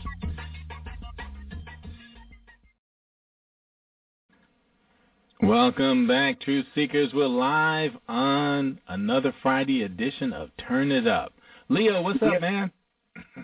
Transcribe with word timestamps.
Welcome 5.42 6.08
back, 6.08 6.40
Truth 6.40 6.64
Seekers. 6.74 7.12
We're 7.12 7.26
live 7.26 7.92
on 8.08 8.80
another 8.88 9.34
Friday 9.42 9.82
edition 9.82 10.32
of 10.32 10.48
Turn 10.66 10.90
It 10.90 11.06
Up. 11.06 11.34
Leo, 11.68 12.00
what's 12.02 12.22
up, 12.22 12.40
man? 12.40 12.70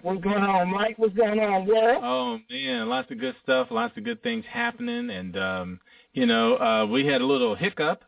What's 0.02 0.22
going 0.22 0.42
on, 0.42 0.70
Mike? 0.70 0.98
What's 0.98 1.14
going 1.14 1.40
on, 1.40 1.66
Will? 1.66 2.00
Oh 2.02 2.38
man, 2.50 2.88
lots 2.88 3.10
of 3.10 3.18
good 3.18 3.34
stuff, 3.42 3.68
lots 3.70 3.96
of 3.96 4.04
good 4.04 4.22
things 4.22 4.44
happening, 4.48 5.10
and 5.10 5.36
um, 5.36 5.80
you 6.12 6.26
know, 6.26 6.56
uh, 6.56 6.86
we 6.86 7.04
had 7.06 7.20
a 7.20 7.26
little 7.26 7.54
hiccup 7.54 8.04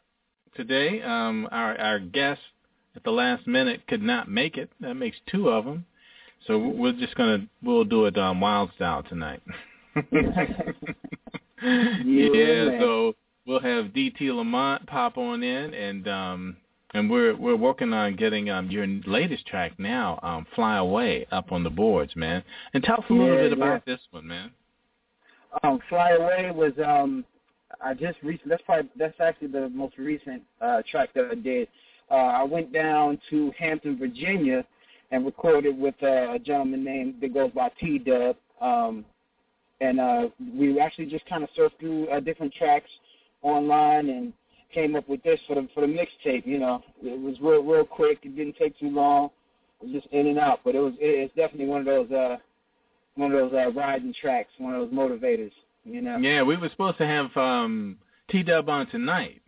today. 0.55 1.02
Um, 1.02 1.49
our 1.50 1.76
our 1.78 1.99
guest 1.99 2.40
at 2.94 3.02
the 3.02 3.11
last 3.11 3.46
minute 3.46 3.87
could 3.88 4.02
not 4.02 4.31
make 4.31 4.56
it. 4.56 4.70
That 4.81 4.94
makes 4.94 5.16
two 5.31 5.49
of 5.49 5.64
them. 5.64 5.84
So 6.46 6.58
we're 6.58 6.93
just 6.93 7.17
gonna 7.17 7.46
we'll 7.62 7.84
do 7.84 8.05
it 8.05 8.17
um, 8.17 8.40
wild 8.40 8.70
style 8.76 9.02
tonight. 9.02 9.43
yeah, 11.62 12.78
so 12.78 13.14
we'll 13.46 13.60
have 13.60 13.87
DT 13.87 14.20
Lamont 14.34 14.87
pop 14.87 15.17
on 15.19 15.43
in, 15.43 15.75
and 15.75 16.06
um, 16.08 16.56
and 16.94 17.11
we're 17.11 17.37
we're 17.37 17.56
working 17.56 17.93
on 17.93 18.17
getting 18.17 18.49
um 18.49 18.70
your 18.70 18.87
latest 19.06 19.46
track 19.46 19.73
now, 19.79 20.19
um, 20.23 20.46
"Fly 20.55 20.79
Away," 20.79 21.26
up 21.32 21.52
on 21.52 21.62
the 21.62 21.70
boards, 21.70 22.14
man. 22.17 22.43
And 22.73 22.82
tell 22.82 22.96
us 22.99 23.05
a 23.11 23.12
little 23.12 23.35
Yeah, 23.35 23.43
bit 23.43 23.52
about 23.52 23.82
yeah. 23.87 23.94
this 23.94 24.00
one, 24.11 24.26
man. 24.26 24.50
Um, 25.62 25.81
Fly 25.88 26.11
Away 26.12 26.50
was 26.52 26.73
um, 26.85 27.25
I 27.85 27.94
just 27.94 28.19
recent. 28.23 28.49
That's 28.49 28.62
probably 28.62 28.91
that's 28.96 29.20
actually 29.20 29.49
the 29.49 29.69
most 29.69 29.99
recent 29.99 30.43
uh, 30.61 30.82
track 30.91 31.11
that 31.14 31.29
I 31.31 31.35
did. 31.35 31.69
Uh, 32.11 32.14
I 32.14 32.43
went 32.44 32.73
down 32.73 33.19
to 33.31 33.52
Hampton, 33.58 33.99
Virginia, 33.99 34.64
and 35.11 35.25
recorded 35.25 35.79
with 35.79 35.94
uh, 36.02 36.32
a 36.32 36.38
gentleman 36.38 36.85
named 36.85 37.17
that 37.20 37.35
goes 37.35 37.50
by 37.50 37.70
T 37.81 37.99
Dubb. 37.99 38.37
Um, 38.61 39.05
and 39.81 39.99
uh, 39.99 40.29
we 40.56 40.79
actually 40.79 41.06
just 41.06 41.26
kind 41.26 41.43
of 41.43 41.50
surfed 41.58 41.79
through 41.81 42.08
uh, 42.08 42.20
different 42.20 42.55
tracks 42.55 42.88
online 43.43 44.08
and 44.08 44.32
came 44.75 44.97
up 44.97 45.09
with 45.09 45.23
this 45.23 45.41
for 45.47 45.55
the 45.55 45.69
for 45.75 45.81
the 45.82 45.87
mixtape. 45.87 46.47
You 46.47 46.59
know, 46.59 46.82
it 47.03 47.21
was 47.21 47.37
real 47.41 47.62
real 47.62 47.85
quick. 47.85 48.19
It 48.23 48.37
didn't 48.37 48.56
take 48.56 48.79
too 48.79 48.91
long. 48.91 49.31
It 49.81 49.87
was 49.87 50.03
just 50.03 50.12
in 50.12 50.26
and 50.26 50.38
out, 50.38 50.61
but 50.65 50.75
it 50.75 50.81
was 50.81 50.94
it, 51.00 51.06
it's 51.06 51.35
definitely 51.35 51.67
one 51.67 51.81
of 51.81 51.87
those 51.87 52.11
uh, 52.11 52.37
one 53.17 53.32
of 53.32 53.50
those 53.50 53.53
uh, 53.59 53.71
riding 53.73 54.15
tracks, 54.21 54.50
one 54.59 54.75
of 54.75 54.81
those 54.91 54.97
motivators. 54.99 55.53
You 55.85 56.00
know. 56.03 56.17
Yeah, 56.19 56.43
we 56.43 56.56
were 56.56 56.69
supposed 56.71 56.99
to 56.99 57.06
have 57.06 57.37
um, 57.37 57.99
T 58.31 58.43
Dubb 58.43 58.69
on 58.69 58.87
tonight, 58.88 59.43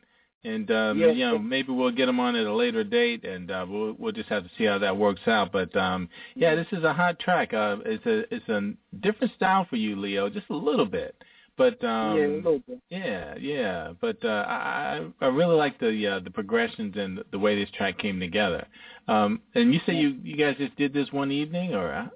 and 0.44 0.70
um, 0.70 0.98
Yeah. 0.98 1.08
you 1.08 1.24
know 1.24 1.38
maybe 1.38 1.72
we'll 1.72 1.90
get 1.90 2.08
him 2.08 2.20
on 2.20 2.36
at 2.36 2.46
a 2.46 2.54
later 2.54 2.84
date, 2.84 3.24
and 3.24 3.50
uh, 3.50 3.64
we'll 3.68 3.94
we'll 3.98 4.12
just 4.12 4.28
have 4.28 4.44
to 4.44 4.50
see 4.58 4.64
how 4.64 4.78
that 4.78 4.96
works 4.96 5.22
out. 5.26 5.50
But 5.50 5.74
um, 5.76 6.08
yeah, 6.34 6.54
this 6.54 6.66
is 6.72 6.84
a 6.84 6.92
hot 6.92 7.18
track. 7.18 7.54
Uh, 7.54 7.76
it's 7.86 8.04
a 8.06 8.34
it's 8.34 8.48
a 8.48 8.72
different 9.00 9.32
style 9.34 9.66
for 9.68 9.76
you, 9.76 9.96
Leo, 9.96 10.28
just 10.28 10.50
a 10.50 10.56
little 10.56 10.86
bit. 10.86 11.16
But 11.56 11.82
um, 11.84 12.18
yeah, 12.18 12.26
a 12.26 12.28
little 12.28 12.62
bit. 12.66 12.80
Yeah, 12.90 13.34
yeah, 13.40 13.92
but 14.00 14.22
uh, 14.24 14.44
I 14.46 15.06
I 15.20 15.26
really 15.26 15.56
like 15.56 15.78
the 15.80 16.06
uh, 16.06 16.20
the 16.20 16.30
progressions 16.30 16.94
and 16.96 17.22
the 17.30 17.38
way 17.38 17.58
this 17.58 17.70
track 17.76 17.98
came 17.98 18.20
together. 18.20 18.66
Um, 19.08 19.40
and 19.54 19.72
you 19.72 19.80
say 19.86 19.94
you 19.94 20.16
you 20.22 20.36
guys 20.36 20.56
just 20.58 20.76
did 20.76 20.92
this 20.92 21.10
one 21.12 21.30
evening, 21.30 21.74
or 21.74 21.92
uh? 21.92 22.08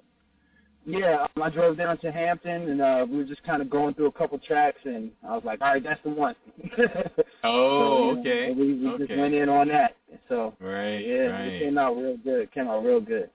Yeah, 0.85 1.25
um, 1.35 1.43
I 1.43 1.49
drove 1.49 1.77
down 1.77 1.97
to 1.99 2.11
Hampton, 2.11 2.69
and 2.69 2.81
uh, 2.81 3.05
we 3.09 3.17
were 3.17 3.23
just 3.23 3.43
kind 3.43 3.61
of 3.61 3.69
going 3.69 3.93
through 3.93 4.07
a 4.07 4.11
couple 4.11 4.39
tracks, 4.39 4.79
and 4.83 5.11
I 5.27 5.35
was 5.35 5.43
like, 5.45 5.61
all 5.61 5.73
right, 5.73 5.83
that's 5.83 6.01
the 6.03 6.09
one. 6.09 6.35
oh, 7.43 8.15
So, 8.15 8.15
you 8.15 8.15
know, 8.15 8.19
okay, 8.19 8.51
we 8.51 8.73
we 8.73 8.97
just 8.97 9.15
went 9.15 9.33
in 9.35 9.47
on 9.47 9.67
that. 9.67 9.95
So 10.27 10.55
right, 10.59 10.97
yeah, 10.97 11.25
right. 11.27 11.45
it 11.45 11.63
came 11.63 11.77
out 11.77 11.95
real 11.97 12.17
good. 12.17 12.41
It 12.41 12.53
came 12.53 12.67
out 12.67 12.83
real 12.83 12.99
good. 12.99 13.29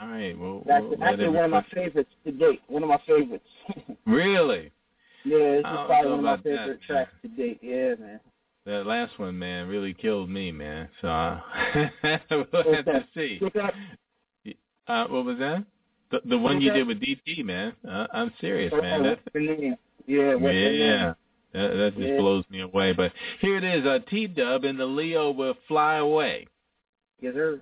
All 0.00 0.08
right, 0.08 0.38
well, 0.38 0.62
That's 0.66 0.84
we'll 0.84 1.02
actually 1.02 1.28
one 1.28 1.44
of 1.44 1.50
my 1.50 1.66
favorites 1.74 2.10
to 2.24 2.32
date. 2.32 2.62
One 2.68 2.82
of 2.82 2.88
my 2.88 3.00
favorites. 3.06 3.44
Really, 4.06 4.72
yeah, 5.28 5.50
this 5.50 5.58
is 5.58 5.62
probably 5.62 6.10
one 6.10 6.18
of 6.18 6.24
my 6.24 6.32
about 6.34 6.44
that, 6.44 6.58
favorite 6.58 6.80
tracks 6.86 7.12
to 7.22 7.28
date. 7.28 7.58
Yeah, 7.62 7.94
man. 8.00 8.20
that 8.66 8.86
last 8.86 9.18
one, 9.18 9.38
man, 9.38 9.68
really 9.68 9.94
killed 9.94 10.28
me, 10.30 10.50
man. 10.52 10.88
So 11.00 11.08
uh, 11.08 11.40
we'll 12.30 12.46
What's 12.50 12.74
have 12.74 12.84
to 12.84 13.06
see. 13.14 13.40
Uh, 14.86 15.06
what 15.08 15.24
was 15.24 15.38
that? 15.38 15.64
The 16.10 16.20
the 16.24 16.38
one 16.38 16.54
What's 16.54 16.64
you 16.64 16.70
that? 16.72 16.78
did 16.78 16.86
with 16.86 17.00
DT, 17.00 17.44
man. 17.44 17.74
Uh, 17.86 18.06
I'm 18.12 18.32
serious, 18.40 18.72
man. 18.72 19.02
what's 19.02 19.20
That's 19.24 19.34
the? 19.34 19.76
Yeah, 20.06 20.34
what's 20.34 20.42
the 20.42 20.60
name? 20.62 20.80
yeah. 20.80 21.12
That, 21.52 21.68
that 21.76 21.92
just 21.96 22.08
Yeah. 22.08 22.16
blows 22.18 22.44
me 22.50 22.60
away. 22.60 22.92
But 22.92 23.12
here 23.40 23.56
it 23.56 23.64
is, 23.64 23.84
uh, 23.86 23.98
T 24.10 24.28
Dubb 24.28 24.64
and 24.66 24.78
the 24.78 24.86
Leo 24.86 25.30
will 25.30 25.54
fly 25.66 25.96
away. 25.96 26.46
Yes, 27.20 27.34
sir. 27.34 27.60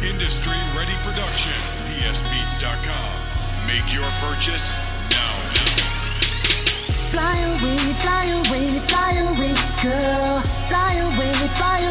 Industry 0.00 0.56
Ready 0.72 0.96
Production, 1.04 1.60
PSBeats.com. 1.92 3.66
Make 3.68 3.84
your 3.92 4.08
purchase 4.24 4.64
now. 5.12 5.36
Fly 7.12 7.36
away, 7.44 7.92
fly 8.00 8.24
away, 8.32 8.80
fly 8.88 9.12
away, 9.28 9.52
girl. 9.84 10.40
Fly 10.72 10.94
away, 11.04 11.36
fly 11.60 11.80
away, 11.80 11.89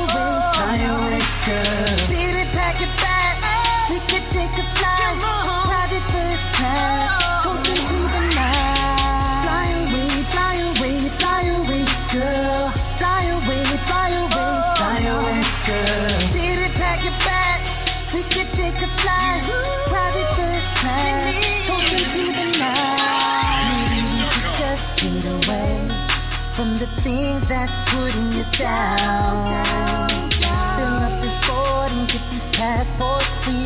Fill 30.79 30.95
up 31.03 31.19
board 31.43 31.91
and 31.91 32.07
get 32.07 32.23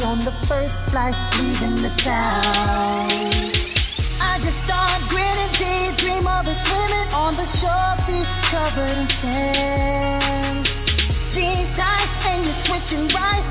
on 0.01 0.25
the 0.25 0.33
first 0.47 0.73
flight 0.89 1.13
leaving 1.37 1.83
the 1.83 1.93
town. 2.01 3.11
I 4.19 4.41
just 4.41 4.57
start 4.65 5.09
grinning, 5.09 5.53
daydream 5.61 6.25
of 6.25 6.47
us 6.49 6.57
swimming 6.65 7.09
on 7.13 7.37
the 7.37 7.45
shore, 7.61 7.93
covered 8.49 8.97
in 8.97 9.07
sand. 9.21 10.65
Seeing 11.37 11.69
dice 11.77 12.25
and 12.33 12.45
you're 12.45 12.65
switching 12.65 13.13
rice, 13.13 13.45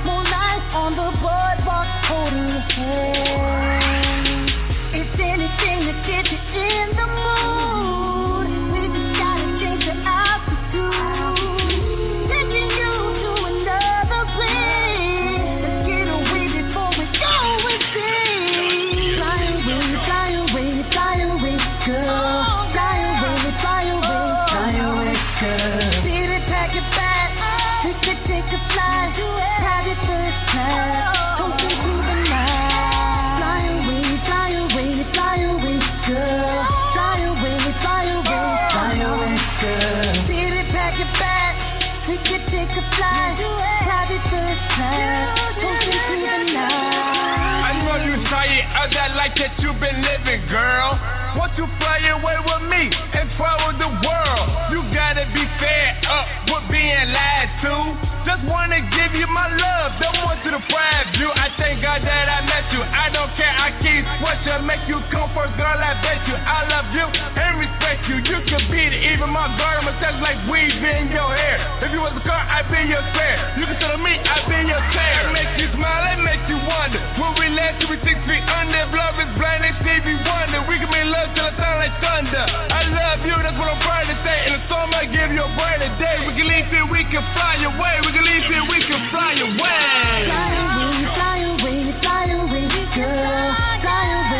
I 64.22 64.38
keep 64.38 64.62
make 64.62 64.86
you 64.86 65.02
come 65.10 65.34
comfort, 65.34 65.50
girl. 65.58 65.78
I 65.82 65.98
bet 65.98 66.22
you 66.30 66.36
I 66.38 66.62
love 66.70 66.88
you 66.94 67.06
and 67.10 67.52
respect 67.58 68.06
you. 68.06 68.22
You 68.22 68.38
could 68.46 68.70
beat 68.70 68.94
it, 68.94 69.02
even 69.10 69.34
my 69.34 69.50
garden 69.58 69.82
mustache 69.90 70.22
like 70.22 70.38
weave 70.46 70.78
in 70.78 71.10
your 71.10 71.26
hair. 71.34 71.58
If 71.82 71.90
you 71.90 71.98
was 71.98 72.14
a 72.14 72.22
car, 72.22 72.38
I'd 72.38 72.70
be 72.70 72.86
your 72.86 73.02
spare. 73.10 73.58
You 73.58 73.66
can 73.66 73.78
tell 73.82 73.98
me 73.98 74.14
I'd 74.14 74.46
be 74.46 74.62
your 74.62 74.82
chair. 74.94 75.26
I 75.26 75.34
make 75.34 75.52
you 75.58 75.68
smile, 75.74 76.02
I 76.06 76.14
make 76.22 76.44
you 76.46 76.58
wonder. 76.62 77.02
When 77.18 77.34
we 77.34 77.50
last 77.50 77.82
to 77.82 77.90
be 77.90 77.98
six 78.06 78.14
feet 78.22 78.46
under, 78.46 78.86
love 78.94 79.18
is 79.18 79.30
blind, 79.34 79.66
they 79.66 79.74
Stevie 79.82 80.18
Wonder. 80.22 80.62
We 80.70 80.78
can 80.78 80.90
make 80.94 81.08
love 81.10 81.34
till 81.34 81.48
it 81.50 81.58
sound 81.58 81.82
like 81.82 81.94
thunder. 81.98 82.46
I 82.46 82.86
love 82.94 83.26
you, 83.26 83.34
that's 83.42 83.58
what 83.58 83.74
I'm 83.74 83.82
proud 83.82 84.06
to 84.06 84.16
say. 84.22 84.38
In 84.46 84.52
the 84.54 84.62
storm, 84.70 84.94
I 84.94 85.02
give 85.10 85.34
you 85.34 85.42
a 85.42 85.52
brighter 85.58 85.90
day. 85.98 86.22
We 86.30 86.38
can 86.38 86.46
leave 86.46 86.70
here, 86.70 86.86
we 86.86 87.02
can 87.10 87.26
fly 87.34 87.58
away. 87.58 87.94
We 88.06 88.14
can 88.14 88.22
leave 88.22 88.46
here, 88.46 88.64
we 88.70 88.78
can 88.86 89.02
fly 89.10 89.34
away. 89.34 89.82
Fly 90.30 90.50
away, 90.62 90.94
fly 91.10 91.38
away, 91.42 91.78
fly 91.98 92.24
away, 92.38 92.66
girl. 92.94 93.71
Fly 93.82 94.31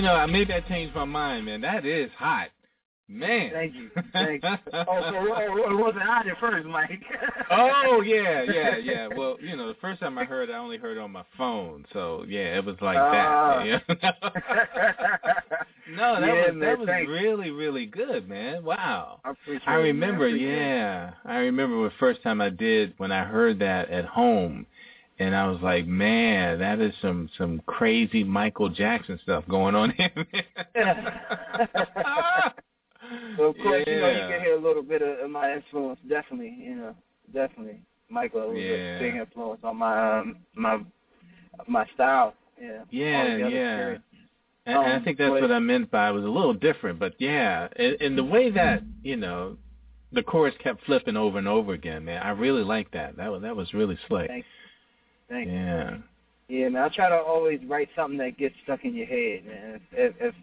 You 0.00 0.06
know, 0.06 0.14
I 0.14 0.24
maybe 0.24 0.54
I 0.54 0.60
changed 0.60 0.94
my 0.94 1.04
mind, 1.04 1.44
man. 1.44 1.60
That 1.60 1.84
is 1.84 2.10
hot. 2.16 2.48
Man. 3.06 3.50
Thank 3.52 3.74
you. 3.74 3.90
Thank 4.14 4.42
you. 4.42 4.48
Oh, 4.72 5.10
so 5.10 5.14
oh, 5.14 5.70
it 5.70 5.78
wasn't 5.78 6.04
hot 6.04 6.26
at 6.26 6.38
first, 6.40 6.66
Mike. 6.66 7.02
oh 7.50 8.00
yeah, 8.00 8.42
yeah, 8.44 8.78
yeah. 8.78 9.08
Well, 9.14 9.36
you 9.42 9.58
know, 9.58 9.68
the 9.68 9.76
first 9.82 10.00
time 10.00 10.16
I 10.16 10.24
heard, 10.24 10.48
it, 10.48 10.54
I 10.54 10.56
only 10.56 10.78
heard 10.78 10.96
it 10.96 11.00
on 11.02 11.10
my 11.10 11.24
phone, 11.36 11.84
so 11.92 12.24
yeah, 12.26 12.56
it 12.56 12.64
was 12.64 12.76
like 12.80 12.96
uh, 12.96 13.12
that. 13.12 13.82
Yeah. 13.90 13.96
no, 15.96 16.18
that 16.18 16.26
yeah, 16.26 16.34
was 16.34 16.46
man, 16.46 16.58
that 16.60 16.78
was 16.78 16.88
thanks. 16.88 17.10
really 17.10 17.50
really 17.50 17.84
good, 17.84 18.26
man. 18.26 18.64
Wow. 18.64 19.20
I 19.22 19.34
I 19.66 19.74
remember, 19.74 20.28
it. 20.28 20.34
I 20.34 20.36
yeah, 20.36 21.10
I 21.26 21.36
remember 21.40 21.84
the 21.84 21.92
first 22.00 22.22
time 22.22 22.40
I 22.40 22.48
did 22.48 22.94
when 22.96 23.12
I 23.12 23.24
heard 23.24 23.58
that 23.58 23.90
at 23.90 24.06
home, 24.06 24.64
and 25.20 25.36
I 25.36 25.46
was 25.46 25.60
like, 25.62 25.86
man, 25.86 26.58
that 26.58 26.80
is 26.80 26.92
some 27.00 27.28
some 27.38 27.62
crazy 27.66 28.24
Michael 28.24 28.68
Jackson 28.70 29.20
stuff 29.22 29.44
going 29.48 29.74
on 29.76 29.90
here. 29.90 30.10
So 33.36 33.42
of 33.44 33.56
course, 33.58 33.84
you 33.86 34.00
know, 34.00 34.10
you 34.10 34.28
can 34.28 34.40
hear 34.40 34.56
a 34.56 34.60
little 34.60 34.82
bit 34.82 35.02
of, 35.02 35.30
my 35.30 35.52
influence. 35.54 35.98
Definitely, 36.08 36.56
you 36.60 36.74
know, 36.76 36.94
definitely. 37.32 37.80
Michael 38.08 38.48
was 38.48 38.58
Yeah. 38.58 38.96
a 38.96 39.00
big 39.00 39.14
influence 39.16 39.60
on 39.62 39.76
my 39.76 40.18
um, 40.20 40.36
my 40.54 40.78
my 41.68 41.86
style. 41.94 42.34
Yeah. 42.60 42.82
Yeah, 42.90 43.36
yeah. 43.48 43.78
And, 43.88 44.02
and 44.66 44.78
I 44.78 44.92
Um, 44.96 45.04
think 45.04 45.18
that's 45.18 45.30
but- 45.30 45.40
what 45.42 45.52
I 45.52 45.58
meant 45.58 45.90
by 45.90 46.10
it 46.10 46.12
was 46.12 46.24
a 46.24 46.28
little 46.28 46.54
different, 46.54 46.98
but 46.98 47.14
yeah, 47.18 47.68
and, 47.76 47.96
and 48.00 48.18
the 48.18 48.24
way 48.24 48.50
that 48.50 48.82
you 49.02 49.16
know 49.16 49.56
the 50.12 50.22
chorus 50.22 50.54
kept 50.62 50.84
flipping 50.86 51.16
over 51.16 51.38
and 51.38 51.46
over 51.48 51.72
again, 51.72 52.04
man, 52.04 52.22
I 52.22 52.30
really 52.30 52.64
like 52.64 52.90
that. 52.92 53.16
That 53.16 53.30
was 53.32 53.42
that 53.42 53.54
was 53.56 53.72
really 53.74 53.98
slick. 54.08 54.28
Thanks. 54.28 54.46
Thanks. 55.30 55.50
Yeah, 55.50 55.96
Yeah, 56.48 56.68
man. 56.68 56.82
I 56.82 56.88
try 56.94 57.08
to 57.08 57.16
always 57.16 57.60
write 57.66 57.88
something 57.96 58.18
that 58.18 58.36
gets 58.36 58.54
stuck 58.64 58.84
in 58.84 58.94
your 58.94 59.06
head, 59.06 59.46
man. 59.46 59.80
If 59.92 60.14
if 60.20 60.34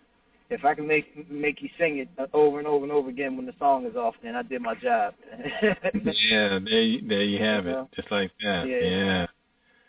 if 0.50 0.64
I 0.66 0.74
can 0.74 0.88
make 0.88 1.30
make 1.30 1.62
you 1.62 1.70
sing 1.78 1.98
it 2.00 2.10
over 2.34 2.58
and 2.60 2.68
over 2.68 2.84
and 2.86 2.92
over 2.92 3.10
again 3.10 3.36
when 3.38 3.46
the 3.46 3.54
song 3.60 3.86
is 3.86 3.96
off, 3.96 4.16
then 4.24 4.36
I 4.36 4.42
did 4.44 4.62
my 4.62 4.76
job. 4.76 5.14
yeah. 6.32 6.60
There, 6.60 6.82
you, 6.82 7.08
there 7.08 7.24
you 7.24 7.44
have 7.44 7.68
it, 7.68 7.76
just 7.96 8.10
like 8.12 8.32
that. 8.42 8.68
Yeah. 8.68 8.80
Yeah. 8.80 9.26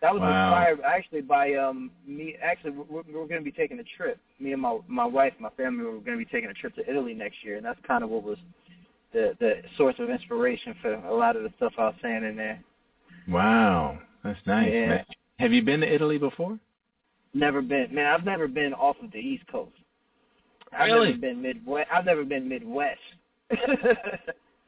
That 0.02 0.12
was 0.14 0.20
Wow. 0.20 0.48
inspired 0.48 0.80
actually 0.82 1.22
by 1.22 1.54
um 1.54 1.90
me. 2.06 2.36
Actually, 2.42 2.70
we're, 2.72 3.02
we're 3.02 3.26
going 3.26 3.40
to 3.40 3.44
be 3.44 3.52
taking 3.52 3.78
a 3.80 3.84
trip. 3.96 4.18
Me 4.40 4.52
and 4.52 4.60
my 4.62 4.78
my 4.88 5.06
wife, 5.06 5.32
my 5.38 5.50
family, 5.50 5.84
we're 5.84 5.98
going 6.00 6.18
to 6.18 6.24
be 6.24 6.30
taking 6.30 6.50
a 6.50 6.54
trip 6.54 6.74
to 6.76 6.88
Italy 6.90 7.14
next 7.14 7.44
year, 7.44 7.56
and 7.56 7.64
that's 7.64 7.78
kind 7.86 8.02
of 8.04 8.10
what 8.10 8.24
was 8.24 8.38
the 9.12 9.36
the 9.40 9.62
source 9.76 9.96
of 10.00 10.10
inspiration 10.10 10.74
for 10.82 10.94
a 10.94 11.14
lot 11.14 11.36
of 11.36 11.42
the 11.44 11.50
stuff 11.56 11.72
I 11.78 11.86
was 11.86 11.94
saying 12.02 12.24
in 12.24 12.36
there. 12.36 12.60
Wow, 13.28 13.98
that's 14.24 14.38
nice. 14.46 14.70
Yeah. 14.72 14.86
Man. 14.88 15.04
Have 15.38 15.52
you 15.52 15.62
been 15.62 15.80
to 15.80 15.92
Italy 15.94 16.18
before? 16.18 16.58
Never 17.34 17.62
been, 17.62 17.94
man. 17.94 18.06
I've 18.06 18.24
never 18.24 18.48
been 18.48 18.72
off 18.74 18.96
of 19.02 19.12
the 19.12 19.18
East 19.18 19.44
Coast. 19.50 19.72
I've 20.72 20.86
Really? 20.88 21.08
never 21.08 21.18
been 21.18 21.42
Midwest. 21.42 21.88
I've 21.92 22.04
never 22.04 22.24
been 22.24 22.48
Midwest. 22.48 22.98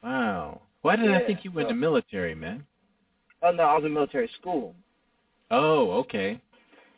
Wow. 0.03 0.63
Why 0.83 0.97
did 0.97 1.11
I 1.13 1.21
think 1.27 1.45
you 1.45 1.51
went 1.51 1.67
so- 1.69 1.75
to 1.75 1.79
military, 1.79 2.35
man? 2.35 2.65
oh 3.43 3.51
no, 3.51 3.63
I 3.65 3.75
was 3.75 3.85
in 3.85 3.93
military 3.93 4.31
school. 4.41 4.75
Oh, 5.51 5.91
okay. 6.01 6.41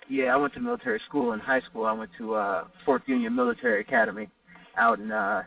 Yeah, 0.09 0.35
I 0.35 0.37
went 0.37 0.53
to 0.55 0.61
military 0.61 1.01
school 1.09 1.33
in 1.33 1.41
high 1.41 1.61
school. 1.63 1.85
I 1.87 1.93
went 1.93 2.11
to 2.19 2.35
uh 2.35 2.65
Fork 2.85 3.03
Union 3.07 3.35
Military 3.35 3.81
Academy 3.81 4.29
out 4.77 4.99
in 5.01 5.11
uh 5.11 5.43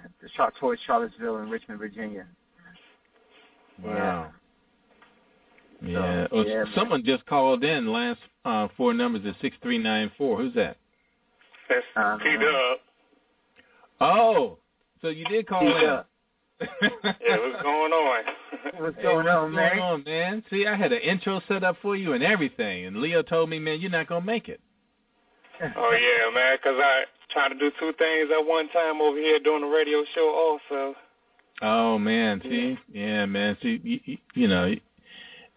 towards 0.59 0.81
Charlottesville 0.85 1.37
in 1.37 1.49
Richmond, 1.49 1.79
Virginia. 1.79 2.25
Wow. 3.81 3.93
Yeah. 3.93 4.27
So, 5.81 6.27
Oh, 6.31 6.41
yeah, 6.43 6.63
man. 6.63 6.67
someone 6.75 7.03
just 7.03 7.25
called 7.25 7.63
in. 7.63 7.91
Last 7.91 8.19
uh, 8.45 8.67
four 8.77 8.93
numbers 8.93 9.23
is 9.25 9.35
six 9.41 9.55
three 9.61 9.77
nine 9.77 10.11
four. 10.17 10.37
Who's 10.37 10.53
that? 10.55 10.77
That's 11.69 11.85
Uh, 11.95 12.17
T-Dubb. 12.19 12.75
Oh, 14.01 14.57
so 15.01 15.09
you 15.09 15.25
did 15.25 15.47
call 15.47 15.61
T-Dubb. 15.61 16.05
in. 16.61 16.67
Yeah, 17.03 17.37
what's 17.37 17.61
going 17.63 17.91
on? 17.91 18.23
What's 18.81 18.95
Hey, 18.97 19.03
going 19.03 19.25
what's 19.25 19.29
on, 19.29 19.53
man? 19.53 19.69
going 19.71 19.79
on, 19.81 20.03
man? 20.05 20.43
See, 20.49 20.65
I 20.65 20.75
had 20.75 20.93
an 20.93 21.01
intro 21.01 21.41
set 21.49 21.63
up 21.65 21.75
for 21.81 21.95
you 21.97 22.13
and 22.13 22.23
everything, 22.23 22.85
and 22.85 22.97
Leo 22.97 23.21
told 23.21 23.49
me, 23.49 23.59
man, 23.59 23.81
you're 23.81 23.91
not 23.91 24.07
gonna 24.07 24.23
make 24.25 24.47
it. 24.47 24.61
oh 25.75 25.91
yeah, 25.91 26.33
man, 26.33 26.57
'cause 26.63 26.75
I 26.77 27.03
trying 27.31 27.51
to 27.51 27.57
do 27.59 27.71
two 27.79 27.91
things 27.97 28.29
at 28.31 28.45
one 28.45 28.69
time 28.69 29.01
over 29.01 29.17
here 29.17 29.37
doing 29.39 29.61
the 29.61 29.67
radio 29.67 30.03
show 30.15 30.29
also. 30.29 30.95
Oh 31.61 31.97
man, 31.99 32.41
see, 32.43 32.77
yeah, 32.93 33.25
man, 33.25 33.57
see, 33.61 33.79
you, 33.83 33.99
you, 34.05 34.17
you 34.33 34.47
know, 34.47 34.73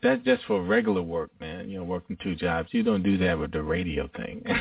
that's 0.03 0.23
just 0.25 0.45
for 0.47 0.63
regular 0.63 1.03
work, 1.03 1.31
man. 1.41 1.69
You 1.69 1.79
know, 1.79 1.85
working 1.85 2.17
two 2.23 2.35
jobs. 2.35 2.69
You 2.73 2.83
don't 2.83 3.03
do 3.03 3.19
that 3.19 3.39
with 3.39 3.53
the 3.53 3.63
radio 3.63 4.09
thing. 4.17 4.43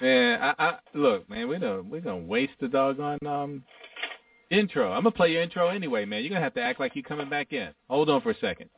man, 0.00 0.42
I, 0.42 0.54
I 0.58 0.78
look, 0.94 1.28
man, 1.30 1.48
we 1.48 1.58
don't 1.58 1.88
we're 1.88 2.00
gonna 2.00 2.18
waste 2.18 2.52
the 2.60 2.68
doggone 2.68 3.18
um 3.26 3.62
intro. 4.50 4.92
I'm 4.92 5.04
gonna 5.04 5.10
play 5.12 5.32
your 5.32 5.42
intro 5.42 5.68
anyway, 5.68 6.04
man. 6.04 6.22
You're 6.22 6.30
gonna 6.30 6.42
have 6.42 6.54
to 6.54 6.62
act 6.62 6.80
like 6.80 6.94
you're 6.94 7.02
coming 7.02 7.30
back 7.30 7.52
in. 7.52 7.68
Hold 7.88 8.10
on 8.10 8.20
for 8.20 8.30
a 8.30 8.38
second. 8.38 8.68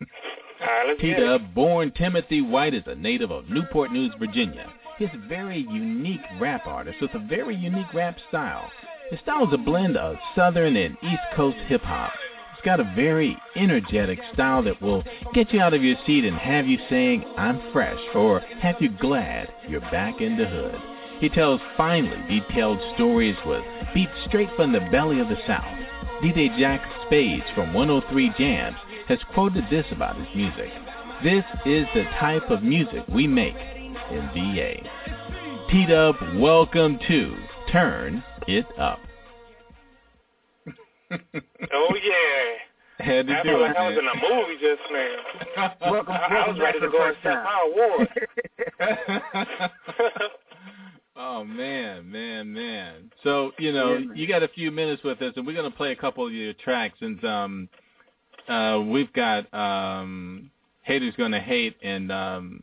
Right, 0.61 0.87
let's 0.87 1.01
get 1.03 1.11
it. 1.11 1.17
T-Dubb, 1.17 1.55
born 1.55 1.93
Timothy 1.97 2.43
White, 2.43 2.75
is 2.75 2.85
a 2.87 2.95
native 2.95 3.31
of 3.31 3.49
Newport 3.49 3.93
News, 3.93 4.13
Virginia. 4.19 4.73
He's 4.99 5.09
a 5.15 5.29
very 5.29 5.61
unique 5.61 6.21
rap 6.39 6.67
artist 6.67 6.99
with 7.01 7.15
a 7.15 7.19
very 7.19 7.57
unique 7.57 7.93
rap 7.95 8.17
style. 8.29 8.71
His 9.11 9.19
style 9.21 9.49
is 9.49 9.55
a 9.55 9.59
blend 9.59 9.97
of 9.97 10.17
Southern 10.37 10.77
and 10.77 10.97
East 11.03 11.23
Coast 11.35 11.57
hip 11.67 11.83
hop. 11.83 12.13
He's 12.61 12.67
got 12.67 12.81
a 12.81 12.95
very 12.95 13.39
energetic 13.57 14.19
style 14.35 14.63
that 14.65 14.83
will 14.83 15.03
get 15.33 15.51
you 15.51 15.63
out 15.63 15.73
of 15.73 15.83
your 15.83 15.97
seat 16.05 16.27
and 16.27 16.37
have 16.37 16.67
you 16.67 16.77
saying, 16.91 17.25
I'm 17.39 17.59
fresh, 17.73 17.99
or 18.15 18.41
have 18.41 18.77
you 18.81 18.91
glad 18.91 19.49
you're 19.67 19.81
back 19.81 20.21
in 20.21 20.37
the 20.37 20.45
hood. 20.45 20.77
He 21.21 21.31
tells 21.31 21.63
finely 21.79 22.19
detailed 22.29 22.79
stories 22.97 23.37
with 23.47 23.65
beats 23.95 24.13
straight 24.27 24.51
from 24.57 24.73
the 24.73 24.87
belly 24.93 25.21
of 25.21 25.31
the 25.31 25.39
South. 25.47 25.75
DJ 26.23 26.55
Jack 26.59 26.83
Spades 27.07 27.47
from 27.55 27.73
103 27.73 28.29
Jamz 28.33 28.77
has 29.09 29.19
quoted 29.33 29.65
this 29.71 29.87
about 29.91 30.19
his 30.19 30.29
music. 30.37 30.71
This 31.25 31.45
is 31.65 31.87
the 31.95 32.05
type 32.21 32.51
of 32.51 32.63
music 32.63 33.05
we 33.09 33.27
make 33.27 33.57
in 34.11 34.29
VA. 34.35 34.87
T-Dubb, 35.71 36.39
welcome 36.39 36.99
to 37.09 37.37
Turn 37.73 38.23
It 38.47 38.67
Up. 38.79 39.01
Oh 41.73 41.95
yeah. 42.03 43.05
Had 43.05 43.27
to 43.29 43.33
I 43.39 43.43
do 43.43 43.49
feel 43.49 43.59
it, 43.59 43.63
like 43.63 43.77
I 43.77 43.89
was 43.89 43.99
in 43.99 44.07
a 44.07 44.15
movie 44.35 44.59
just 44.61 44.83
now. 44.93 45.75
Welcome, 45.91 46.13
I, 46.13 46.45
I 46.45 46.49
was 46.49 46.59
ready 46.61 46.81
to 46.81 46.89
go 46.91 46.99
the 46.99 47.05
and 47.05 47.17
first 47.17 47.21
step 47.21 47.33
time. 47.35 47.45
my 47.45 47.61
award. 47.73 48.09
oh 51.17 51.45
man, 51.45 52.11
man, 52.11 52.53
man. 52.53 53.11
So 53.25 53.53
you 53.59 53.73
know, 53.73 53.97
Yeah, 53.97 54.13
you 54.15 54.27
got 54.29 54.43
a 54.43 54.49
few 54.49 54.71
minutes 54.71 55.03
with 55.03 55.21
us, 55.23 55.33
and 55.37 55.47
we're 55.47 55.57
gonna 55.57 55.71
play 55.71 55.93
a 55.93 55.97
couple 55.97 56.27
of 56.27 56.33
your 56.33 56.53
tracks. 56.55 56.99
And 57.01 57.25
um, 57.25 57.69
uh, 58.49 58.81
we've 58.87 59.13
got 59.15 59.53
um, 59.55 60.51
haters 60.83 61.15
gonna 61.17 61.41
hate, 61.41 61.77
and 61.83 62.13
um, 62.13 62.63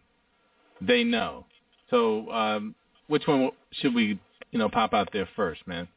they 0.82 1.04
know. 1.04 1.46
So 1.90 2.30
um, 2.32 2.76
which 3.08 3.24
one 3.26 3.50
should 3.72 3.96
we, 3.96 4.20
you 4.52 4.60
know, 4.60 4.70
pop 4.70 4.94
out 4.94 5.10
there 5.14 5.28
first, 5.36 5.66
man? 5.68 5.88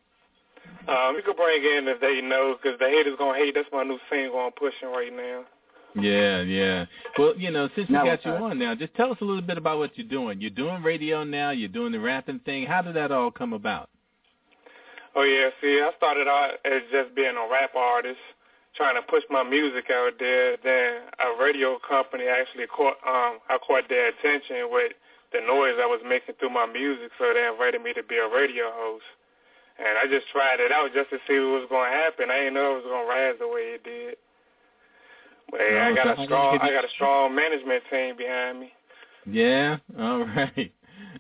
Um, 0.91 1.15
you 1.15 1.23
could 1.23 1.37
bring 1.37 1.63
in 1.63 1.87
if 1.87 2.01
they 2.01 2.21
know, 2.21 2.57
'cause 2.57 2.77
the 2.79 2.89
haters 2.89 3.15
gonna 3.17 3.39
hate. 3.39 3.55
That's 3.55 3.71
my 3.73 3.85
new 3.85 4.01
single 4.11 4.41
I'm 4.41 4.53
pushing 4.53 4.91
right 4.91 5.13
now. 5.13 5.45
Yeah, 5.95 6.43
yeah. 6.43 6.87
Well, 7.19 7.35
you 7.37 7.51
know, 7.51 7.69
since 7.75 7.89
we 7.89 7.95
Now 7.95 8.05
got 8.05 8.25
you 8.25 8.33
on 8.33 8.59
now, 8.59 8.75
just 8.75 8.95
tell 8.95 9.11
us 9.11 9.21
a 9.21 9.25
little 9.25 9.43
bit 9.43 9.59
about 9.59 9.79
what 9.79 9.97
you're 9.97 10.07
doing. 10.07 10.41
You're 10.41 10.51
doing 10.51 10.83
radio 10.83 11.25
now. 11.25 11.51
You're 11.51 11.69
doing 11.69 11.93
the 11.93 12.01
rapping 12.01 12.41
thing. 12.41 12.67
How 12.67 12.83
did 12.83 12.95
that 12.95 13.11
all 13.11 13.31
come 13.31 13.53
about? 13.53 13.89
Oh 15.17 15.23
yeah, 15.23 15.51
see, 15.61 15.81
I 15.81 15.91
started 15.97 16.29
out 16.29 16.59
as 16.65 16.83
just 16.93 17.15
being 17.15 17.37
a 17.37 17.47
rap 17.51 17.75
artist, 17.75 18.21
trying 18.75 18.95
to 18.95 19.03
push 19.03 19.25
my 19.31 19.43
music 19.43 19.91
out 19.91 20.19
there. 20.19 20.57
Then 20.63 21.03
a 21.19 21.43
radio 21.43 21.79
company 21.79 22.27
actually 22.27 22.67
caught 22.69 22.99
um 23.07 23.41
I 23.49 23.59
caught 23.59 23.89
their 23.89 24.09
attention 24.09 24.71
with 24.71 24.93
the 25.33 25.41
noise 25.41 25.75
I 25.81 25.87
was 25.87 26.01
making 26.05 26.37
through 26.37 26.51
my 26.51 26.67
music, 26.67 27.11
so 27.19 27.33
they 27.35 27.47
invited 27.47 27.83
me 27.83 27.93
to 27.95 28.03
be 28.03 28.19
a 28.19 28.29
radio 28.29 28.71
host. 28.71 29.05
And 29.81 29.97
I 29.97 30.05
just 30.13 30.29
tried 30.31 30.61
it 30.61 30.71
out 30.73 30.93
just 30.93 31.09
to 31.11 31.17
see 31.27 31.41
what 31.41 31.65
was 31.65 31.67
going 31.71 31.91
to 31.91 31.97
happen. 31.97 32.31
I 32.31 32.39
didn't 32.39 32.55
know 32.55 32.73
it 32.77 32.85
was 32.85 32.89
going 32.91 33.07
to 33.07 33.11
rise 33.11 33.35
the 33.41 33.49
way 33.49 33.81
it 33.81 33.85
did. 33.85 34.17
But 35.51 35.61
yeah, 35.61 35.89
Oh, 35.89 35.91
I 35.91 35.95
got 35.95 36.19
a 36.19 36.25
strong 36.25 36.59
I 36.61 36.71
got 36.71 36.85
a 36.85 36.91
strong 36.95 37.35
management 37.35 37.83
team 37.91 38.17
behind 38.17 38.61
me. 38.61 38.73
Yeah. 39.27 39.79
All 39.99 40.25
right. 40.25 40.73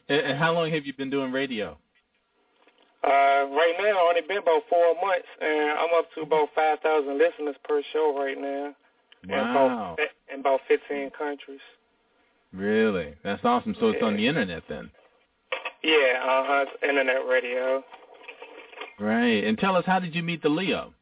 And 0.09 0.38
how 0.38 0.52
long 0.52 0.71
have 0.71 0.85
you 0.85 0.93
been 0.93 1.11
doing 1.11 1.33
radio? 1.33 1.79
Uh, 3.02 3.49
right 3.49 3.75
now, 3.79 3.97
I 3.97 4.07
only 4.11 4.21
been 4.29 4.38
about 4.38 4.62
four 4.69 4.95
months, 5.00 5.26
and 5.40 5.71
I'm 5.79 5.88
up 5.97 6.12
to 6.17 6.21
about 6.21 6.49
5,000 6.55 7.17
listeners 7.17 7.57
per 7.67 7.83
show 7.95 8.14
right 8.19 8.38
now. 8.38 8.75
In 9.25 9.31
about, 9.31 9.99
in 10.33 10.40
about 10.40 10.61
15 10.69 11.11
countries. 11.17 11.61
Really? 12.52 13.14
That's 13.25 13.43
awesome. 13.45 13.75
So 13.81 13.88
it's 13.88 14.02
on 14.02 14.17
the 14.17 14.26
internet 14.26 14.64
then. 14.69 14.90
Yeah, 15.83 16.21
uh-huh, 16.23 16.64
it's 16.67 16.83
internet 16.83 17.26
radio. 17.29 17.83
Right. 19.00 19.45
And 19.45 19.59
tell 19.59 19.76
us, 19.76 19.85
how 19.87 19.99
did 19.99 20.14
you 20.14 20.23
meet 20.23 20.42
the 20.42 20.50
Leo? 20.50 20.92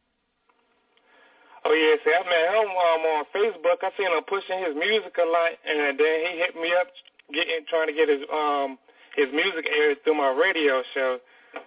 Oh, 1.65 1.75
yeah, 1.75 1.99
see, 2.01 2.15
I 2.15 2.23
met 2.23 2.55
him 2.55 2.71
um, 2.71 3.03
on 3.19 3.25
Facebook. 3.35 3.83
I 3.83 3.91
seen 3.99 4.09
him 4.09 4.23
pushing 4.27 4.63
his 4.63 4.75
music 4.79 5.13
a 5.19 5.27
lot, 5.27 5.53
and 5.67 5.99
then 5.99 6.15
he 6.25 6.39
hit 6.39 6.55
me 6.55 6.73
up 6.81 6.87
getting 7.33 7.61
trying 7.69 7.89
to 7.89 7.93
get 7.93 8.09
his 8.09 8.25
um 8.33 8.79
his 9.17 9.27
music 9.33 9.69
aired 9.69 9.99
through 10.05 10.15
my 10.15 10.31
radio 10.31 10.83
show. 10.95 11.19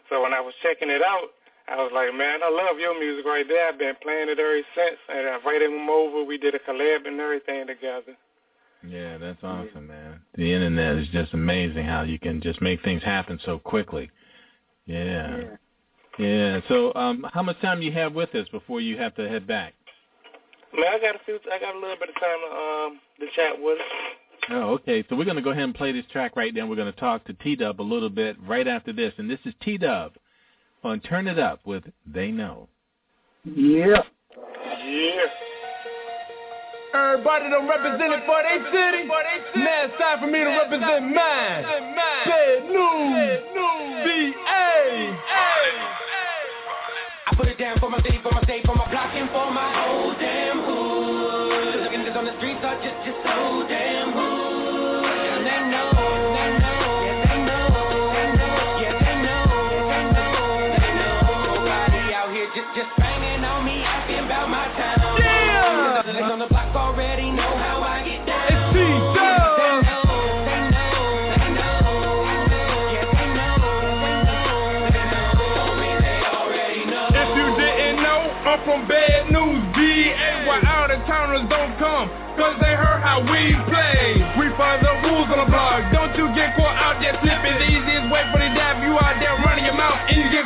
So 0.10 0.24
when 0.24 0.34
I 0.34 0.40
was 0.40 0.54
checking 0.64 0.90
it 0.90 1.02
out, 1.02 1.30
I 1.68 1.76
was 1.78 1.92
like, 1.94 2.14
man, 2.16 2.40
I 2.44 2.50
love 2.50 2.80
your 2.80 2.98
music 3.00 3.26
right 3.26 3.46
there. 3.48 3.68
I've 3.68 3.78
been 3.78 3.96
playing 4.02 4.30
it 4.30 4.40
ever 4.40 4.62
since, 4.76 4.98
and 5.10 5.28
I 5.28 5.36
invited 5.36 5.72
him 5.72 5.90
over. 5.90 6.24
We 6.24 6.38
did 6.38 6.56
a 6.56 6.60
collab 6.60 7.06
and 7.06 7.20
everything 7.20 7.68
together. 7.68 8.16
Yeah, 8.88 9.18
that's 9.18 9.44
awesome, 9.44 9.88
man. 9.88 10.22
The 10.36 10.52
internet 10.52 10.98
is 10.98 11.08
just 11.10 11.34
amazing 11.34 11.86
how 11.86 12.02
you 12.04 12.18
can 12.18 12.42
just 12.42 12.62
make 12.62 12.82
things 12.84 13.04
happen 13.04 13.40
so 13.46 13.60
quickly. 13.60 14.10
Yeah. 14.86 15.38
Yeah. 15.38 15.44
Yeah. 16.20 16.62
So, 16.68 16.94
um, 16.96 17.26
how 17.34 17.42
much 17.42 17.60
time 17.62 17.80
do 17.80 17.86
you 17.86 17.92
have 17.94 18.14
with 18.14 18.34
us 18.36 18.48
before 18.50 18.82
you 18.82 18.98
have 18.98 19.16
to 19.16 19.28
head 19.28 19.48
back? 19.48 19.74
Man, 20.74 20.86
I 20.88 21.00
got 21.00 21.16
a 21.16 21.20
few. 21.26 21.40
I 21.52 21.60
got 21.60 21.76
a 21.76 21.80
little 21.80 21.98
bit 21.98 22.10
of 22.10 22.16
time 22.16 22.40
to 22.48 22.56
um 22.56 23.00
to 23.20 23.26
chat 23.36 23.62
with. 23.62 23.80
Us. 23.80 23.86
Oh, 24.50 24.74
okay. 24.74 25.04
So 25.10 25.16
we're 25.16 25.26
going 25.26 25.36
to 25.38 25.42
go 25.42 25.52
ahead 25.52 25.64
and 25.64 25.76
play 25.76 25.92
this 25.92 26.06
track 26.12 26.36
right 26.36 26.54
now. 26.54 26.66
We're 26.66 26.76
going 26.76 26.92
to 26.92 27.00
talk 27.00 27.26
to 27.26 27.34
T 27.34 27.56
Dubb 27.56 27.80
a 27.80 27.84
little 27.84 28.10
bit 28.10 28.38
right 28.48 28.68
after 28.68 28.92
this, 28.92 29.14
and 29.18 29.30
this 29.30 29.40
is 29.46 29.54
T 29.62 29.78
Dubb 29.78 30.12
on 30.84 31.00
Turn 31.02 31.28
It 31.28 31.38
Up 31.38 31.60
with 31.66 31.84
They 32.06 32.32
Know. 32.32 32.68
Yeah. 33.46 34.02
Yeah. 34.86 35.26
Everybody 36.94 37.50
done 37.50 37.68
represented 37.70 38.20
for 38.26 38.44
they 38.44 38.58
city. 38.72 39.08
Now 39.08 39.86
it's 39.86 39.94
time 39.98 40.20
for 40.20 40.28
me 40.28 40.40
to 40.40 40.50
represent 40.50 41.06
mine. 41.06 41.64
Bad 42.26 42.64
news. 42.68 43.40
B.A. 44.04 45.51
I 47.62 47.64
down 47.64 47.80
for 47.80 47.92
my 47.92 48.02
city, 48.02 48.18
for 48.24 48.32
my 48.32 48.42
state, 48.42 48.66
for 48.66 48.74
my 48.74 48.90
block, 48.90 49.14
and 49.14 49.30
for 49.30 49.52
my 49.54 49.70
whole 49.86 50.14
damn 50.18 50.66
hood. 50.66 51.84
Looking 51.84 52.04
this 52.04 52.18
on 52.18 52.26
the 52.26 52.34
streets 52.38 52.58
are 52.66 52.74
just, 52.82 53.06
just 53.06 53.22
so 53.22 53.68
damn 53.70 54.01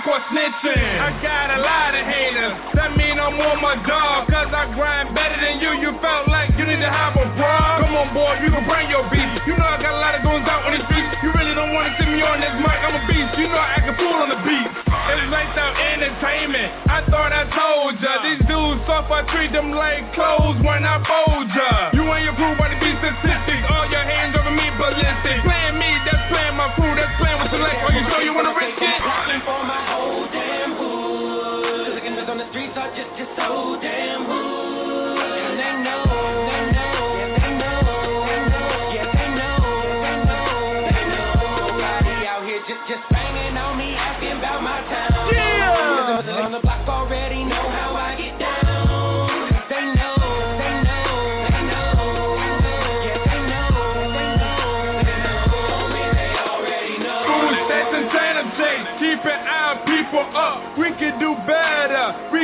caught 0.05 0.21
snitching. 0.29 0.85
I 1.01 1.09
got 1.19 1.49
a 1.49 1.59
lot 1.59 1.97
of 1.97 2.05
haters. 2.05 2.53
That 2.77 2.93
mean 2.93 3.17
I'm 3.17 3.41
on 3.41 3.57
my 3.57 3.75
job, 3.89 4.29
cause 4.29 4.53
I 4.53 4.69
grind 4.77 5.17
better 5.17 5.33
than 5.41 5.57
you. 5.57 5.81
You 5.81 5.97
felt 5.97 6.29
like 6.29 6.53
you 6.55 6.63
need 6.69 6.79
to 6.85 6.93
have 6.93 7.17
a 7.17 7.25
bra. 7.33 7.81
Come 7.81 7.97
on, 7.97 8.13
boy, 8.13 8.37
you 8.45 8.53
can 8.53 8.63
bring 8.69 8.85
your 8.93 9.03
beat. 9.09 9.25
You 9.49 9.57
know 9.57 9.65
I 9.65 9.81
got 9.81 9.97
a 9.97 9.99
lot 9.99 10.13
of 10.13 10.21
goons 10.21 10.45
out 10.45 10.61
on 10.69 10.77
the 10.77 10.85
streets. 10.85 11.09
You 11.25 11.33
really 11.33 11.57
don't 11.57 11.73
wanna 11.73 11.97
see 11.97 12.05
me 12.05 12.21
on 12.21 12.37
this 12.37 12.53
mic, 12.61 12.79
I'm 12.85 12.95
a 12.95 13.03
beast. 13.09 13.33
You 13.41 13.49
know 13.49 13.57
I 13.57 13.81
act 13.81 13.89
a 13.89 13.93
fool 13.97 14.13
on 14.13 14.29
the 14.29 14.39
beat. 14.45 14.69
It's 15.05 15.29
like 15.33 15.49
the 15.57 15.67
entertainment. 15.95 16.69
I 16.85 17.01
thought 17.09 17.33
I 17.33 17.45
told 17.49 17.97
ya. 17.97 18.13
These 18.25 18.41
dudes 18.45 18.81
soft, 18.85 19.09
I 19.09 19.25
treat 19.33 19.53
them 19.53 19.73
like 19.73 20.13
clothes 20.13 20.57
when 20.61 20.85
I 20.85 21.01
fold 21.01 21.49
ya. 21.49 21.97
You 21.97 22.05
and 22.05 22.21
your 22.25 22.35
crew 22.37 22.53
wanna 22.57 22.77
be 22.77 22.93
statistics. 23.01 23.63
All 23.73 23.89
your 23.89 24.05
hands 24.05 24.37
over 24.37 24.53
me 24.53 24.65
ballistic. 24.77 25.45
Playing 25.45 25.77
me, 25.77 25.89
that's 26.05 26.25
playing 26.29 26.57
my 26.57 26.69
crew, 26.77 26.93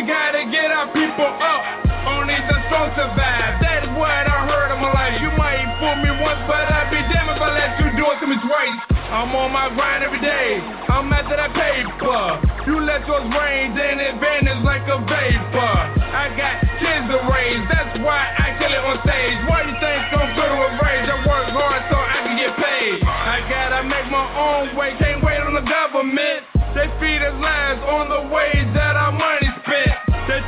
We 0.02 0.10
gotta 0.10 0.50
get 0.50 0.74
our 0.74 0.90
people 0.98 1.30
up. 1.30 1.62
Only 2.10 2.34
the 2.34 2.58
strong 2.66 2.90
survive. 2.98 3.62
That 3.62 3.86
is 3.86 3.94
what 3.94 4.10
I 4.10 4.50
heard 4.50 4.74
in 4.74 4.82
my 4.82 4.90
life. 4.90 5.22
You 5.22 5.30
might 5.38 5.62
fool 5.78 5.94
me 6.02 6.10
once, 6.18 6.42
but 6.50 6.66
I'd 6.74 6.90
be 6.90 6.98
damned 7.06 7.30
if 7.30 7.38
I 7.38 7.54
let 7.54 7.78
you 7.78 7.94
do 7.94 8.10
it 8.10 8.18
to 8.18 8.26
me 8.26 8.34
twice. 8.42 8.82
I'm 8.98 9.30
on 9.30 9.54
my 9.54 9.70
grind 9.78 10.02
every 10.02 10.18
day. 10.18 10.58
I'm 10.90 11.06
after 11.14 11.38
that 11.38 11.54
paper. 11.54 12.18
You 12.66 12.82
let 12.82 13.06
yours 13.06 13.30
rain, 13.30 13.78
then 13.78 14.02
it 14.02 14.18
vanishes 14.18 14.66
like 14.66 14.90
a 14.90 15.06
vapor. 15.06 15.76
I 16.18 16.34
got 16.34 16.66
kids 16.82 17.06
to 17.14 17.22
raise, 17.30 17.62
that's 17.70 18.02
why 18.02 18.26
I 18.42 18.58
kill 18.58 18.74
it 18.74 18.82
on 18.82 18.98
stage. 19.06 19.38
Why 19.46 19.70
you 19.70 19.78
think 19.78 20.02
I'm 20.18 20.34
good 20.34 20.50
with 20.50 20.82
rage? 20.82 21.06
I 21.14 21.18
work 21.30 21.46
hard 21.54 21.82
so 21.94 21.98
I 22.02 22.18
can 22.26 22.42
get 22.42 22.58
paid. 22.58 23.06
I 23.06 23.46
gotta 23.46 23.86
make 23.86 24.10
my 24.10 24.26
own 24.34 24.74
way, 24.74 24.98
can't 24.98 25.22
wait 25.22 25.46
on 25.46 25.54
the 25.54 25.62
government. 25.62 26.50
They 26.74 26.88
feed 27.04 27.20
us 27.20 27.36
lies 27.38 27.84
on 27.84 28.08
the 28.08 28.31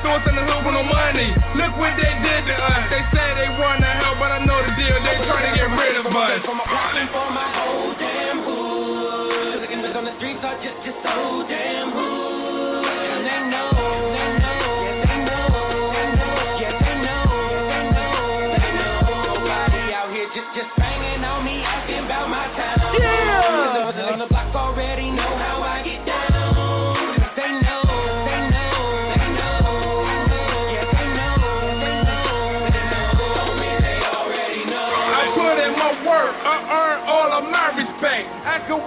Us 0.03 0.19
in 0.27 0.35
the 0.35 0.43
hood 0.43 0.67
with 0.67 0.75
no 0.75 0.83
money. 0.83 1.31
Look 1.55 1.79
what 1.79 1.95
they 1.95 2.11
did 2.19 2.43
to 2.51 2.55
us. 2.59 2.91
They 2.91 2.99
say 3.15 3.23
they 3.39 3.47
wanna 3.55 3.87
help, 4.03 4.19
but 4.19 4.35
I 4.35 4.43
know 4.43 4.59
the 4.59 4.75
deal. 4.75 4.99
They 4.99 5.15
trying 5.23 5.47
to 5.47 5.55
get 5.55 5.71
rid 5.71 5.95
of 5.95 6.11
us. 6.11 6.43
For 6.43 6.51
my 6.51 6.67
for 7.07 7.29
my 7.31 7.47
whole 7.55 7.95
damn 7.95 8.43
hood. 8.43 9.63
Looking 9.63 9.79
on 9.79 10.03
the 10.03 10.11
streets 10.19 10.43
are 10.43 10.59
just, 10.59 10.75
just 10.83 10.99
so 11.07 11.47
damn 11.47 11.92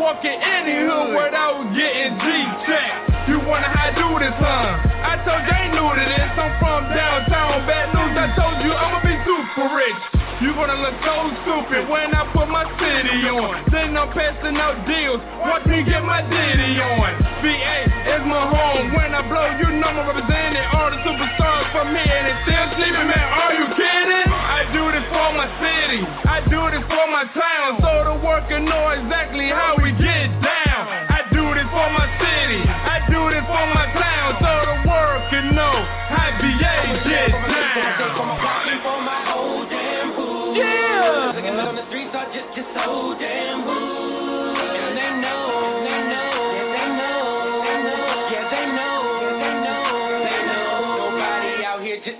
I 0.07 0.15
can 0.15 0.15
walk 0.15 0.25
in 0.25 0.39
any 0.39 0.87
hood 0.87 1.19
without 1.19 1.67
getting 1.75 2.15
G-checked. 2.15 3.29
You 3.29 3.43
wonder 3.43 3.67
how 3.67 3.91
I 3.91 3.99
do 3.99 4.07
this, 4.23 4.39
huh? 4.39 4.79
I 5.03 5.19
told 5.27 5.43
you 5.43 5.51
I 5.51 5.67
ain't 5.67 5.75
new 5.75 5.83
to 5.83 6.05
this. 6.07 6.31
I'm 6.39 6.55
from 6.63 6.95
downtown, 6.95 7.67
bad 7.67 7.91
news. 7.91 8.15
I 8.15 8.31
told 8.39 8.63
you 8.63 8.71
I'ma 8.71 9.03
be 9.03 9.19
super 9.27 9.67
rich. 9.75 10.16
You 10.37 10.53
gonna 10.53 10.77
look 10.85 10.93
so 11.01 11.17
stupid 11.49 11.89
when 11.89 12.13
I 12.13 12.29
put 12.37 12.45
my 12.53 12.69
city 12.77 13.25
on. 13.25 13.73
Then 13.73 13.97
I'm 13.97 14.13
passing 14.13 14.53
out 14.61 14.85
deals. 14.85 15.17
Watch 15.41 15.65
me 15.65 15.81
get 15.81 16.05
my 16.05 16.21
ditty 16.29 16.77
on. 16.77 17.09
VA 17.41 17.89
is 17.89 18.23
my 18.29 18.45
home. 18.45 18.93
When 18.93 19.17
I 19.17 19.25
blow, 19.25 19.49
you 19.57 19.81
know 19.81 19.89
I'm 19.89 20.05
representing 20.05 20.61
all 20.77 20.93
the 20.93 21.01
superstars 21.09 21.73
for 21.73 21.89
me. 21.89 22.05
And 22.05 22.25
it's 22.29 22.41
still 22.45 22.69
sleeping, 22.77 23.09
man. 23.09 23.27
Are 23.33 23.55
you 23.57 23.65
kidding? 23.81 24.29
I 24.29 24.61
do 24.77 24.85
this 24.93 25.09
for 25.09 25.29
my 25.41 25.49
city. 25.57 26.05
I 26.05 26.45
do 26.53 26.61
this 26.69 26.85
for 26.85 27.07
my 27.09 27.25
town. 27.33 27.81
So 27.81 27.91
the 28.05 28.17
worker 28.21 28.61
know 28.61 28.93
exactly 28.93 29.49
how 29.49 29.81
we 29.81 29.89
get 29.97 30.29
down. 30.45 30.85
I 31.17 31.25
do 31.33 31.49
this 31.57 31.69
for 31.73 31.89
my 31.97 32.13
city. 32.21 32.61
I 32.61 33.01
do 33.09 33.25
this 33.33 33.45
for 33.49 33.65
my 33.73 33.89
town. 33.89 34.37
So 34.45 34.53
the 34.69 34.77
worker 34.85 35.43
know 35.57 35.77
how 36.13 36.29
VA 36.45 36.77
get 37.09 37.33
down. 37.33 37.57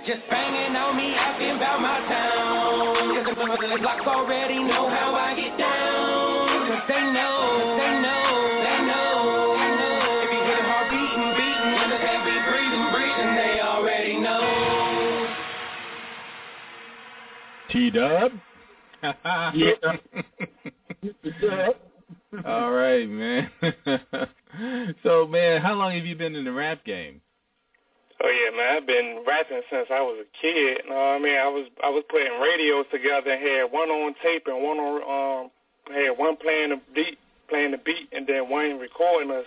Just 0.07 0.23
banging 0.29 0.73
on 0.75 0.95
me, 0.95 1.15
asking 1.15 1.57
about 1.57 1.81
my 1.81 1.99
town. 2.07 3.25
Cause 3.27 3.35
the, 3.35 3.75
the 3.75 3.79
blocks 3.81 4.07
already 4.07 4.63
know 4.63 4.87
how 4.87 5.11
I 5.15 5.35
get 5.35 5.57
down. 5.57 6.67
Cause 6.71 6.83
they 6.87 7.03
know, 7.11 7.35
they 7.75 7.91
know, 7.99 8.23
they 8.63 8.79
know, 8.87 9.51
they 9.51 9.67
know. 9.75 10.23
If 10.23 10.31
you 10.31 10.41
hear 10.47 10.59
the 10.59 10.67
heart 10.71 10.87
beating, 10.87 11.31
beating, 11.35 11.75
and 11.75 11.91
the 11.91 11.99
heavy 11.99 12.39
breathing, 12.47 12.87
breathing, 12.95 13.35
they 13.35 13.59
already 13.59 14.15
know. 14.19 14.47
T 17.69 17.91
Dubb. 17.91 18.46
Yeah. 21.41 21.69
All 22.45 22.71
right, 22.71 23.07
man. 23.07 23.49
so, 25.03 25.27
man, 25.27 25.61
how 25.61 25.73
long 25.73 25.93
have 25.93 26.05
you 26.05 26.15
been 26.15 26.35
in 26.35 26.43
the 26.45 26.51
rap 26.51 26.83
game? 26.85 27.21
Oh 28.23 28.29
yeah, 28.29 28.57
man. 28.57 28.77
I've 28.77 28.87
been 28.87 29.23
rapping 29.27 29.61
since 29.69 29.87
I 29.91 30.01
was 30.01 30.17
a 30.19 30.41
kid. 30.41 30.81
You 30.83 30.89
know 30.89 30.95
what 30.95 31.01
I 31.01 31.19
mean? 31.19 31.37
I 31.37 31.47
was 31.47 31.67
I 31.83 31.89
was 31.89 32.03
putting 32.09 32.39
radios 32.41 32.85
together 32.91 33.31
and 33.31 33.41
had 33.41 33.71
one 33.71 33.89
on 33.89 34.15
tape 34.23 34.47
and 34.47 34.63
one 34.63 34.77
on 34.79 35.45
um 35.45 35.51
had 35.93 36.17
one 36.17 36.35
playing 36.37 36.69
the 36.69 36.81
beat 36.95 37.19
playing 37.47 37.71
the 37.71 37.77
beat 37.77 38.09
and 38.11 38.25
then 38.25 38.49
one 38.49 38.79
recording 38.79 39.31
us 39.31 39.45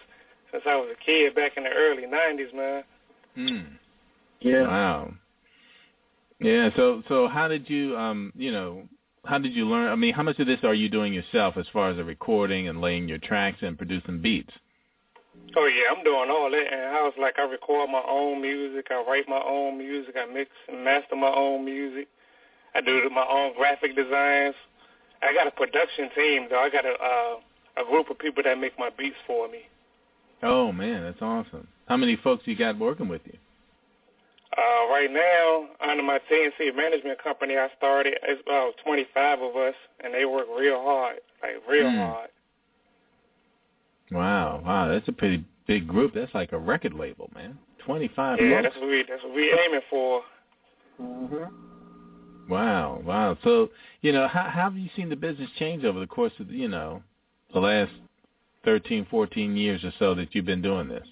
since 0.53 0.63
I 0.67 0.77
was 0.77 0.89
a 0.93 1.05
kid 1.05 1.35
back 1.35 1.57
in 1.57 1.65
the 1.65 1.71
early 1.71 2.07
nineties, 2.07 2.53
man. 2.55 2.85
Hmm. 3.35 3.75
Yeah. 4.41 4.63
Wow. 4.63 5.15
Yeah. 6.39 6.71
So 6.77 7.03
so 7.09 7.27
how 7.27 7.49
did 7.49 7.69
you 7.69 7.97
um 7.97 8.33
you 8.37 8.53
know 8.53 8.85
how 9.27 9.39
did 9.39 9.55
you 9.55 9.67
learn? 9.67 9.91
I 9.91 9.97
mean, 9.97 10.15
how 10.15 10.23
much 10.23 10.39
of 10.39 10.47
this 10.47 10.61
are 10.65 10.75
you 10.75 10.89
doing 10.89 11.13
yourself 11.13 11.57
as 11.57 11.67
far 11.73 11.91
as 11.91 11.97
the 11.97 12.05
recording 12.05 12.69
and 12.69 12.81
laying 12.81 13.09
your 13.09 13.19
tracks 13.19 13.59
and 13.63 13.77
producing 13.77 14.21
beats? 14.21 14.53
Oh 15.57 15.67
yeah, 15.67 15.95
I'm 15.95 16.05
doing 16.05 16.31
all 16.31 16.51
that 16.51 16.73
in 16.73 16.93
house. 16.93 17.15
Like 17.21 17.39
I 17.39 17.43
record 17.43 17.91
my 17.91 18.03
own 18.09 18.41
music, 18.41 18.87
I 18.91 19.05
write 19.07 19.29
my 19.29 19.43
own 19.45 19.79
music, 19.79 20.15
I 20.17 20.33
mix 20.33 20.51
and 20.69 20.85
master 20.85 21.17
my 21.17 21.33
own 21.33 21.65
music. 21.65 22.09
I 22.75 22.81
do 22.81 23.11
my 23.13 23.27
own 23.29 23.55
graphic 23.57 23.97
designs. 23.97 24.55
I 25.23 25.35
got 25.35 25.47
a 25.47 25.51
production 25.51 26.09
team 26.15 26.47
though. 26.49 26.61
I 26.61 26.71
got 26.71 26.87
a 26.87 26.93
uh, 26.93 27.83
a 27.83 27.91
group 27.91 28.11
of 28.11 28.19
people 28.19 28.43
that 28.45 28.59
make 28.59 28.79
my 28.79 28.91
beats 28.97 29.17
for 29.27 29.49
me. 29.49 29.61
Oh 30.43 30.73
man, 30.73 31.03
that's 31.03 31.21
awesome. 31.21 31.67
How 31.87 31.97
many 31.97 32.17
folks 32.17 32.45
you 32.47 32.57
got 32.57 32.79
working 32.79 33.09
with 33.09 33.23
you? 33.25 33.37
Uh, 34.61 34.89
right 34.93 35.11
now, 35.11 35.69
under 35.91 36.03
my 36.03 36.19
TNC 36.31 36.77
management 36.77 37.23
company, 37.23 37.57
I 37.57 37.69
started. 37.79 38.15
It's 38.23 38.43
about 38.45 38.75
25 38.85 39.41
of 39.41 39.57
us, 39.57 39.75
and 40.05 40.13
they 40.13 40.27
work 40.27 40.47
real 40.55 40.83
hard, 40.83 41.17
like 41.43 41.63
real 41.67 41.87
Mm. 41.87 41.97
hard. 41.97 42.31
Wow, 44.11 44.61
wow, 44.67 44.89
that's 44.89 45.09
a 45.09 45.13
pretty 45.13 45.45
big 45.67 45.87
group. 45.89 46.13
That's 46.15 46.35
like 46.35 46.53
a 46.53 46.59
record 46.59 46.93
label, 46.95 47.31
man. 47.35 47.59
Twenty-five 47.79 48.39
Yeah, 48.41 48.51
folks. 48.51 48.63
that's 48.65 48.77
what 48.77 48.91
we 48.91 49.03
that's 49.05 49.23
what 49.23 49.35
we 49.35 49.51
aiming 49.53 49.81
for. 49.89 50.25
Mhm. 51.01 51.51
Wow, 52.49 53.01
wow. 53.05 53.39
So, 53.45 53.71
you 54.03 54.13
know, 54.13 54.27
how, 54.27 54.43
how 54.43 54.63
have 54.65 54.77
you 54.77 54.91
seen 54.97 55.09
the 55.09 55.17
business 55.17 55.49
change 55.53 55.85
over 55.85 56.01
the 56.01 56.07
course 56.07 56.33
of, 56.41 56.51
you 56.51 56.67
know, 56.69 57.03
the 57.55 57.61
last 57.61 57.93
thirteen, 58.65 59.05
fourteen 59.07 59.57
years 59.57 59.83
or 59.85 59.93
so 59.99 60.15
that 60.17 60.35
you've 60.35 60.45
been 60.45 60.61
doing 60.61 60.89
this? 60.89 61.07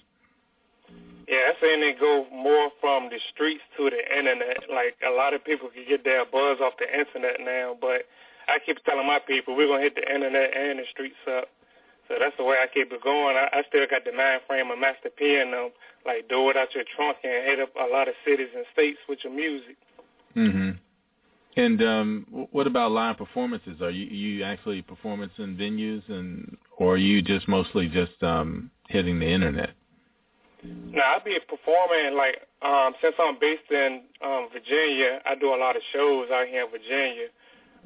Yeah, 1.29 1.53
I 1.53 1.61
saying 1.61 1.83
it 1.85 1.99
go 1.99 2.25
more 2.33 2.71
from 2.81 3.09
the 3.13 3.19
streets 3.31 3.61
to 3.77 3.85
the 3.85 4.01
internet. 4.17 4.65
Like 4.65 4.97
a 5.05 5.13
lot 5.13 5.35
of 5.35 5.45
people 5.45 5.69
can 5.69 5.85
get 5.87 6.03
their 6.03 6.25
buzz 6.25 6.57
off 6.59 6.73
the 6.81 6.89
internet 6.89 7.37
now, 7.39 7.77
but 7.79 8.09
I 8.49 8.57
keep 8.65 8.83
telling 8.83 9.05
my 9.05 9.19
people 9.19 9.55
we're 9.55 9.67
gonna 9.67 9.83
hit 9.83 9.93
the 9.93 10.11
internet 10.11 10.57
and 10.57 10.79
the 10.79 10.85
streets 10.89 11.21
up. 11.29 11.49
So 12.07 12.15
that's 12.19 12.35
the 12.37 12.43
way 12.43 12.57
I 12.57 12.65
keep 12.65 12.91
it 12.91 13.03
going. 13.03 13.37
I, 13.37 13.47
I 13.53 13.63
still 13.69 13.85
got 13.85 14.05
the 14.05 14.11
mind 14.11 14.41
frame 14.47 14.71
of 14.71 14.79
Master 14.79 15.11
P 15.15 15.37
and 15.37 15.53
them. 15.53 15.69
Like 16.03 16.27
do 16.29 16.49
it 16.49 16.57
out 16.57 16.73
your 16.73 16.83
trunk 16.95 17.17
and 17.23 17.45
hit 17.45 17.59
up 17.59 17.69
a 17.77 17.85
lot 17.85 18.07
of 18.07 18.15
cities 18.25 18.49
and 18.55 18.65
states 18.73 18.97
with 19.07 19.19
your 19.23 19.33
music. 19.33 19.77
hmm 20.33 20.71
And 21.57 21.83
um, 21.83 22.47
what 22.49 22.65
about 22.65 22.89
live 22.89 23.17
performances? 23.17 23.83
Are 23.83 23.91
you 23.91 24.07
you 24.07 24.43
actually 24.43 24.81
performance 24.81 25.33
in 25.37 25.55
venues, 25.55 26.01
and 26.09 26.57
or 26.77 26.95
are 26.95 26.97
you 26.97 27.21
just 27.21 27.47
mostly 27.47 27.87
just 27.87 28.17
um, 28.23 28.71
hitting 28.87 29.19
the 29.19 29.29
internet? 29.29 29.75
Now 30.63 31.15
I 31.15 31.19
be 31.23 31.37
performing 31.47 32.17
like 32.17 32.41
um 32.61 32.93
since 33.01 33.15
I'm 33.19 33.37
based 33.39 33.69
in 33.71 34.03
um 34.21 34.49
Virginia, 34.51 35.21
I 35.25 35.35
do 35.35 35.53
a 35.53 35.57
lot 35.57 35.75
of 35.75 35.81
shows 35.93 36.27
out 36.31 36.47
here 36.47 36.63
in 36.65 36.71
Virginia. 36.71 37.27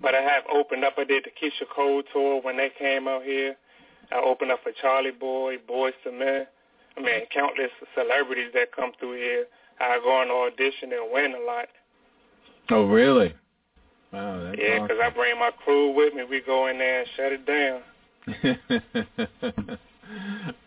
But 0.01 0.15
I 0.15 0.21
have 0.21 0.43
opened 0.51 0.83
up 0.83 0.93
I 0.97 1.03
did 1.03 1.25
the 1.25 1.29
Keyshia 1.31 1.67
Cole 1.73 2.03
tour 2.11 2.41
when 2.41 2.57
they 2.57 2.71
came 2.77 3.07
out 3.07 3.23
here. 3.23 3.55
I 4.11 4.19
opened 4.19 4.51
up 4.51 4.63
for 4.63 4.71
Charlie 4.81 5.11
Boy, 5.11 5.57
Boyz 5.69 5.93
II 6.05 6.13
Men. 6.17 6.47
I 6.97 7.01
mean 7.01 7.21
countless 7.33 7.71
celebrities 7.95 8.51
that 8.53 8.75
come 8.75 8.91
through 8.99 9.17
here. 9.17 9.45
I 9.79 9.99
go 10.03 10.11
on 10.11 10.29
audition 10.29 10.93
and 10.93 11.11
win 11.11 11.33
a 11.35 11.45
lot. 11.45 11.67
Oh, 12.69 12.85
really? 12.85 13.33
Wow, 14.11 14.43
that's 14.43 14.59
Yeah, 14.59 14.79
'cause 14.87 14.99
I 15.01 15.09
bring 15.09 15.37
my 15.39 15.51
crew 15.51 15.89
with 15.89 16.13
me. 16.13 16.23
We 16.23 16.39
go 16.41 16.67
in 16.67 16.77
there 16.77 16.99
and 17.01 17.09
shut 17.09 17.31
it 17.33 17.45
down. 17.45 17.83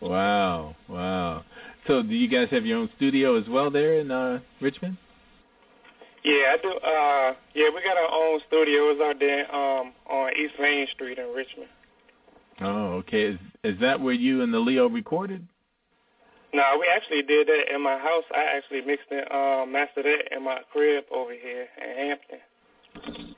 wow, 0.01 0.75
wow. 0.87 1.43
So, 1.87 2.03
do 2.03 2.13
you 2.13 2.27
guys 2.27 2.49
have 2.51 2.65
your 2.65 2.79
own 2.79 2.89
studio 2.97 3.39
as 3.39 3.47
well 3.47 3.71
there 3.71 3.99
in 3.99 4.11
uh, 4.11 4.39
Richmond? 4.59 4.97
Yeah, 6.23 6.53
I 6.53 6.57
do. 6.61 6.69
Uh, 6.69 7.33
yeah, 7.55 7.69
we 7.73 7.81
got 7.81 7.95
our 7.95 8.11
own 8.11 8.41
studios 8.47 8.97
out 9.01 9.15
there 9.19 9.55
um, 9.55 9.93
on 10.09 10.31
East 10.37 10.55
Main 10.59 10.87
Street 10.93 11.17
in 11.17 11.33
Richmond. 11.33 11.69
Oh, 12.59 12.93
okay. 12.95 13.21
Is 13.23 13.39
is 13.63 13.79
that 13.79 14.01
where 14.01 14.13
you 14.13 14.41
and 14.41 14.53
the 14.53 14.59
Leo 14.59 14.89
recorded? 14.89 15.47
No, 16.53 16.63
we 16.79 16.87
actually 16.93 17.21
did 17.21 17.47
that 17.47 17.73
in 17.73 17.81
my 17.81 17.97
house. 17.97 18.23
I 18.35 18.57
actually 18.57 18.81
mixed 18.81 19.07
it, 19.11 19.31
uh, 19.31 19.65
mastered 19.65 20.05
it 20.05 20.29
in 20.31 20.43
my 20.43 20.59
crib 20.71 21.05
over 21.13 21.31
here 21.33 21.67
in 21.81 22.17
Hampton. 23.05 23.35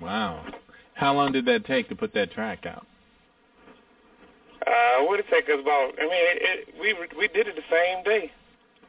Wow. 0.00 0.44
How 0.94 1.14
long 1.14 1.32
did 1.32 1.44
that 1.46 1.64
take 1.66 1.88
to 1.88 1.96
put 1.96 2.14
that 2.14 2.32
track 2.32 2.66
out? 2.66 2.86
Uh, 4.66 5.04
what 5.04 5.16
did 5.16 5.26
it 5.26 5.30
take 5.30 5.44
us 5.48 5.60
about? 5.60 5.92
I 5.98 6.02
mean, 6.02 6.10
it, 6.12 6.68
it, 6.68 6.74
we 6.80 6.94
we 7.18 7.28
did 7.28 7.48
it 7.48 7.56
the 7.56 7.62
same 7.70 8.04
day. 8.04 8.30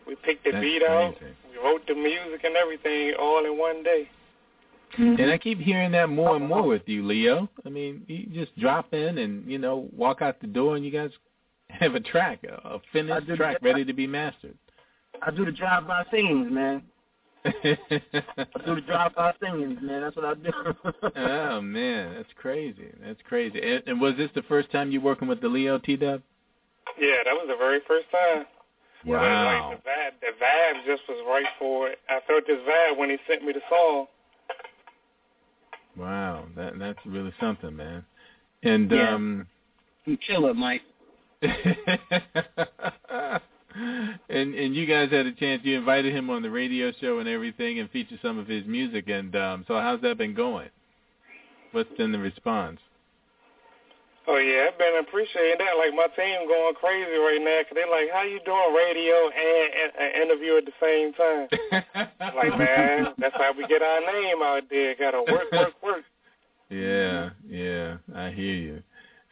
We 0.08 0.16
picked 0.16 0.44
the 0.44 0.52
That's 0.52 0.62
beat 0.62 0.84
out, 0.84 1.18
crazy. 1.18 1.34
we 1.52 1.58
wrote 1.64 1.82
the 1.88 1.96
music 1.96 2.44
and 2.44 2.56
everything 2.56 3.14
all 3.20 3.46
in 3.46 3.58
one 3.58 3.84
day. 3.84 4.10
And 4.98 5.32
I 5.32 5.40
keep 5.40 5.60
hearing 5.60 5.92
that 5.94 6.10
more 6.10 6.36
and 6.36 6.48
more 6.48 6.62
with 6.62 6.84
you, 6.88 7.04
Leo. 7.04 7.50
I 7.66 7.70
mean, 7.70 8.04
you 8.08 8.28
just 8.28 8.56
drop 8.60 8.94
in 8.94 9.18
and 9.18 9.50
you 9.50 9.58
know 9.58 9.90
walk 9.92 10.22
out 10.22 10.40
the 10.40 10.46
door, 10.48 10.76
and 10.76 10.86
you 10.86 10.92
guys 10.92 11.10
have 11.70 11.96
a 11.96 12.00
track, 12.00 12.44
a, 12.44 12.54
a 12.68 12.76
I 12.76 12.80
finished 12.92 13.28
track 13.36 13.60
that. 13.62 13.66
ready 13.68 13.84
to 13.86 13.94
be 13.94 14.06
mastered. 14.06 14.56
I 15.26 15.32
do 15.32 15.46
the 15.46 15.52
drive-by 15.52 16.04
scenes, 16.12 16.52
man. 16.52 16.84
I 17.46 18.66
do 18.66 18.76
the 18.76 18.82
drive-by 18.82 19.34
scenes, 19.42 19.80
man. 19.82 20.02
That's 20.02 20.16
what 20.16 20.26
I 20.26 20.34
do. 20.36 20.52
oh 21.16 21.62
man, 21.62 22.16
that's 22.16 22.30
crazy. 22.36 22.88
That's 23.06 23.20
crazy. 23.28 23.62
And, 23.62 23.84
and 23.86 24.02
was 24.02 24.16
this 24.18 24.30
the 24.36 24.44
first 24.44 24.72
time 24.72 24.92
you 24.92 25.02
working 25.02 25.28
with 25.28 25.42
the 25.42 25.48
Leo 25.50 25.78
T 25.80 25.98
Dubb? 25.98 26.22
Yeah, 27.00 27.18
that 27.26 27.34
was 27.34 27.46
the 27.50 27.58
very 27.58 27.80
first 27.88 28.06
time. 28.12 28.46
But, 29.06 29.12
Wow. 29.12 29.70
Like 29.72 29.84
the 29.84 29.90
vibe, 29.90 30.14
the 30.22 30.46
vibe 30.46 30.86
just 30.86 31.02
was 31.10 31.18
right 31.28 31.46
for 31.60 31.90
it. 31.90 32.00
I 32.10 32.20
felt 32.26 32.48
this 32.48 32.60
vibe 32.68 32.98
when 32.98 33.10
he 33.10 33.18
sent 33.28 33.44
me 33.44 33.52
the 33.52 33.62
song. 33.70 34.08
Wow, 35.98 36.46
that 36.56 36.80
that's 36.80 37.00
really 37.06 37.34
something, 37.40 37.76
man. 37.76 38.06
And 38.64 38.90
Yeah. 38.92 39.14
um 39.14 39.48
you 40.06 40.18
killer, 40.18 40.54
Mike. 40.54 40.82
and 43.76 44.54
and 44.56 44.76
you 44.76 44.86
guys 44.86 45.12
had 45.12 45.26
a 45.26 45.32
chance. 45.34 45.62
You 45.64 45.78
invited 45.78 46.16
him 46.16 46.30
on 46.30 46.42
the 46.42 46.50
radio 46.50 46.92
show 47.02 47.20
and 47.20 47.28
everything, 47.28 47.80
and 47.80 47.90
featured 47.90 48.20
some 48.22 48.38
of 48.38 48.48
his 48.48 48.66
music. 48.66 49.10
And 49.10 49.36
um, 49.36 49.66
so, 49.68 49.76
how's 49.76 50.02
that 50.02 50.18
been 50.18 50.34
going? 50.34 50.70
What's 51.72 51.90
been 51.98 52.12
the 52.12 52.20
response? 52.20 52.80
Oh 54.26 54.38
yeah, 54.38 54.70
I've 54.72 54.78
been 54.78 55.00
appreciating 55.00 55.58
that. 55.60 55.76
Like 55.78 55.94
my 55.94 56.08
team 56.16 56.48
going 56.48 56.76
crazy 56.76 57.18
right 57.18 57.42
now 57.42 57.60
'cause 57.64 57.74
they're 57.76 57.90
like, 57.90 58.10
"How 58.14 58.24
you 58.24 58.40
doing 58.46 58.74
radio 58.74 59.30
and 59.30 59.92
an 60.00 60.22
interview 60.22 60.56
at 60.56 60.66
the 60.66 60.72
same 60.80 61.12
time?" 61.14 61.48
like 62.36 62.58
man, 62.58 63.14
that's 63.18 63.36
how 63.36 63.52
we 63.58 63.68
get 63.68 63.82
our 63.82 64.00
name 64.00 64.42
out 64.42 64.64
there. 64.70 64.96
Got 64.96 65.12
to 65.12 65.24
work, 65.30 65.52
work, 65.52 65.74
work. 65.84 66.04
Yeah, 66.70 67.32
yeah, 67.50 67.98
I 68.16 68.30
hear 68.32 68.54
you. 68.54 68.84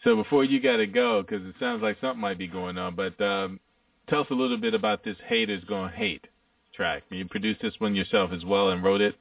So 0.04 0.16
before 0.16 0.44
you 0.44 0.60
got 0.60 0.78
to 0.78 0.88
go, 0.88 1.22
because 1.22 1.46
it 1.46 1.56
sounds 1.60 1.82
like 1.82 1.98
something 2.02 2.20
might 2.20 2.38
be 2.38 2.48
going 2.48 2.78
on, 2.78 2.96
but 2.96 3.20
um, 3.22 3.60
tell 4.10 4.22
us 4.22 4.28
a 4.30 4.36
little 4.36 4.58
bit 4.58 4.74
about 4.74 5.04
this 5.04 5.18
"Haters 5.28 5.64
Gonna 5.66 5.92
Hate" 5.92 6.28
track. 6.74 7.04
You 7.10 7.28
produced 7.28 7.62
this 7.62 7.74
one 7.80 7.96
yourself 7.96 8.32
as 8.32 8.46
well 8.46 8.70
and 8.70 8.84
wrote 8.84 9.02
it. 9.02 9.16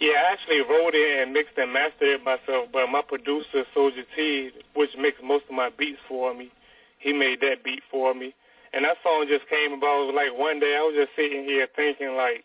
Yeah, 0.00 0.16
I 0.16 0.32
actually 0.32 0.60
wrote 0.60 0.94
it 0.94 1.22
and 1.22 1.32
mixed 1.32 1.58
and 1.58 1.72
mastered 1.72 2.08
it 2.08 2.24
myself, 2.24 2.68
but 2.72 2.88
my 2.88 3.02
producer, 3.02 3.64
Soldier 3.74 4.04
T, 4.16 4.50
which 4.74 4.90
makes 4.98 5.18
most 5.22 5.44
of 5.44 5.54
my 5.54 5.68
beats 5.68 6.00
for 6.08 6.32
me, 6.32 6.50
he 6.98 7.12
made 7.12 7.40
that 7.42 7.62
beat 7.62 7.82
for 7.90 8.14
me. 8.14 8.34
And 8.72 8.84
that 8.84 8.96
song 9.02 9.26
just 9.28 9.48
came 9.48 9.72
about 9.72 10.14
like 10.14 10.32
one 10.36 10.60
day 10.60 10.76
I 10.76 10.80
was 10.80 10.94
just 10.96 11.12
sitting 11.16 11.44
here 11.44 11.66
thinking 11.76 12.16
like 12.16 12.44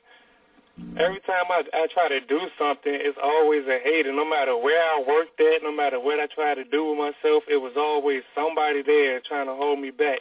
every 0.98 1.20
time 1.22 1.48
I 1.50 1.64
I 1.74 1.88
try 1.94 2.10
to 2.10 2.20
do 2.20 2.40
something, 2.60 2.92
it's 2.92 3.18
always 3.22 3.64
a 3.68 3.80
hater. 3.80 4.12
No 4.12 4.28
matter 4.28 4.58
where 4.58 4.82
I 4.82 5.04
worked 5.08 5.40
at, 5.40 5.64
no 5.64 5.72
matter 5.72 6.00
what 6.00 6.20
I 6.20 6.28
try 6.28 6.56
to 6.56 6.64
do 6.66 6.92
with 6.92 6.98
myself, 6.98 7.44
it 7.48 7.62
was 7.62 7.74
always 7.78 8.24
somebody 8.34 8.82
there 8.82 9.22
trying 9.22 9.48
to 9.48 9.56
hold 9.56 9.80
me 9.80 9.92
back. 9.92 10.20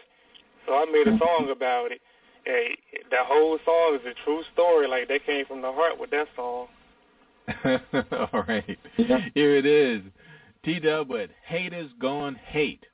So 0.66 0.74
I 0.74 0.84
made 0.86 1.06
a 1.06 1.18
song 1.18 1.50
about 1.50 1.92
it. 1.92 2.00
And 2.46 2.76
the 3.10 3.18
whole 3.22 3.58
song 3.64 3.98
is 4.00 4.06
a 4.06 4.14
true 4.24 4.42
story. 4.52 4.86
Like 4.86 5.08
that 5.08 5.24
came 5.24 5.46
from 5.46 5.62
the 5.62 5.72
heart 5.72 5.98
with 5.98 6.10
that 6.10 6.28
song. 6.36 6.68
All 8.32 8.44
right. 8.48 8.78
Here 8.96 9.56
it 9.56 9.66
is. 9.66 10.02
T 10.64 10.80
Dubb 10.80 11.08
with 11.08 11.30
Haters 11.46 11.90
Gone 12.00 12.36
Hate. 12.36 12.84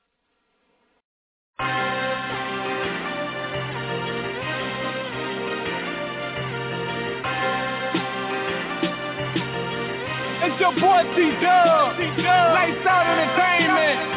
It's 10.42 10.58
your 10.58 10.72
boy 10.72 11.04
T-Dubb. 11.14 12.00
Lights 12.18 12.86
out 12.88 13.06
entertainment. 13.06 14.10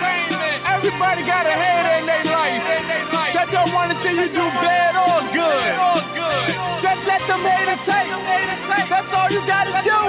Everybody 0.66 1.22
got 1.28 1.46
a 1.46 1.52
head 1.52 2.00
in 2.00 2.06
their 2.08 2.24
life. 2.24 2.33
That 2.33 2.33
see 4.04 4.12
you 4.12 4.28
do 4.36 4.46
bad 4.60 5.00
or 5.00 5.24
good. 5.32 5.72
Just 6.84 7.02
let 7.08 7.24
them 7.24 7.42
haters 7.48 7.80
take. 7.88 8.12
That's 8.92 9.10
all 9.16 9.32
you 9.32 9.42
gotta 9.48 9.80
do. 9.88 10.00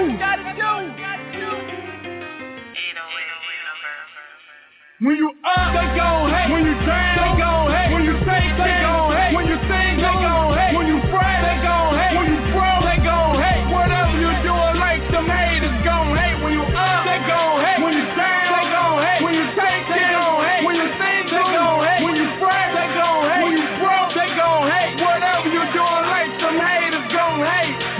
When 5.01 5.17
you 5.17 5.31
up, 5.45 5.75
they 5.75 5.87
gon' 5.99 6.31
hate. 6.31 6.53
When 6.53 6.65
you 6.65 6.75
down, 6.87 7.17
they 7.19 7.39
gon' 7.39 7.64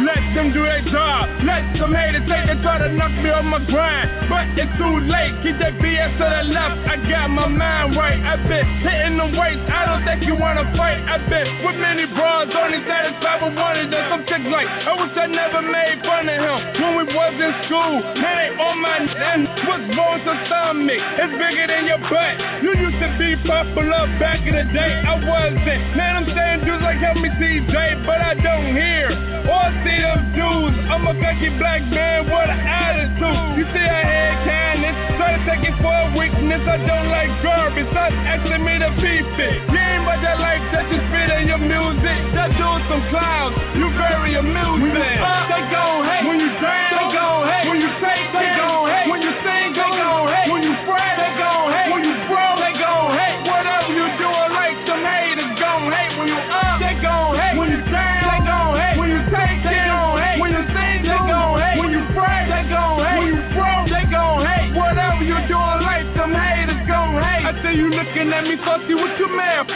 Let 0.05 0.35
them 0.37 0.53
do 0.53 0.63
their 0.63 0.83
job. 0.93 1.31
Let 1.45 1.65
some 1.81 1.95
haters 1.95 2.29
take 2.29 2.45
try 2.65 2.81
to 2.81 2.89
knock 2.89 3.13
me 3.21 3.29
off 3.29 3.45
my 3.45 3.61
grind. 3.69 4.09
But 4.33 4.57
it's 4.57 4.73
too 4.81 5.05
late. 5.05 5.37
Keep 5.45 5.61
that 5.61 5.77
BS 5.85 6.17
to 6.17 6.25
the 6.25 6.43
left. 6.49 6.81
I 6.89 6.97
got 7.05 7.29
my 7.29 7.45
mind 7.45 7.93
right. 7.93 8.17
I've 8.25 8.41
been 8.49 8.65
hitting 8.81 9.21
them 9.21 9.37
weights. 9.37 9.61
I 9.69 9.85
don't 9.85 10.01
think 10.09 10.25
you 10.25 10.33
wanna 10.33 10.65
fight. 10.73 11.05
I've 11.05 11.29
been 11.29 11.45
with 11.61 11.77
many 11.77 12.09
bras, 12.09 12.49
only 12.57 12.81
satisfied 12.89 13.45
with 13.45 13.55
one 13.61 13.77
of 13.77 13.93
them. 13.93 14.05
Some 14.09 14.25
chicks 14.25 14.49
like, 14.49 14.65
I 14.65 14.97
wish 14.97 15.13
I 15.13 15.29
never 15.29 15.61
made 15.61 16.01
fun 16.09 16.25
of 16.25 16.41
him 16.41 16.59
when 16.81 16.93
we 16.97 17.05
was 17.13 17.37
in 17.37 17.53
school. 17.69 18.01
Now 18.17 18.33
they 18.33 18.51
on 18.57 18.77
my 18.81 18.95
and 19.05 19.45
what's 19.69 19.85
wrong 19.93 20.25
to 20.25 20.35
stomach? 20.49 21.03
It's 21.21 21.35
bigger 21.37 21.67
than 21.69 21.85
your 21.85 22.01
butt. 22.09 22.35
You 22.65 22.73
used 22.81 22.97
to 22.97 23.11
be 23.21 23.37
popular 23.45 24.09
back 24.17 24.41
in 24.49 24.57
the 24.57 24.65
day. 24.73 25.05
I 25.05 25.21
wasn't. 25.21 25.69
Man, 25.99 26.17
I'm 26.17 26.29
saying 26.33 26.65
dudes 26.65 26.81
like 26.81 26.97
help 27.03 27.21
me 27.21 27.29
DJ, 27.37 28.01
but 28.09 28.25
I 28.25 28.33
don't 28.41 28.73
hear 28.73 29.13
or 29.45 29.69
see 29.85 30.01
them 30.01 30.33
dudes. 30.33 30.79
I'm 30.89 31.05
a 31.05 31.15
cocky 31.21 31.51
black 31.59 31.83
man 31.93 32.25
with 32.31 32.54
an 32.55 32.61
attitude. 32.63 33.59
You 33.59 33.65
see 33.75 33.83
I 33.83 34.03
had 34.07 34.35
kindness, 34.47 34.97
try 35.19 35.31
to 35.35 35.41
take 35.43 35.63
it 35.67 35.77
for 35.83 35.91
a 35.91 36.09
weakness. 36.15 36.63
I 36.63 36.79
don't 36.87 37.11
like 37.11 37.31
garbage. 37.43 37.91
Stop 37.91 38.15
asking 38.15 38.63
me 38.63 38.79
to 38.79 38.91
beef 39.03 39.27
it. 39.43 39.55
You 39.75 39.81
ain't 39.81 40.07
about 40.07 40.23
that 40.23 40.39
life 40.39 40.63
that 40.71 40.87
you 40.91 40.99
spit 41.11 41.29
in 41.43 41.51
your 41.51 41.63
music. 41.63 42.17
Just 42.31 42.55
doing 42.55 42.85
some 42.87 43.03
clouds. 43.11 43.59
You 43.75 43.91
very 43.99 44.39
amusing. 44.39 44.95
When 44.95 45.03
you 45.03 45.19
up, 45.19 45.51
they 45.51 45.63
gon' 45.75 46.07
hate. 46.07 46.25
When 46.31 46.39
you 46.39 46.51
down, 46.63 46.91
they 46.95 47.07
gon' 47.11 47.43
hate. 47.51 47.67
When 47.67 47.79
you 47.83 47.91
say, 47.99 48.17
they 48.31 48.47
gon' 48.55 48.87
hate. 48.87 49.09
When 49.11 49.21
you 49.23 49.33
sing, 49.43 49.69
they 49.75 49.91
gon' 49.99 50.27
hate. 50.31 50.49
When 50.51 50.63
you 50.63 50.75
pray, 50.87 51.14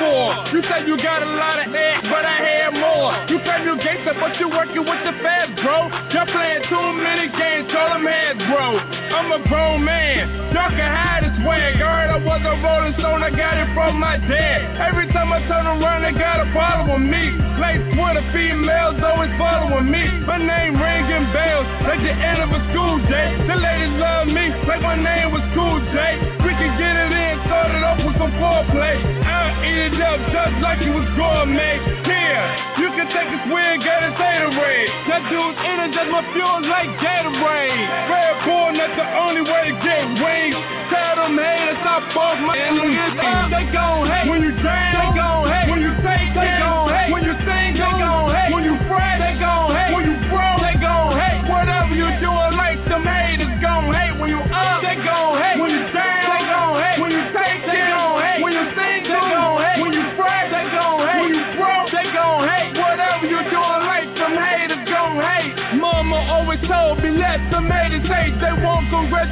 mad. 0.08 0.52
You 0.52 0.60
said 0.64 0.88
you 0.88 0.96
got 0.96 1.22
a 1.22 1.30
lot 1.30 1.60
of 1.60 1.68
head, 1.72 2.02
but 2.08 2.24
I 2.24 2.38
had 2.40 2.70
more. 2.72 3.12
You 3.28 3.38
claim 3.44 3.68
you 3.68 3.76
gangster, 3.82 4.16
but 4.16 4.32
you 4.40 4.48
working 4.48 4.84
with 4.84 5.02
the 5.04 5.14
feds, 5.20 5.54
bro. 5.60 5.88
You're 6.12 6.28
playing 6.28 6.64
too 6.68 6.86
many 6.96 7.28
games, 7.28 7.68
all 7.76 7.92
them 7.92 8.06
heads, 8.06 8.40
bro. 8.48 8.80
I'm 8.80 9.28
a 9.32 9.40
grown 9.48 9.84
man. 9.84 10.52
Y'all 10.52 10.72
can 10.72 10.88
hide 10.88 11.24
this 11.24 11.36
swag. 11.44 11.76
I 11.76 11.84
heard 11.84 12.10
I 12.16 12.18
was 12.24 12.42
a 12.44 12.54
rolling 12.64 12.94
stone, 12.96 13.22
I 13.22 13.30
got 13.30 13.60
it 13.60 13.68
from 13.74 14.00
my 14.00 14.16
dad. 14.16 14.80
Every 14.80 15.08
time 15.12 15.32
I 15.32 15.44
turn 15.44 15.66
around, 15.68 16.02
they 16.02 16.16
got 16.16 16.40
a 16.40 16.48
problem 16.52 16.88
with 16.88 17.04
me. 17.04 17.24
Like 17.60 17.80
Twitter, 17.92 18.24
females 18.32 18.96
always 19.04 19.32
following 19.36 19.90
me. 19.90 20.04
My 20.24 20.38
name 20.38 20.80
ringing 20.80 21.28
bells, 21.32 21.66
like 21.84 22.00
the 22.00 22.14
end 22.14 22.40
of 22.40 22.50
a 22.54 22.60
school 22.72 22.96
day. 23.08 23.36
The 23.44 23.56
ladies 23.56 23.94
love 24.00 24.26
me, 24.28 24.48
like 24.64 24.80
my 24.80 24.96
name 24.96 25.32
was 25.32 25.44
Cool 25.54 25.80
J. 25.92 26.37
in, 27.68 27.76
start 27.76 27.76
it 27.76 27.84
off 27.84 28.00
with 28.04 28.16
some 28.18 28.32
foreplay. 28.40 28.96
Eat 29.58 29.92
it 29.92 30.00
up 30.00 30.20
just 30.30 30.56
like 30.62 30.80
it 30.80 30.92
was 30.94 31.08
gourmet. 31.18 31.82
Here, 32.06 32.44
you 32.78 32.88
can 32.94 33.08
take 33.10 33.28
a 33.28 33.38
swig 33.48 33.82
at 33.82 34.06
a 34.06 34.12
Gatorade. 34.14 34.90
That 35.10 35.22
dude's 35.28 35.58
in 35.58 35.76
it, 35.82 35.90
just 35.92 36.10
my 36.14 36.22
fuel 36.32 36.62
like 36.62 36.90
Gatorade. 37.02 37.82
Red 38.08 38.34
Bull, 38.46 38.70
not 38.72 38.92
the 38.94 39.06
only 39.18 39.42
way 39.42 39.68
to 39.68 39.74
get 39.82 40.04
wings. 40.14 40.56
Tell 40.88 41.16
them 41.20 41.36
haters, 41.36 41.78
stop 41.82 42.16
off 42.16 42.38
my 42.46 42.56
niggas. 42.56 43.50
They 43.50 43.66
gon' 43.74 44.06
hate. 44.06 44.30
When 44.30 44.42
you 44.46 44.54
down, 44.62 44.94
they 44.94 45.10
gon' 45.18 45.50
hate. 45.50 45.68
When 45.68 45.82
you 45.82 45.92
take, 46.06 46.30
they 46.38 46.57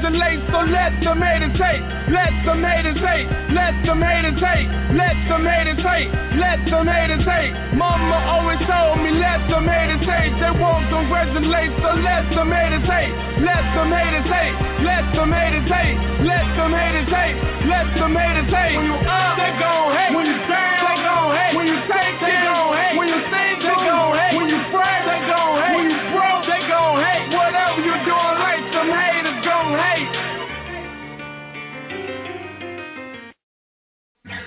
congratulate, 0.07 0.39
so 0.51 0.61
let 0.71 0.93
them 1.03 1.19
haters 1.19 1.59
hate. 1.59 1.83
Let 2.15 2.31
them 2.47 2.63
haters 2.63 2.99
hate. 3.03 3.27
Let 3.51 3.75
them 3.83 4.03
haters 4.03 4.39
hate. 4.39 4.69
Let 4.95 5.17
them 5.27 5.43
haters 5.43 5.83
hate. 5.83 6.11
Let 6.39 6.63
them 6.71 6.87
haters 6.87 7.27
hate. 7.27 7.53
Mama 7.75 8.19
always 8.31 8.61
told 8.71 9.03
me, 9.03 9.11
let 9.19 9.43
them 9.51 9.67
haters 9.67 10.07
hate. 10.07 10.31
They 10.39 10.53
won't 10.55 10.87
congratulate, 10.91 11.75
so 11.83 11.91
let 11.99 12.23
them 12.31 12.51
haters 12.55 12.87
hate. 12.87 13.15
Let 13.43 13.65
them 13.75 13.91
haters 13.91 14.29
hate. 14.31 14.55
Let 14.87 15.05
them 15.11 15.33
haters 15.35 15.67
hate. 15.67 15.99
Let 16.23 16.47
them 16.55 16.71
haters 16.71 17.11
hate. 17.11 17.37
Let 17.67 17.87
them 17.99 18.15
haters 18.15 18.51
hate. 18.55 18.77
When 18.79 18.87
you 18.87 18.99
up, 19.11 19.35
they 19.35 19.51
gon' 19.59 19.91
hate. 19.91 20.15
When 20.15 20.27
you 20.27 20.39
down, 20.47 20.87
they 20.87 20.97
gon' 21.03 21.35
hate. 21.35 21.55
When 21.57 21.67
you 21.67 21.79
take, 21.91 22.15
they 22.23 22.37
gon' 22.47 22.79
hate. 22.79 22.95
When 22.95 23.09
you 23.11 23.21
sing, 23.27 23.59
they 23.59 23.75
gon' 23.75 24.15
hate. 24.15 24.16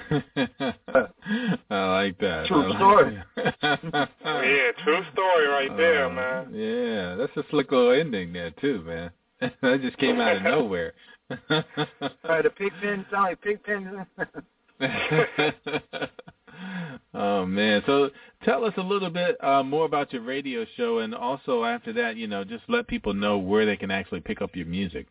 I 1.69 1.85
like 1.85 2.17
that. 2.19 2.45
True 2.47 2.63
I 2.63 2.67
like 2.67 2.77
story. 2.77 3.23
that. 3.35 4.09
yeah, 4.25 4.83
true 4.83 5.01
story 5.13 5.47
right 5.47 5.75
there, 5.77 6.05
Uh, 6.05 6.09
man. 6.13 6.53
Yeah, 6.53 7.15
that's 7.15 7.35
a 7.37 7.43
slick 7.49 7.71
little 7.71 7.91
ending 7.91 8.33
there 8.33 8.51
too, 8.61 8.81
man. 8.85 9.11
that 9.61 9.81
just 9.81 9.97
came 9.97 10.19
out 10.19 10.37
of 10.37 10.43
nowhere. 10.43 10.93
Sorry, 11.49 12.43
the 12.43 12.49
pig 12.57 12.71
pen 12.81 13.05
sound 13.11 13.23
like 13.23 13.41
pig 13.41 13.63
pen. 13.63 14.05
oh 17.13 17.45
man! 17.45 17.83
So 17.85 18.09
tell 18.43 18.65
us 18.65 18.73
a 18.77 18.81
little 18.81 19.09
bit 19.09 19.41
uh, 19.43 19.63
more 19.63 19.85
about 19.85 20.11
your 20.11 20.23
radio 20.23 20.65
show, 20.75 20.99
and 20.99 21.13
also 21.13 21.63
after 21.63 21.93
that, 21.93 22.15
you 22.17 22.27
know, 22.27 22.43
just 22.43 22.63
let 22.67 22.87
people 22.87 23.13
know 23.13 23.37
where 23.37 23.65
they 23.65 23.75
can 23.77 23.91
actually 23.91 24.21
pick 24.21 24.41
up 24.41 24.55
your 24.55 24.65
music. 24.65 25.07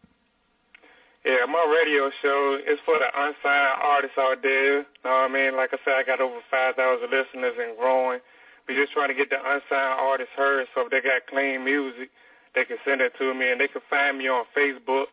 Yeah, 1.25 1.47
my 1.47 1.65
radio 1.67 2.11
show 2.23 2.59
is 2.67 2.79
for 2.85 2.99
the 2.99 3.09
unsigned 3.15 3.81
artists 3.83 4.19
out 4.19 4.43
there. 4.43 4.79
You 4.79 4.87
know 5.05 5.11
what 5.11 5.31
I 5.31 5.35
mean? 5.35 5.57
Like 5.57 5.71
I 5.73 5.79
said, 5.85 5.95
I 5.95 6.03
got 6.05 6.21
over 6.21 6.41
5,000 6.51 7.11
listeners 7.11 7.55
and 7.59 7.77
growing. 7.77 8.21
We're 8.69 8.81
just 8.81 8.93
trying 8.93 9.09
to 9.09 9.15
get 9.15 9.31
the 9.31 9.37
unsigned 9.37 9.99
artists 9.99 10.33
heard, 10.37 10.69
so 10.75 10.83
if 10.83 10.91
they 10.91 11.01
got 11.01 11.27
clean 11.29 11.65
music, 11.65 12.11
they 12.55 12.65
can 12.65 12.77
send 12.85 13.01
it 13.01 13.15
to 13.19 13.35
me, 13.35 13.51
and 13.51 13.61
they 13.61 13.67
can 13.69 13.83
find 13.91 14.19
me 14.19 14.29
on 14.29 14.45
Facebook 14.57 15.07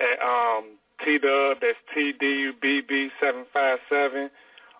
at 0.00 0.18
um, 0.24 0.78
T-Dubb, 1.04 1.60
that's 1.60 1.76
T-D-U-B-B-757, 1.94 4.30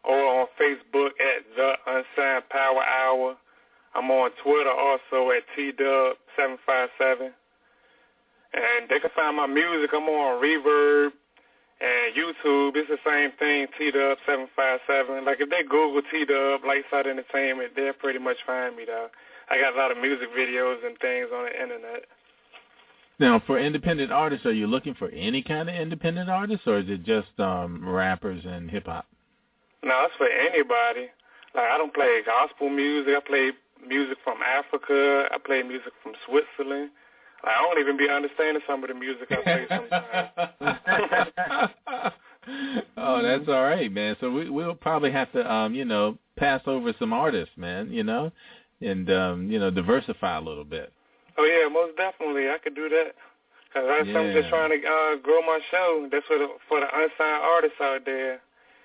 or 0.04 0.40
on 0.40 0.46
Facebook 0.60 1.10
at 1.20 1.44
The 1.54 1.74
Unsigned 1.86 2.48
Power 2.48 2.82
Hour. 2.82 3.36
I'm 3.94 4.10
on 4.10 4.30
Twitter 4.42 4.72
also 4.72 5.30
at 5.30 5.44
T-Dubb757. 5.54 7.32
And 8.54 8.88
they 8.88 9.00
can 9.00 9.10
find 9.16 9.36
my 9.36 9.46
music. 9.46 9.90
I'm 9.94 10.04
on 10.04 10.42
Reverb 10.42 11.12
and 11.80 12.14
YouTube. 12.14 12.76
It's 12.76 12.88
the 12.88 12.98
same 13.04 13.32
thing, 13.38 13.66
T-Dubb757. 13.78 15.24
Like 15.24 15.40
if 15.40 15.50
they 15.50 15.62
Google 15.62 16.02
T-Dubb, 16.10 16.60
Lightside 16.60 17.06
Entertainment, 17.06 17.72
they'll 17.74 17.92
pretty 17.94 18.18
much 18.18 18.36
find 18.46 18.76
me, 18.76 18.84
though. 18.86 19.08
I 19.50 19.58
got 19.58 19.74
a 19.74 19.78
lot 19.78 19.90
of 19.90 19.98
music 19.98 20.28
videos 20.36 20.84
and 20.86 20.98
things 20.98 21.28
on 21.34 21.44
the 21.44 21.62
internet. 21.62 22.04
Now, 23.18 23.42
for 23.46 23.58
independent 23.58 24.10
artists, 24.10 24.46
are 24.46 24.52
you 24.52 24.66
looking 24.66 24.94
for 24.94 25.08
any 25.10 25.42
kind 25.42 25.68
of 25.68 25.74
independent 25.74 26.28
artists, 26.28 26.66
or 26.66 26.78
is 26.78 26.88
it 26.88 27.04
just 27.04 27.28
um, 27.38 27.86
rappers 27.86 28.42
and 28.44 28.70
hip 28.70 28.86
hop? 28.86 29.06
No, 29.84 30.06
it's 30.06 30.16
for 30.16 30.28
anybody. 30.28 31.10
Like 31.54 31.68
I 31.70 31.78
don't 31.78 31.92
play 31.92 32.22
gospel 32.24 32.70
music. 32.70 33.14
I 33.16 33.20
play 33.26 33.50
music 33.86 34.18
from 34.24 34.38
Africa. 34.42 35.28
I 35.30 35.38
play 35.38 35.62
music 35.62 35.92
from 36.02 36.12
Switzerland. 36.26 36.90
I 37.44 37.62
don't 37.62 37.80
even 37.80 37.96
be 37.96 38.08
understanding 38.08 38.62
some 38.66 38.84
of 38.84 38.88
the 38.88 38.94
music 38.94 39.30
I 39.30 39.36
play 39.42 39.66
sometimes. 39.68 41.72
oh, 42.96 43.22
that's 43.22 43.48
all 43.48 43.62
right, 43.62 43.90
man. 43.90 44.16
So 44.20 44.30
we 44.30 44.50
we'll 44.50 44.74
probably 44.74 45.10
have 45.10 45.32
to 45.32 45.52
um, 45.52 45.74
you 45.74 45.84
know, 45.84 46.18
pass 46.36 46.60
over 46.66 46.94
some 46.98 47.12
artists, 47.12 47.56
man, 47.56 47.90
you 47.90 48.04
know, 48.04 48.30
and 48.80 49.10
um, 49.10 49.50
you 49.50 49.58
know, 49.58 49.70
diversify 49.70 50.38
a 50.38 50.40
little 50.40 50.64
bit. 50.64 50.92
Oh 51.36 51.44
yeah, 51.44 51.68
most 51.68 51.96
definitely. 51.96 52.48
I 52.48 52.58
could 52.62 52.74
do 52.74 52.88
that. 52.88 53.14
Cause 53.72 53.84
I'm 53.88 54.34
just 54.34 54.50
trying 54.50 54.68
to 54.68 54.86
uh, 54.86 55.16
grow 55.22 55.40
my 55.40 55.58
show. 55.70 56.06
That's 56.12 56.26
for 56.26 56.36
the 56.36 56.48
for 56.68 56.80
the 56.80 56.86
unsigned 56.86 57.42
artists 57.42 57.80
out 57.80 58.00
there. 58.04 58.40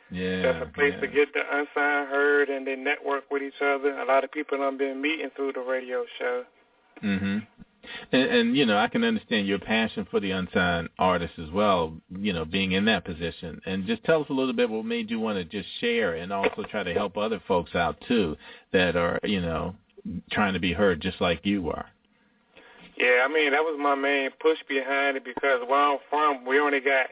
Yeah. 0.09 0.41
That's 0.41 0.63
a 0.63 0.71
place 0.73 0.93
yeah. 0.95 1.01
to 1.01 1.07
get 1.07 1.33
the 1.33 1.41
unsigned 1.41 2.07
heard, 2.07 2.49
and 2.49 2.65
they 2.65 2.77
network 2.77 3.29
with 3.29 3.43
each 3.43 3.61
other. 3.61 3.99
A 3.99 4.05
lot 4.05 4.23
of 4.23 4.31
people 4.31 4.63
I've 4.63 4.77
been 4.77 5.01
meeting 5.01 5.29
through 5.35 5.53
the 5.53 5.59
radio 5.59 6.05
show. 6.17 6.45
Mhm. 7.03 7.45
And, 8.12 8.21
and 8.23 8.58
you 8.58 8.65
know, 8.65 8.78
I 8.78 8.88
can 8.88 9.04
understand 9.04 9.47
your 9.47 9.60
passion 9.60 10.08
for 10.10 10.19
the 10.19 10.32
unsigned 10.32 10.89
artists 10.97 11.38
as 11.39 11.52
well. 11.52 11.93
You 12.15 12.34
know, 12.34 12.45
being 12.45 12.73
in 12.73 12.86
that 12.86 13.06
position, 13.06 13.62
and 13.65 13.86
just 13.86 14.04
tell 14.04 14.21
us 14.21 14.30
a 14.30 14.34
little 14.34 14.54
bit 14.54 14.69
what 14.69 14.86
made 14.86 15.10
you 15.10 15.19
want 15.19 15.38
to 15.38 15.43
just 15.43 15.67
share 15.80 16.15
and 16.15 16.32
also 16.32 16.63
try 16.69 16.84
to 16.84 16.93
help 16.93 17.17
other 17.17 17.41
folks 17.47 17.76
out 17.76 17.97
too 18.08 18.36
that 18.73 18.95
are 18.95 19.19
you 19.23 19.41
know 19.41 19.76
trying 20.32 20.54
to 20.54 20.60
be 20.60 20.73
heard 20.73 21.02
just 21.02 21.19
like 21.21 21.45
you 21.45 21.69
are. 21.69 21.86
Yeah, 22.97 23.26
I 23.26 23.28
mean 23.28 23.52
that 23.52 23.62
was 23.62 23.78
my 23.80 23.95
main 23.95 24.30
push 24.39 24.58
behind 24.67 25.17
it 25.17 25.26
because 25.26 25.62
where 25.67 25.80
I'm 25.80 26.00
from, 26.10 26.45
we 26.45 26.60
only 26.60 26.80
got 26.80 27.08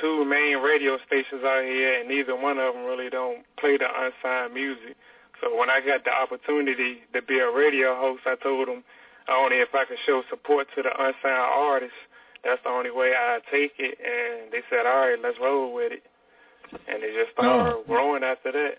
two 0.00 0.24
main 0.24 0.58
radio 0.58 0.98
stations 1.06 1.42
out 1.44 1.64
here, 1.64 2.00
and 2.00 2.08
neither 2.08 2.36
one 2.36 2.58
of 2.58 2.74
them 2.74 2.84
really 2.84 3.10
don't 3.10 3.44
play 3.58 3.76
the 3.76 3.86
unsigned 3.86 4.54
music. 4.54 4.96
So 5.40 5.56
when 5.56 5.70
I 5.70 5.80
got 5.80 6.04
the 6.04 6.10
opportunity 6.10 6.98
to 7.12 7.22
be 7.22 7.38
a 7.38 7.50
radio 7.50 7.94
host, 7.94 8.22
I 8.26 8.34
told 8.42 8.68
them 8.68 8.82
only 9.30 9.56
if 9.56 9.74
I 9.74 9.84
could 9.84 9.98
show 10.06 10.22
support 10.30 10.66
to 10.76 10.82
the 10.82 10.90
unsigned 10.90 11.16
artists, 11.24 11.96
that's 12.44 12.62
the 12.62 12.70
only 12.70 12.90
way 12.90 13.12
I 13.16 13.38
take 13.50 13.72
it. 13.78 13.98
And 13.98 14.52
they 14.52 14.60
said, 14.70 14.86
all 14.86 15.08
right, 15.08 15.18
let's 15.22 15.38
roll 15.40 15.74
with 15.74 15.92
it. 15.92 16.02
And 16.88 17.02
they 17.02 17.12
just 17.14 17.32
started 17.32 17.74
Oh. 17.76 17.84
growing 17.86 18.22
after 18.22 18.52
that. 18.52 18.78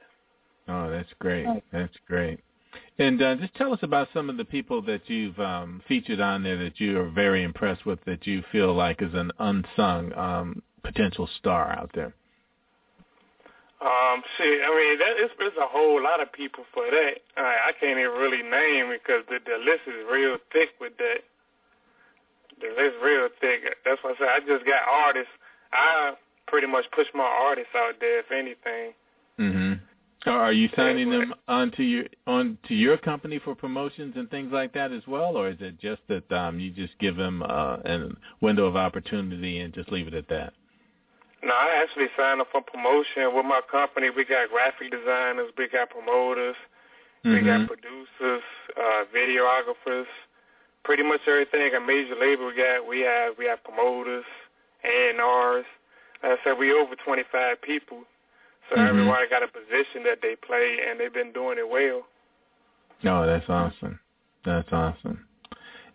Oh, 0.67 0.89
that's 0.89 1.11
great. 1.19 1.47
That's 1.71 1.95
great. 2.07 2.39
And 2.99 3.21
uh, 3.21 3.35
just 3.35 3.55
tell 3.55 3.73
us 3.73 3.79
about 3.81 4.09
some 4.13 4.29
of 4.29 4.37
the 4.37 4.45
people 4.45 4.81
that 4.83 5.09
you've 5.09 5.39
um, 5.39 5.81
featured 5.87 6.19
on 6.19 6.43
there 6.43 6.57
that 6.57 6.79
you 6.79 6.99
are 6.99 7.09
very 7.09 7.43
impressed 7.43 7.85
with, 7.85 8.03
that 8.05 8.27
you 8.27 8.43
feel 8.51 8.73
like 8.73 9.01
is 9.01 9.13
an 9.13 9.31
unsung 9.39 10.13
um, 10.13 10.61
potential 10.83 11.27
star 11.39 11.71
out 11.71 11.91
there. 11.95 12.13
Um, 13.81 14.21
shit, 14.37 14.59
I 14.61 14.69
mean, 14.75 14.99
that 14.99 15.23
is 15.23 15.31
there's 15.39 15.55
a 15.55 15.65
whole 15.67 16.03
lot 16.03 16.19
of 16.21 16.31
people 16.33 16.65
for 16.73 16.83
that. 16.91 17.13
I, 17.37 17.69
I 17.69 17.71
can't 17.79 17.97
even 17.97 18.11
really 18.11 18.43
name 18.43 18.91
because 18.91 19.23
the 19.29 19.39
the 19.39 19.57
list 19.57 19.87
is 19.87 20.03
real 20.11 20.37
thick 20.51 20.69
with 20.81 20.97
that. 20.97 21.23
The 22.59 22.67
list 22.75 22.97
real 23.01 23.29
thick. 23.39 23.61
That's 23.85 24.03
why 24.03 24.11
I 24.11 24.15
said 24.19 24.27
I 24.27 24.39
just 24.39 24.65
got 24.65 24.81
artists. 24.85 25.31
I 25.71 26.13
pretty 26.47 26.67
much 26.67 26.85
push 26.91 27.07
my 27.13 27.23
artists 27.23 27.71
out 27.73 27.93
there, 28.01 28.19
if 28.19 28.31
anything. 28.31 28.93
hmm 29.37 29.73
Are 30.29 30.51
you 30.51 30.67
signing 30.75 31.09
them 31.09 31.33
onto 31.47 31.83
your 31.83 32.05
onto 32.27 32.73
your 32.73 32.97
company 32.97 33.39
for 33.39 33.55
promotions 33.55 34.15
and 34.17 34.29
things 34.29 34.51
like 34.51 34.73
that 34.73 34.91
as 34.91 35.03
well, 35.07 35.37
or 35.37 35.47
is 35.47 35.57
it 35.61 35.79
just 35.79 36.01
that 36.09 36.29
um, 36.33 36.59
you 36.59 36.71
just 36.71 36.99
give 36.99 37.15
them 37.15 37.43
uh, 37.43 37.77
a 37.85 38.09
window 38.41 38.65
of 38.65 38.75
opportunity 38.75 39.59
and 39.59 39.73
just 39.73 39.89
leave 39.89 40.07
it 40.07 40.13
at 40.13 40.27
that? 40.27 40.51
No, 41.41 41.53
I 41.53 41.81
actually 41.81 42.07
signed 42.17 42.41
up 42.41 42.47
for 42.51 42.61
promotion 42.61 43.33
with 43.33 43.45
my 43.45 43.61
company. 43.71 44.09
We 44.09 44.25
got 44.25 44.49
graphic 44.49 44.91
designers, 44.91 45.51
we 45.57 45.69
got 45.69 45.89
promoters, 45.89 46.55
we 47.23 47.41
got 47.41 47.61
Mhm. 47.61 47.67
producers, 47.67 48.43
uh, 48.75 49.05
videographers, 49.13 50.07
pretty 50.83 51.03
much 51.03 51.21
everything. 51.27 51.73
A 51.75 51.79
major 51.79 52.15
label 52.15 52.47
we 52.47 52.55
got. 52.55 52.85
We 52.85 53.01
have 53.01 53.37
we 53.37 53.45
have 53.45 53.63
promoters, 53.63 54.25
A 54.83 55.09
and 55.11 55.21
R's. 55.21 55.65
Like 56.23 56.39
I 56.39 56.43
said, 56.43 56.57
we 56.57 56.73
over 56.73 56.95
25 56.95 57.61
people, 57.61 58.03
so 58.69 58.75
Mhm. 58.75 58.87
everybody 58.89 59.27
got 59.29 59.43
a 59.43 59.47
position 59.47 60.03
that 60.03 60.21
they 60.21 60.35
play, 60.35 60.81
and 60.85 60.99
they've 60.99 61.13
been 61.13 61.31
doing 61.31 61.57
it 61.57 61.69
well. 61.69 62.05
Oh, 63.05 63.25
that's 63.25 63.49
awesome. 63.49 63.99
That's 64.43 64.71
awesome. 64.73 65.25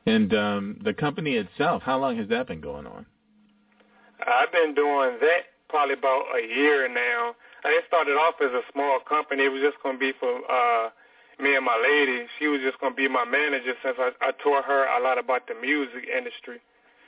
And 0.07 0.35
um, 0.35 0.79
the 0.83 0.95
company 0.95 1.37
itself, 1.37 1.83
how 1.83 1.99
long 1.99 2.17
has 2.17 2.29
that 2.29 2.47
been 2.47 2.61
going 2.61 2.87
on? 2.87 3.07
I've 4.23 4.53
been 4.53 4.75
doing 4.75 5.19
that 5.21 5.51
probably 5.69 5.95
about 5.95 6.25
a 6.37 6.47
year 6.47 6.89
now. 6.89 7.35
It 7.65 7.85
started 7.89 8.13
off 8.13 8.35
as 8.41 8.53
a 8.53 8.63
small 8.73 9.01
company. 9.01 9.45
It 9.45 9.53
was 9.53 9.63
just 9.63 9.83
going 9.83 9.97
to 9.97 10.01
be 10.01 10.13
for 10.21 10.45
uh, 10.47 10.91
me 11.41 11.57
and 11.57 11.65
my 11.65 11.77
lady. 11.81 12.27
She 12.39 12.47
was 12.47 12.61
just 12.61 12.79
going 12.79 12.93
to 12.93 12.97
be 12.97 13.09
my 13.09 13.25
manager 13.25 13.75
since 13.83 13.97
I, 13.99 14.13
I 14.21 14.31
taught 14.43 14.65
her 14.65 14.87
a 14.87 15.03
lot 15.03 15.19
about 15.19 15.49
the 15.49 15.55
music 15.55 16.07
industry. 16.07 16.61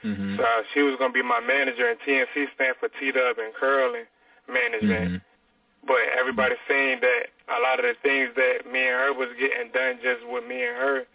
Mm-hmm. 0.05 0.37
So 0.37 0.43
uh, 0.43 0.63
she 0.73 0.83
was 0.83 0.97
going 0.99 1.13
to 1.13 1.17
be 1.17 1.23
my 1.23 1.41
manager, 1.41 1.89
and 1.89 1.99
TNC 2.01 2.55
stand 2.55 2.77
for 2.81 2.89
T-Dubb 3.01 3.39
and 3.39 3.53
Curling 3.55 4.07
Management. 4.49 5.23
Mm-hmm. 5.23 5.87
But 5.87 6.03
everybody's 6.19 6.63
saying 6.69 7.01
that 7.03 7.31
a 7.47 7.61
lot 7.63 7.79
of 7.79 7.87
the 7.87 7.95
things 8.03 8.31
that 8.35 8.67
me 8.67 8.83
and 8.83 8.99
her 8.99 9.13
was 9.15 9.29
getting 9.39 9.71
done 9.71 9.99
just 10.03 10.27
with 10.27 10.43
me 10.47 10.63
and 10.67 10.77
her, 10.77 11.07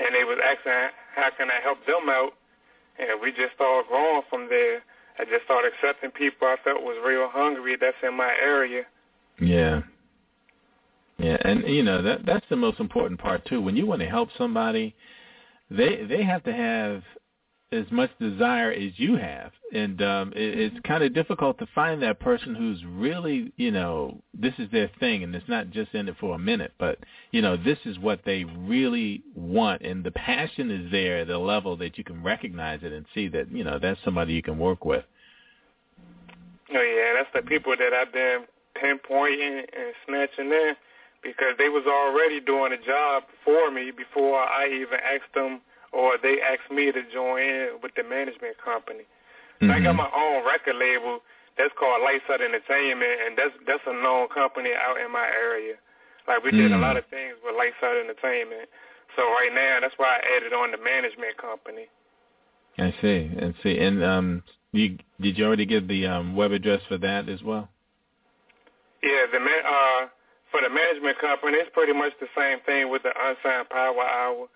and 0.00 0.14
they 0.14 0.24
was 0.24 0.38
asking 0.40 0.72
how 1.14 1.30
can 1.36 1.50
I 1.50 1.60
help 1.62 1.84
them 1.86 2.08
out, 2.08 2.32
and 2.98 3.20
we 3.20 3.32
just 3.32 3.54
started 3.54 3.88
growing 3.88 4.22
from 4.30 4.48
there. 4.48 4.80
I 5.18 5.24
just 5.24 5.44
started 5.44 5.72
accepting 5.74 6.10
people 6.10 6.48
I 6.48 6.56
felt 6.64 6.82
was 6.82 6.96
real 7.04 7.28
hungry 7.30 7.76
that's 7.80 7.96
in 8.02 8.14
my 8.16 8.32
area. 8.42 8.82
Yeah. 9.40 9.82
Yeah, 11.18 11.36
and 11.44 11.62
you 11.68 11.82
know 11.82 12.02
that 12.02 12.26
that's 12.26 12.46
the 12.50 12.56
most 12.56 12.80
important 12.80 13.20
part 13.20 13.44
too. 13.46 13.60
When 13.60 13.76
you 13.76 13.86
want 13.86 14.00
to 14.00 14.08
help 14.08 14.30
somebody, 14.36 14.94
they 15.70 16.04
they 16.08 16.24
have 16.24 16.42
to 16.44 16.52
have 16.52 17.02
as 17.74 17.90
much 17.90 18.10
desire 18.18 18.70
as 18.70 18.92
you 18.96 19.16
have, 19.16 19.52
and 19.72 20.00
um, 20.02 20.32
it, 20.34 20.58
it's 20.58 20.76
kind 20.86 21.02
of 21.02 21.12
difficult 21.12 21.58
to 21.58 21.66
find 21.74 22.02
that 22.02 22.20
person 22.20 22.54
who's 22.54 22.82
really 22.84 23.52
you 23.56 23.70
know 23.70 24.20
this 24.32 24.54
is 24.58 24.70
their 24.70 24.90
thing, 25.00 25.22
and 25.22 25.34
it's 25.34 25.48
not 25.48 25.70
just 25.70 25.94
in 25.94 26.08
it 26.08 26.16
for 26.20 26.34
a 26.34 26.38
minute, 26.38 26.72
but 26.78 26.98
you 27.32 27.42
know 27.42 27.56
this 27.56 27.78
is 27.84 27.98
what 27.98 28.20
they 28.24 28.44
really 28.44 29.22
want, 29.34 29.82
and 29.82 30.04
the 30.04 30.12
passion 30.12 30.70
is 30.70 30.90
there 30.90 31.18
at 31.18 31.30
a 31.30 31.38
level 31.38 31.76
that 31.76 31.98
you 31.98 32.04
can 32.04 32.22
recognize 32.22 32.80
it 32.82 32.92
and 32.92 33.04
see 33.14 33.28
that 33.28 33.50
you 33.50 33.64
know 33.64 33.78
that's 33.78 34.00
somebody 34.04 34.32
you 34.34 34.42
can 34.42 34.58
work 34.58 34.84
with. 34.84 35.04
Oh 36.74 36.80
yeah, 36.80 37.12
that's 37.14 37.30
the 37.34 37.48
people 37.48 37.74
that 37.78 37.92
I've 37.92 38.12
been 38.12 38.44
pinpointing 38.82 39.58
and 39.58 39.94
snatching 40.06 40.50
in 40.50 40.74
because 41.22 41.54
they 41.58 41.68
was 41.68 41.84
already 41.86 42.40
doing 42.40 42.72
a 42.72 42.86
job 42.86 43.24
for 43.44 43.70
me 43.70 43.90
before 43.90 44.40
I 44.40 44.66
even 44.68 44.98
asked 45.00 45.34
them 45.34 45.60
or 45.94 46.18
they 46.22 46.42
asked 46.42 46.70
me 46.74 46.90
to 46.90 47.02
join 47.12 47.42
in 47.42 47.68
with 47.82 47.94
the 47.94 48.02
management 48.02 48.58
company. 48.58 49.06
So 49.62 49.70
I 49.72 49.80
got 49.80 49.96
my 49.96 50.10
own 50.10 50.44
record 50.44 50.76
label 50.76 51.20
that's 51.56 51.72
called 51.78 52.02
Lights 52.02 52.26
Out 52.28 52.42
Entertainment 52.42 53.16
and 53.24 53.38
that's 53.38 53.54
that's 53.66 53.86
a 53.86 53.94
known 53.94 54.28
company 54.28 54.70
out 54.74 54.98
in 55.00 55.10
my 55.12 55.24
area. 55.24 55.74
Like 56.28 56.42
we 56.42 56.50
did 56.50 56.72
a 56.72 56.76
Mm. 56.76 56.80
lot 56.82 56.96
of 56.96 57.06
things 57.06 57.36
with 57.44 57.54
Lights 57.56 57.78
Out 57.82 57.96
Entertainment. 57.96 58.68
So 59.16 59.22
right 59.22 59.52
now 59.54 59.78
that's 59.80 59.94
why 59.96 60.18
I 60.18 60.36
added 60.36 60.52
on 60.52 60.72
the 60.72 60.78
management 60.78 61.38
company. 61.38 61.86
I 62.76 62.92
see, 63.00 63.30
I 63.40 63.54
see. 63.62 63.78
And 63.78 64.02
um, 64.02 64.42
you 64.72 64.98
did 65.20 65.38
you 65.38 65.46
already 65.46 65.64
give 65.64 65.86
the 65.86 66.06
um, 66.06 66.34
web 66.34 66.52
address 66.52 66.82
for 66.88 66.98
that 66.98 67.28
as 67.28 67.42
well? 67.42 67.68
Yeah, 69.02 69.26
the 69.32 69.38
man, 69.38 69.62
uh, 69.64 70.06
for 70.50 70.60
the 70.62 70.70
management 70.70 71.18
company, 71.18 71.58
it's 71.58 71.70
pretty 71.72 71.92
much 71.92 72.12
the 72.20 72.26
same 72.36 72.58
thing 72.66 72.90
with 72.90 73.02
the 73.02 73.12
unsigned 73.14 73.68
power 73.68 74.02
hour. 74.02 74.48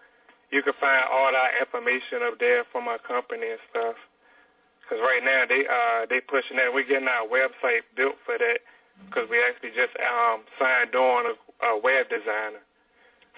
You 0.51 0.63
can 0.63 0.75
find 0.81 1.05
all 1.11 1.31
that 1.33 1.61
information 1.61 2.25
up 2.25 2.39
there 2.41 2.65
for 2.73 2.81
my 2.81 2.97
company 3.07 3.51
and 3.51 3.61
stuff. 3.71 3.97
Because 4.81 5.03
right 5.05 5.21
now 5.23 5.45
they 5.45 5.67
uh 5.69 6.07
they 6.09 6.21
pushing 6.21 6.57
that. 6.57 6.73
We're 6.73 6.89
getting 6.89 7.09
our 7.09 7.29
website 7.29 7.85
built 7.97 8.17
for 8.25 8.39
that. 8.39 8.61
Because 9.07 9.29
we 9.31 9.39
actually 9.45 9.71
just 9.77 9.95
um 10.01 10.43
signed 10.59 10.95
on 10.95 11.27
a, 11.31 11.35
a 11.67 11.81
web 11.81 12.09
designer, 12.09 12.65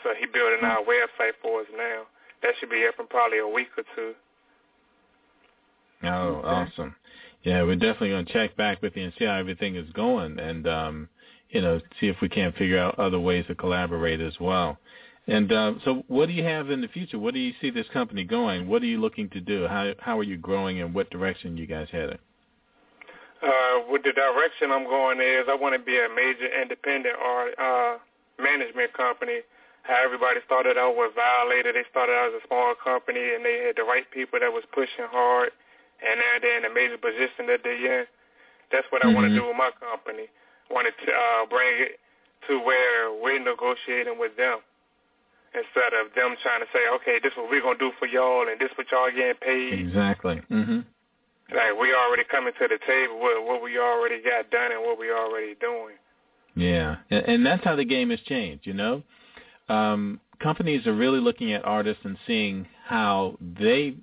so 0.02 0.14
he 0.18 0.26
building 0.26 0.64
our 0.64 0.82
website 0.82 1.36
for 1.42 1.60
us 1.60 1.66
now. 1.76 2.04
That 2.42 2.54
should 2.58 2.70
be 2.70 2.86
up 2.86 2.94
in 2.98 3.06
probably 3.06 3.38
a 3.38 3.48
week 3.48 3.68
or 3.76 3.84
two. 3.94 4.14
Oh, 6.02 6.40
awesome. 6.44 6.94
Yeah, 7.42 7.62
we're 7.62 7.74
definitely 7.76 8.10
going 8.10 8.26
to 8.26 8.32
check 8.32 8.56
back 8.56 8.82
with 8.82 8.96
you 8.96 9.04
and 9.04 9.12
see 9.18 9.24
how 9.24 9.34
everything 9.34 9.76
is 9.76 9.90
going 9.92 10.38
and, 10.38 10.66
um, 10.66 11.08
you 11.50 11.60
know, 11.60 11.80
see 11.98 12.08
if 12.08 12.16
we 12.22 12.28
can't 12.28 12.56
figure 12.56 12.78
out 12.78 12.98
other 12.98 13.20
ways 13.20 13.44
to 13.48 13.54
collaborate 13.54 14.20
as 14.20 14.34
well. 14.40 14.78
And 15.30 15.52
uh, 15.52 15.74
so 15.84 16.02
what 16.08 16.26
do 16.26 16.32
you 16.32 16.42
have 16.42 16.70
in 16.70 16.80
the 16.80 16.88
future? 16.88 17.18
What 17.18 17.34
do 17.34 17.40
you 17.40 17.52
see 17.60 17.70
this 17.70 17.86
company 17.92 18.24
going? 18.24 18.66
What 18.66 18.82
are 18.82 18.86
you 18.86 19.00
looking 19.00 19.30
to 19.30 19.40
do? 19.40 19.66
How 19.68 19.92
how 20.00 20.18
are 20.18 20.24
you 20.24 20.36
growing 20.36 20.80
and 20.80 20.92
what 20.92 21.08
direction 21.10 21.56
you 21.56 21.66
guys 21.66 21.86
heading? 21.92 22.18
Uh, 23.40 23.86
with 23.88 24.02
the 24.02 24.12
direction 24.12 24.72
I'm 24.72 24.84
going 24.84 25.20
is 25.20 25.46
I 25.48 25.54
want 25.54 25.74
to 25.74 25.78
be 25.78 25.96
a 25.96 26.08
major 26.14 26.50
independent 26.60 27.14
art 27.16 27.54
uh, 27.58 27.98
management 28.42 28.92
company. 28.92 29.40
How 29.82 30.02
everybody 30.04 30.40
started 30.44 30.76
out 30.76 30.94
with 30.96 31.14
Violator, 31.14 31.72
they 31.72 31.84
started 31.90 32.12
out 32.12 32.34
as 32.34 32.42
a 32.42 32.46
small 32.46 32.74
company 32.82 33.22
and 33.34 33.44
they 33.44 33.64
had 33.64 33.76
the 33.76 33.84
right 33.84 34.04
people 34.10 34.38
that 34.40 34.52
was 34.52 34.64
pushing 34.74 35.08
hard, 35.08 35.50
and 36.04 36.20
now 36.20 36.34
they're 36.42 36.58
in 36.58 36.66
a 36.66 36.74
major 36.74 36.98
position 36.98 37.46
that 37.48 37.60
they're 37.64 38.00
in. 38.02 38.06
That's 38.72 38.86
what 38.90 39.04
I 39.04 39.08
want 39.08 39.24
to 39.26 39.32
Mhm. 39.32 39.40
do 39.40 39.46
with 39.46 39.56
my 39.56 39.70
company. 39.78 40.28
I 40.68 40.74
wanted 40.74 40.94
to 41.06 41.10
uh, 41.14 41.46
bring 41.46 41.80
it 41.80 42.00
to 42.48 42.58
where 42.60 43.10
we're 43.12 43.38
negotiating 43.38 44.18
with 44.18 44.36
them, 44.36 44.58
instead 45.54 45.92
of 45.98 46.14
them 46.14 46.36
trying 46.42 46.60
to 46.60 46.70
say, 46.72 46.86
okay, 47.00 47.18
this 47.22 47.32
is 47.32 47.38
what 47.38 47.50
we're 47.50 47.62
gonna 47.62 47.78
do 47.78 47.92
for 47.98 48.06
y'all, 48.06 48.48
and 48.48 48.60
this 48.60 48.70
what 48.76 48.90
y'all 48.90 49.10
getting 49.10 49.34
paid. 49.40 49.80
Exactly. 49.80 50.40
Mhm. 50.50 50.84
Like 51.50 51.78
we 51.78 51.92
already 51.94 52.24
coming 52.24 52.52
to 52.58 52.68
the 52.68 52.78
table 52.86 53.18
with 53.20 53.42
what 53.44 53.62
we 53.62 53.78
already 53.78 54.22
got 54.22 54.50
done 54.50 54.72
and 54.72 54.82
what 54.82 54.98
we 54.98 55.10
already 55.10 55.54
doing. 55.60 55.96
Yeah, 56.54 56.96
and, 57.10 57.24
and 57.26 57.46
that's 57.46 57.64
how 57.64 57.76
the 57.76 57.84
game 57.84 58.10
has 58.10 58.20
changed. 58.20 58.66
You 58.66 58.74
know, 58.74 59.02
um, 59.68 60.20
companies 60.40 60.86
are 60.86 60.94
really 60.94 61.20
looking 61.20 61.52
at 61.52 61.64
artists 61.64 62.04
and 62.04 62.16
seeing 62.26 62.66
how 62.86 63.36
they 63.40 63.94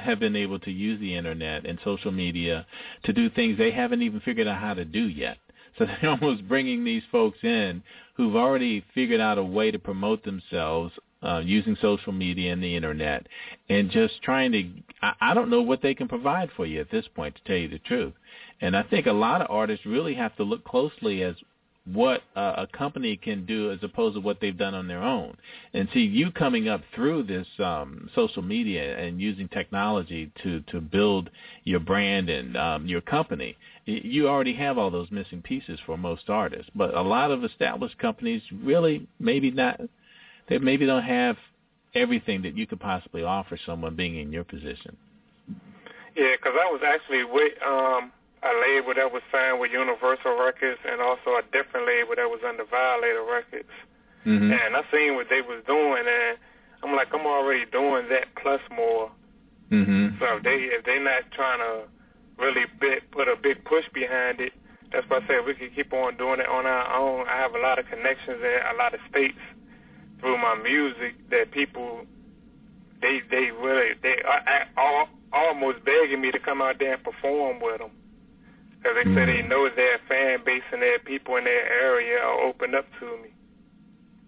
have 0.00 0.20
been 0.20 0.36
able 0.36 0.58
to 0.60 0.70
use 0.70 1.00
the 1.00 1.16
internet 1.16 1.66
and 1.66 1.78
social 1.84 2.12
media 2.12 2.66
to 3.04 3.12
do 3.12 3.28
things 3.30 3.58
they 3.58 3.70
haven't 3.72 4.02
even 4.02 4.20
figured 4.20 4.46
out 4.46 4.60
how 4.60 4.74
to 4.74 4.84
do 4.84 5.08
yet. 5.08 5.38
So 5.78 5.86
they're 6.02 6.10
almost 6.10 6.46
bringing 6.48 6.84
these 6.84 7.02
folks 7.10 7.38
in 7.42 7.82
who've 8.14 8.36
already 8.36 8.84
figured 8.94 9.20
out 9.20 9.38
a 9.38 9.44
way 9.44 9.70
to 9.70 9.78
promote 9.78 10.24
themselves 10.24 10.92
uh, 11.22 11.42
using 11.44 11.76
social 11.80 12.12
media 12.12 12.52
and 12.52 12.62
the 12.62 12.76
internet, 12.76 13.26
and 13.68 13.90
just 13.90 14.22
trying 14.22 14.52
to. 14.52 14.64
I, 15.02 15.12
I 15.20 15.34
don't 15.34 15.50
know 15.50 15.62
what 15.62 15.82
they 15.82 15.94
can 15.94 16.08
provide 16.08 16.50
for 16.56 16.66
you 16.66 16.80
at 16.80 16.90
this 16.90 17.06
point, 17.14 17.34
to 17.36 17.42
tell 17.44 17.56
you 17.56 17.68
the 17.68 17.78
truth. 17.78 18.14
And 18.62 18.76
I 18.76 18.82
think 18.82 19.06
a 19.06 19.12
lot 19.12 19.40
of 19.40 19.46
artists 19.50 19.86
really 19.86 20.14
have 20.14 20.34
to 20.36 20.42
look 20.42 20.64
closely 20.64 21.22
as 21.22 21.34
what 21.86 22.22
uh, 22.36 22.54
a 22.58 22.66
company 22.76 23.16
can 23.16 23.46
do 23.46 23.70
as 23.72 23.78
opposed 23.82 24.14
to 24.14 24.20
what 24.20 24.38
they've 24.40 24.56
done 24.56 24.74
on 24.74 24.86
their 24.86 25.02
own. 25.02 25.36
And 25.72 25.88
see 25.92 26.00
you 26.00 26.30
coming 26.30 26.68
up 26.68 26.82
through 26.94 27.24
this 27.24 27.46
um, 27.58 28.10
social 28.14 28.42
media 28.42 28.98
and 28.98 29.20
using 29.20 29.48
technology 29.48 30.30
to 30.42 30.60
to 30.72 30.80
build 30.80 31.30
your 31.64 31.80
brand 31.80 32.28
and 32.28 32.56
um, 32.56 32.86
your 32.86 33.00
company. 33.00 33.56
You 33.86 34.28
already 34.28 34.54
have 34.54 34.78
all 34.78 34.90
those 34.90 35.10
missing 35.10 35.42
pieces 35.42 35.80
for 35.86 35.96
most 35.96 36.28
artists, 36.28 36.70
but 36.74 36.94
a 36.94 37.02
lot 37.02 37.30
of 37.30 37.44
established 37.44 37.98
companies 37.98 38.42
really 38.62 39.06
maybe 39.18 39.50
not. 39.50 39.80
They 40.48 40.58
maybe 40.58 40.86
don't 40.86 41.02
have 41.02 41.36
everything 41.94 42.42
that 42.42 42.56
you 42.56 42.66
could 42.66 42.80
possibly 42.80 43.22
offer 43.22 43.58
someone 43.66 43.96
being 43.96 44.16
in 44.16 44.32
your 44.32 44.44
position. 44.44 44.96
Yeah, 46.16 46.32
because 46.36 46.54
I 46.60 46.70
was 46.70 46.80
actually 46.84 47.24
with 47.24 47.52
um, 47.66 48.12
a 48.42 48.52
label 48.60 48.94
that 48.94 49.12
was 49.12 49.22
signed 49.30 49.60
with 49.60 49.70
Universal 49.70 50.36
Records 50.38 50.80
and 50.88 51.00
also 51.00 51.36
a 51.36 51.42
different 51.52 51.86
label 51.86 52.16
that 52.16 52.28
was 52.28 52.40
under 52.46 52.64
Violator 52.64 53.22
Records. 53.22 53.68
Mm-hmm. 54.24 54.52
And 54.52 54.76
I 54.76 54.82
seen 54.92 55.14
what 55.14 55.28
they 55.28 55.40
was 55.42 55.62
doing, 55.66 56.04
and 56.06 56.38
I'm 56.82 56.94
like, 56.96 57.08
I'm 57.12 57.26
already 57.26 57.64
doing 57.66 58.08
that 58.08 58.34
plus 58.40 58.60
more. 58.74 59.10
Mm-hmm. 59.70 60.18
So 60.18 60.36
if 60.36 60.42
they 60.42 60.56
if 60.72 60.84
they 60.84 60.98
not 60.98 61.30
trying 61.32 61.58
to 61.60 61.88
really 62.38 62.64
big, 62.80 63.10
put 63.12 63.28
a 63.28 63.36
big 63.36 63.64
push 63.64 63.84
behind 63.92 64.40
it, 64.40 64.52
that's 64.92 65.08
why 65.08 65.18
I 65.18 65.26
said 65.26 65.46
we 65.46 65.54
can 65.54 65.70
keep 65.70 65.92
on 65.92 66.16
doing 66.16 66.40
it 66.40 66.48
on 66.48 66.66
our 66.66 66.96
own. 66.96 67.26
I 67.28 67.36
have 67.36 67.54
a 67.54 67.58
lot 67.58 67.78
of 67.78 67.86
connections 67.86 68.42
in 68.42 68.58
a 68.74 68.76
lot 68.76 68.94
of 68.94 69.00
states 69.08 69.38
through 70.20 70.38
my 70.38 70.54
music 70.56 71.14
that 71.30 71.50
people 71.52 72.04
they 73.00 73.20
they 73.30 73.50
really 73.52 73.94
they 74.02 74.20
are, 74.22 74.66
are 74.76 75.08
almost 75.32 75.84
begging 75.84 76.20
me 76.20 76.30
to 76.32 76.38
come 76.38 76.60
out 76.60 76.78
there 76.78 76.94
and 76.94 77.04
perform 77.04 77.60
with 77.60 77.78
them. 77.78 77.90
Because 78.82 78.96
they 78.96 79.14
said 79.14 79.28
they 79.28 79.42
know 79.42 79.68
their 79.74 79.98
fan 80.08 80.40
base 80.44 80.62
and 80.72 80.80
their 80.80 80.98
people 80.98 81.36
in 81.36 81.44
their 81.44 81.70
area 81.70 82.18
are 82.18 82.40
open 82.40 82.74
up 82.74 82.86
to 82.98 83.06
me. 83.22 83.30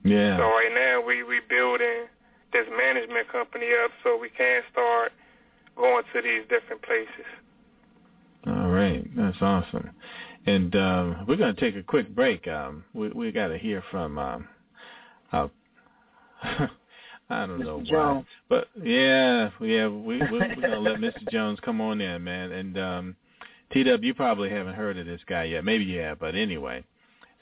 Yeah. 0.05 0.36
So 0.36 0.42
right 0.42 0.70
now 0.74 1.00
we 1.07 1.22
we 1.22 1.40
building 1.48 2.07
this 2.53 2.66
management 2.76 3.28
company 3.30 3.66
up 3.82 3.90
so 4.05 4.18
we 4.18 4.28
can 4.28 4.62
start 4.70 5.12
going 5.76 6.05
to 6.12 6.22
these 6.22 6.42
different 6.50 6.82
places. 6.82 7.26
All 8.46 8.68
right, 8.68 9.05
that's 9.16 9.36
awesome. 9.40 9.90
And 10.46 10.74
um, 10.74 11.24
we're 11.26 11.36
going 11.36 11.55
to 11.55 11.61
take 11.61 11.76
a 11.76 11.82
quick 11.82 12.14
break. 12.14 12.46
Um, 12.48 12.84
we 12.92 13.09
we 13.11 13.32
got 13.32 13.48
to 13.48 13.59
hear 13.59 13.82
from 13.90 14.18
um, 14.18 14.48
uh, 15.32 15.48
I 17.30 17.46
don't 17.46 17.61
Mr. 17.61 17.64
know 17.64 17.82
why, 17.88 18.24
but 18.48 18.68
yeah, 18.82 19.50
yeah, 19.61 19.86
we, 19.86 20.18
we 20.18 20.30
we're 20.30 20.55
gonna 20.61 20.80
let 20.80 20.98
Mr. 20.98 21.30
Jones 21.30 21.59
come 21.64 21.80
on 21.80 22.00
in, 22.00 22.22
man. 22.24 22.53
And 22.53 22.78
um, 22.78 23.16
T 23.73 23.83
W, 23.85 24.07
you 24.07 24.14
probably 24.14 24.51
haven't 24.51 24.75
heard 24.75 24.99
of 24.99 25.07
this 25.07 25.20
guy 25.27 25.45
yet. 25.45 25.64
Maybe 25.64 25.85
you 25.85 26.01
have, 26.01 26.18
but 26.18 26.35
anyway, 26.35 26.85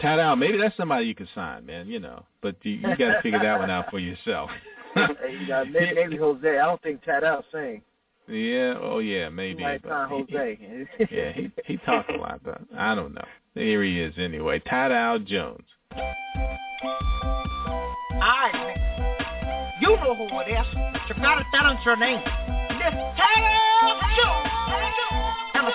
Tad 0.00 0.18
Out, 0.18 0.38
maybe 0.38 0.56
that's 0.58 0.76
somebody 0.76 1.06
you 1.06 1.14
could 1.14 1.28
sign, 1.34 1.66
man. 1.66 1.88
You 1.88 2.00
know, 2.00 2.24
but 2.40 2.56
you, 2.62 2.72
you 2.74 2.82
got 2.96 2.96
to 2.96 3.20
figure 3.22 3.40
that 3.40 3.58
one 3.58 3.70
out 3.70 3.90
for 3.90 3.98
yourself. 3.98 4.50
Hey, 4.92 5.36
you 5.40 5.46
got, 5.46 5.70
maybe, 5.70 5.94
maybe 5.94 6.16
Jose. 6.16 6.48
I 6.58 6.64
don't 6.66 6.82
think 6.82 7.04
Tad 7.04 7.22
out 7.22 7.44
sing. 7.52 7.80
Yeah, 8.26 8.74
oh 8.80 8.98
yeah, 8.98 9.28
maybe. 9.28 9.58
He 9.58 9.64
might 9.64 9.82
but 9.82 9.88
sign 9.90 10.26
he- 10.26 10.36
Jose. 10.36 10.86
yeah, 11.12 11.32
he 11.32 11.50
he 11.64 11.76
talks 11.76 12.08
a 12.12 12.16
lot, 12.18 12.40
but 12.44 12.60
I 12.76 12.96
don't 12.96 13.14
know. 13.14 13.24
Here 13.54 13.84
he 13.84 14.00
is 14.00 14.14
anyway. 14.18 14.58
Tad 14.66 14.90
Out 14.90 15.24
Jones. 15.26 15.64
Alright, 18.14 18.76
you 19.80 19.96
know 19.96 20.14
who 20.16 20.24
it 20.40 20.48
is. 20.48 20.66
You 21.08 21.14
gotta 21.22 21.44
tell 21.54 21.70
him 21.70 21.78
your 21.84 21.96
name. 21.96 22.18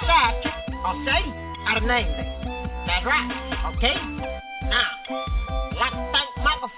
Sidekick, 0.06 0.54
okay? 0.90 1.22
Got 1.66 1.78
a 1.78 1.86
name. 1.86 2.10
That's 2.88 3.06
right, 3.06 3.30
okay? 3.78 3.94
Now, 4.66 4.90
like 5.78 5.94
thank 6.12 6.30
Michael 6.42 6.72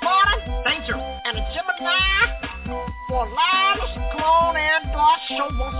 you, 0.87 0.95
and 0.95 1.37
the 1.37 1.43
Gemini 1.55 2.27
for 3.07 3.23
us 3.23 3.89
come 4.11 4.21
on 4.21 4.57
and 4.57 4.83
do 4.91 4.99
show 5.31 5.47
once. 5.59 5.79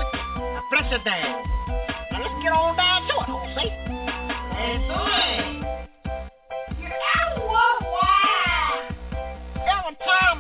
Now, 2.12 2.22
let's 2.24 2.38
get 2.41 2.52
on 2.52 2.76
down 2.78 3.02
to 3.04 3.16
it, 3.20 3.28
Jose. 3.28 3.66
Every 9.68 9.95
time 10.04 10.39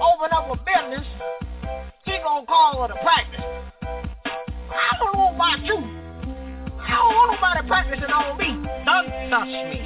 open 0.00 0.30
up 0.32 0.50
a 0.50 0.56
business, 0.56 1.06
he 2.58 2.64
gonna 2.64 2.74
call 2.74 2.84
it 2.84 2.90
a 2.90 2.94
practice. 3.02 3.44
I 3.82 4.96
don't 4.98 5.14
know 5.14 5.30
about 5.34 5.60
you. 5.64 5.76
I 6.78 6.90
don't 6.90 7.14
want 7.14 7.28
nobody 7.34 7.68
practicing 7.68 8.10
on 8.10 8.38
me. 8.38 8.50
Don't 8.84 9.08
touch 9.30 9.48
me. 9.48 9.78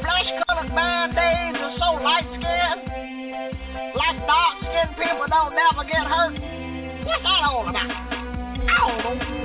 Flesh 0.00 0.30
colored 0.46 0.70
band-aids 0.74 1.58
are 1.60 1.74
so 1.78 1.88
light 2.02 2.26
skinned. 2.32 2.82
Like 3.96 4.18
dark 4.26 4.54
skinned 4.60 4.96
people 4.96 5.26
don't 5.28 5.54
never 5.54 5.84
get 5.84 6.06
hurt. 6.06 6.34
What's 7.04 7.22
that 7.22 7.44
all 7.44 7.68
about? 7.68 7.90
I 7.90 8.74
don't 8.78 8.98
know. 9.02 9.36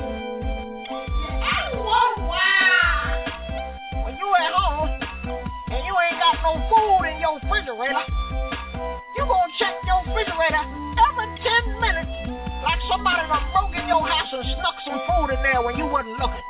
When 4.05 4.13
you 4.17 4.27
at 4.39 4.51
home 4.53 4.89
and 5.71 5.85
you 5.85 5.93
ain't 5.99 6.19
got 6.19 6.35
no 6.43 6.53
food 6.69 7.05
in 7.09 7.19
your 7.19 7.39
refrigerator, 7.39 8.05
you 9.21 9.27
gonna 9.29 9.53
check 9.59 9.77
your 9.85 10.01
refrigerator 10.01 10.65
every 10.97 11.29
10 11.45 11.77
minutes 11.77 12.09
like 12.65 12.81
somebody 12.89 13.21
done 13.29 13.45
broke 13.53 13.77
in 13.77 13.85
your 13.87 14.01
house 14.01 14.33
and 14.33 14.41
snuck 14.57 14.73
some 14.81 14.97
food 15.05 15.29
in 15.29 15.37
there 15.45 15.61
when 15.61 15.77
you 15.77 15.85
wasn't 15.85 16.17
looking. 16.17 16.41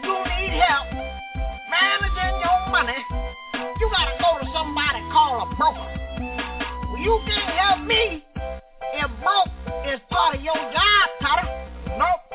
You 0.00 0.16
need 0.16 0.56
help 0.56 0.88
managing 1.68 2.40
your 2.40 2.58
money. 2.72 2.96
You 3.80 3.90
gotta 3.92 4.16
go 4.16 4.40
to 4.40 4.48
somebody 4.56 5.04
called 5.12 5.44
a 5.44 5.56
broker. 5.60 5.88
Well, 6.88 7.00
you 7.04 7.20
can't 7.28 7.52
help 7.52 7.84
me 7.84 8.24
if 8.96 9.10
broke 9.20 9.52
is 9.92 10.00
part 10.08 10.36
of 10.36 10.40
your 10.40 10.56
job, 10.56 11.04
Potter. 11.20 11.48
Nope. 12.00 12.32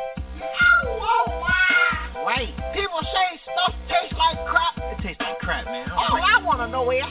Wait, 2.27 2.53
people 2.77 3.01
say 3.01 3.27
stuff 3.41 3.73
tastes 3.89 4.13
like 4.13 4.37
crap. 4.45 4.77
It 4.77 5.01
tastes 5.01 5.19
like 5.19 5.39
crap, 5.41 5.65
man. 5.65 5.89
All 5.89 6.13
I 6.13 6.37
oh, 6.37 6.45
want 6.45 6.61
to 6.61 6.69
know 6.69 6.85
is, 6.93 7.01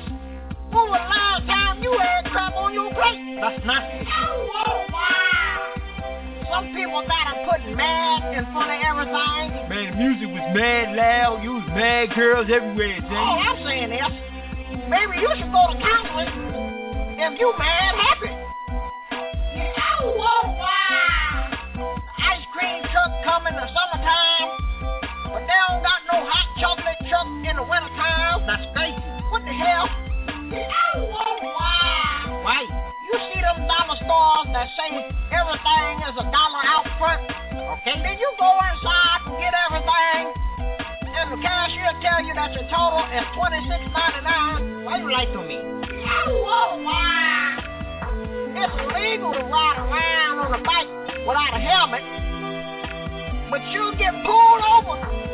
when 0.70 0.86
was 0.86 1.02
the 1.02 1.10
last 1.10 1.42
time 1.50 1.82
you 1.82 1.90
had 1.98 2.30
crap 2.30 2.54
on 2.54 2.70
your 2.70 2.94
plate? 2.94 3.18
That's 3.42 3.66
nasty. 3.66 4.06
Oh, 4.06 4.86
Some 6.54 6.70
people 6.70 7.02
gotta 7.02 7.42
put 7.50 7.66
mad 7.74 8.30
in 8.38 8.46
front 8.54 8.70
of 8.70 8.78
everything. 8.78 9.66
Man, 9.66 9.90
the 9.90 9.98
music 9.98 10.30
was 10.30 10.46
mad 10.54 10.94
loud. 10.94 11.42
You 11.42 11.58
was 11.58 11.66
mad 11.74 12.14
girls 12.14 12.46
everywhere, 12.46 13.02
Jay. 13.02 13.18
Oh, 13.18 13.42
I'm 13.42 13.58
saying 13.66 13.90
is, 13.90 14.14
maybe 14.86 15.18
you 15.18 15.30
should 15.34 15.50
go 15.50 15.62
to 15.66 15.76
counseling 15.82 16.30
if 17.18 17.40
you 17.42 17.50
mad 17.58 17.94
happy. 17.98 18.30
Ice 22.22 22.46
cream 22.54 22.82
truck 22.92 23.12
come 23.26 23.46
in 23.50 23.54
the 23.54 23.66
summertime, 23.66 24.65
but 25.36 25.44
they 25.44 25.52
don't 25.68 25.84
got 25.84 26.00
no 26.08 26.24
hot 26.24 26.48
chocolate 26.56 26.96
truck 27.12 27.28
in 27.28 27.60
the 27.60 27.66
wintertime. 27.68 28.40
That's 28.48 28.64
crazy. 28.72 28.96
What 29.28 29.44
the 29.44 29.52
hell? 29.52 29.84
Right. 32.40 32.72
You 33.04 33.20
see 33.28 33.44
them 33.44 33.68
dollar 33.68 34.00
stores 34.00 34.48
that 34.56 34.72
say 34.80 34.96
everything 35.28 35.92
is 36.08 36.16
a 36.16 36.24
dollar 36.32 36.62
out 36.64 36.88
front? 36.96 37.20
Okay, 37.52 38.00
then 38.00 38.16
you 38.16 38.32
go 38.40 38.48
inside 38.48 39.28
and 39.28 39.36
get 39.36 39.52
everything, 39.68 40.24
and 41.04 41.28
the 41.36 41.38
cashier 41.44 41.92
tell 42.00 42.24
you 42.24 42.32
that 42.32 42.56
your 42.56 42.64
total 42.72 43.04
is 43.12 43.28
twenty 43.36 43.60
six 43.68 43.84
ninety 43.92 44.24
nine. 44.24 44.88
Why 44.88 45.04
you 45.04 45.12
like 45.12 45.28
to 45.36 45.44
me? 45.44 45.60
It's 48.56 48.72
illegal 48.88 49.36
to 49.36 49.44
ride 49.52 49.84
around 49.84 50.48
on 50.48 50.56
a 50.56 50.62
bike 50.64 50.88
without 51.28 51.52
a 51.52 51.60
helmet, 51.60 52.00
but 53.50 53.60
you 53.68 53.92
get 53.98 54.16
pulled 54.24 54.64
over 54.64 55.25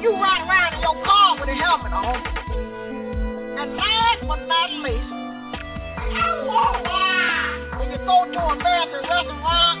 you 0.00 0.12
ride 0.16 0.48
around 0.48 0.74
in 0.74 0.80
your 0.80 0.96
car 1.04 1.36
coming 1.70 1.92
on. 1.92 2.18
And 3.60 3.76
last 3.76 4.20
but 4.26 4.40
not 4.48 4.70
least, 4.82 5.12
when 7.78 7.88
you 7.92 8.00
go 8.02 8.16
to 8.26 8.40
a 8.40 8.58
American 8.58 9.02
restaurant, 9.06 9.78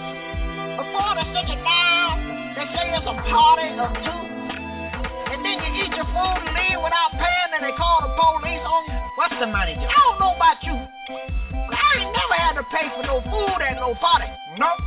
before 0.76 1.10
they 1.18 1.26
sit 1.34 1.50
you 1.50 1.58
down, 1.64 2.20
they 2.54 2.62
say 2.70 2.94
it's 2.94 3.08
a 3.08 3.16
party 3.26 3.74
of 3.80 3.90
two. 4.06 4.22
And 5.34 5.40
then 5.40 5.56
you 5.66 5.82
eat 5.82 5.92
your 5.98 6.06
food 6.14 6.36
and 6.46 6.52
leave 6.54 6.78
without 6.78 7.10
paying 7.16 7.50
and 7.58 7.62
they 7.64 7.74
call 7.74 8.04
the 8.04 8.12
police 8.14 8.62
on 8.62 8.86
you. 8.86 9.00
What's 9.16 9.34
the 9.40 9.48
money, 9.48 9.74
Joe? 9.80 9.88
I 9.88 9.98
don't 10.04 10.18
know 10.20 10.36
about 10.36 10.62
you. 10.62 10.76
But 11.50 11.74
I 11.74 12.06
ain't 12.06 12.12
never 12.12 12.36
had 12.38 12.54
to 12.60 12.64
pay 12.70 12.86
for 12.92 13.02
no 13.08 13.18
food 13.24 13.58
at 13.64 13.80
no 13.80 13.98
party. 13.98 14.28
Nope. 14.60 14.78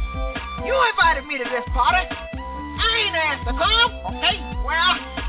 You 0.63 0.77
invited 0.93 1.25
me 1.25 1.41
to 1.41 1.47
this 1.49 1.65
party. 1.73 2.05
I 2.05 2.89
ain't 3.01 3.17
asked 3.17 3.43
to 3.49 3.53
come, 3.57 3.91
okay? 4.13 4.39
Well, 4.63 5.22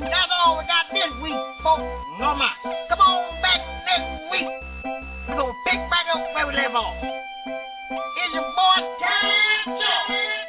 that's 0.00 0.32
all 0.44 0.58
we 0.58 0.64
got 0.64 0.86
this 0.92 1.12
week, 1.22 1.36
folks. 1.62 1.82
No 2.18 2.34
more. 2.34 2.56
Come 2.88 3.00
on 3.00 3.42
back 3.42 3.60
next 3.84 4.30
week. 4.32 4.48
We're 5.28 5.36
gonna 5.36 5.52
pick 5.66 5.80
back 5.90 6.06
up 6.14 6.22
where 6.34 6.46
we 6.46 6.54
left 6.54 6.74
off. 6.74 6.96
It's 7.02 8.34
your 8.34 8.42
boy. 8.42 8.80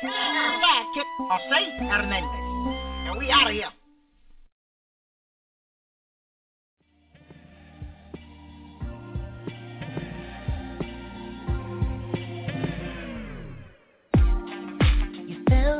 And 0.04 0.64
sidekick, 0.64 1.10
Jose 1.30 1.62
Hernandez. 1.80 2.44
And 3.08 3.18
we 3.18 3.30
out 3.32 3.48
of 3.48 3.54
here. 3.54 3.72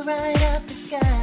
Right 0.04 0.42
out 0.42 0.66
the 0.66 0.74
sky, 0.88 1.21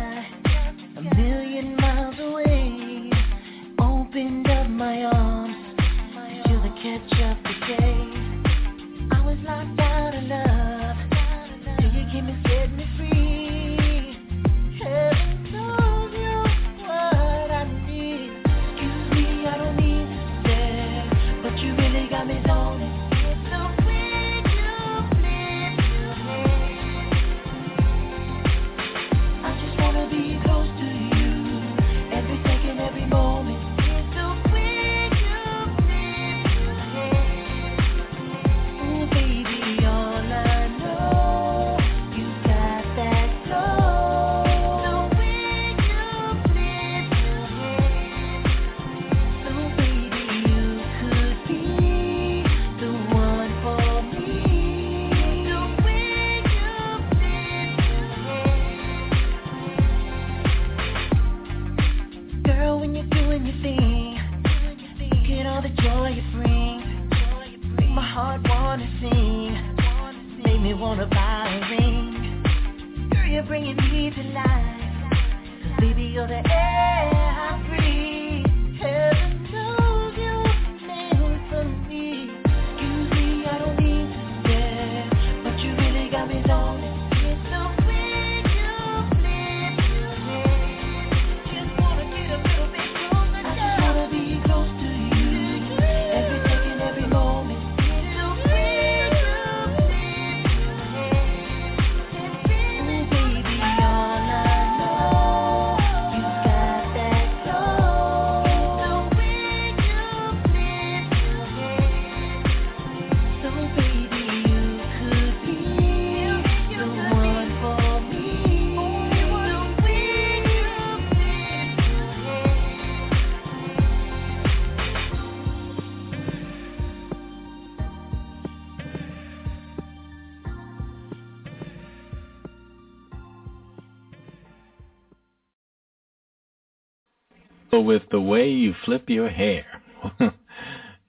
with 137.89 138.03
the 138.11 138.21
way 138.21 138.49
you 138.51 138.75
flip 138.85 139.09
your 139.09 139.29
hair. 139.29 139.65
yeah, 140.19 140.29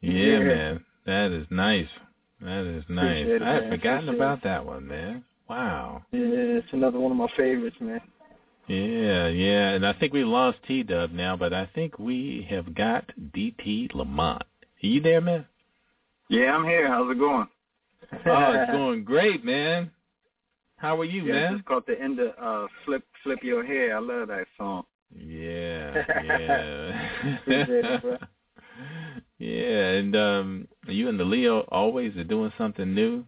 Yeah. 0.01 0.39
man. 0.41 0.85
That 1.05 1.31
is 1.31 1.47
nice. 1.51 1.89
That 2.41 2.64
is 2.64 2.85
nice. 2.89 3.26
It, 3.26 3.43
I 3.43 3.53
had 3.55 3.62
man. 3.64 3.70
forgotten 3.72 4.09
Appreciate 4.09 4.16
about 4.16 4.39
it. 4.39 4.45
that 4.45 4.64
one, 4.64 4.89
man. 4.89 5.24
Wow. 5.49 6.03
Yeah, 6.11 6.20
it's 6.59 6.72
another 6.72 6.99
one 6.99 7.12
of 7.12 7.18
my 7.18 7.28
favorites, 7.37 7.76
man. 7.81 8.01
Yeah, 8.66 9.28
yeah. 9.28 9.70
And 9.74 9.87
I 9.87 9.93
think 9.93 10.12
we 10.14 10.24
lost 10.24 10.59
T 10.66 10.83
Dubb 10.85 11.12
now, 11.12 11.37
but 11.37 11.53
I 11.53 11.66
think 11.74 11.99
we 11.99 12.47
have 12.49 12.74
got 12.74 13.05
DT 13.35 13.93
Lamont. 13.95 14.43
Are 14.83 14.87
you 14.87 15.01
there, 15.03 15.20
man? 15.20 15.45
Yeah, 16.28 16.55
I'm 16.55 16.64
here. 16.64 16.89
How's 16.89 17.11
it 17.11 17.18
going? 17.18 17.49
Oh, 18.26 18.53
it's 18.55 18.70
going 18.81 19.05
great, 19.05 19.45
man. 19.45 19.91
How 20.76 20.99
are 21.01 21.05
you, 21.05 21.24
yeah, 21.24 21.33
man? 21.35 21.55
It's 21.57 21.68
called 21.68 21.85
the 21.87 22.01
end 22.01 22.20
of 22.20 22.31
uh, 22.41 22.68
Flip 22.87 23.03
Flip 23.22 23.41
Your 23.43 23.62
Hair. 23.66 23.97
I 23.97 24.01
love 24.01 24.28
that 24.28 24.47
song. 24.57 24.85
Yeah, 25.15 26.05
yeah. 26.25 27.09
It, 27.47 28.21
yeah, 29.39 29.89
and 29.99 30.17
um 30.17 30.69
you 30.87 31.09
and 31.09 31.19
the 31.19 31.25
Leo 31.25 31.61
always 31.71 32.17
are 32.17 32.25
doing 32.25 32.53
something 32.57 32.95
new. 32.95 33.25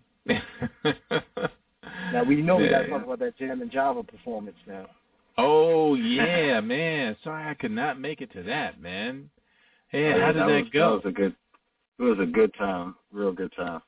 Now 2.12 2.24
we 2.24 2.42
know 2.42 2.56
we 2.56 2.68
got 2.68 2.82
to 2.82 2.88
talk 2.90 3.04
about 3.04 3.18
that 3.20 3.36
Jam 3.38 3.62
and 3.62 3.70
Java 3.70 4.02
performance 4.02 4.56
now. 4.66 4.86
Oh 5.38 5.94
yeah, 5.94 6.60
man. 6.60 7.16
Sorry 7.24 7.48
I 7.48 7.54
could 7.54 7.72
not 7.72 7.98
make 7.98 8.20
it 8.20 8.32
to 8.34 8.42
that, 8.44 8.80
man. 8.80 9.30
Yeah, 9.92 10.20
how 10.20 10.32
did 10.32 10.36
that, 10.36 10.46
was, 10.46 10.64
go? 10.72 10.88
That 10.88 11.04
was 11.04 11.12
a 11.12 11.12
good. 11.12 11.36
It 11.98 12.02
was 12.02 12.18
a 12.20 12.26
good 12.26 12.54
time. 12.54 12.94
Real 13.12 13.32
good 13.32 13.52
time. 13.56 13.80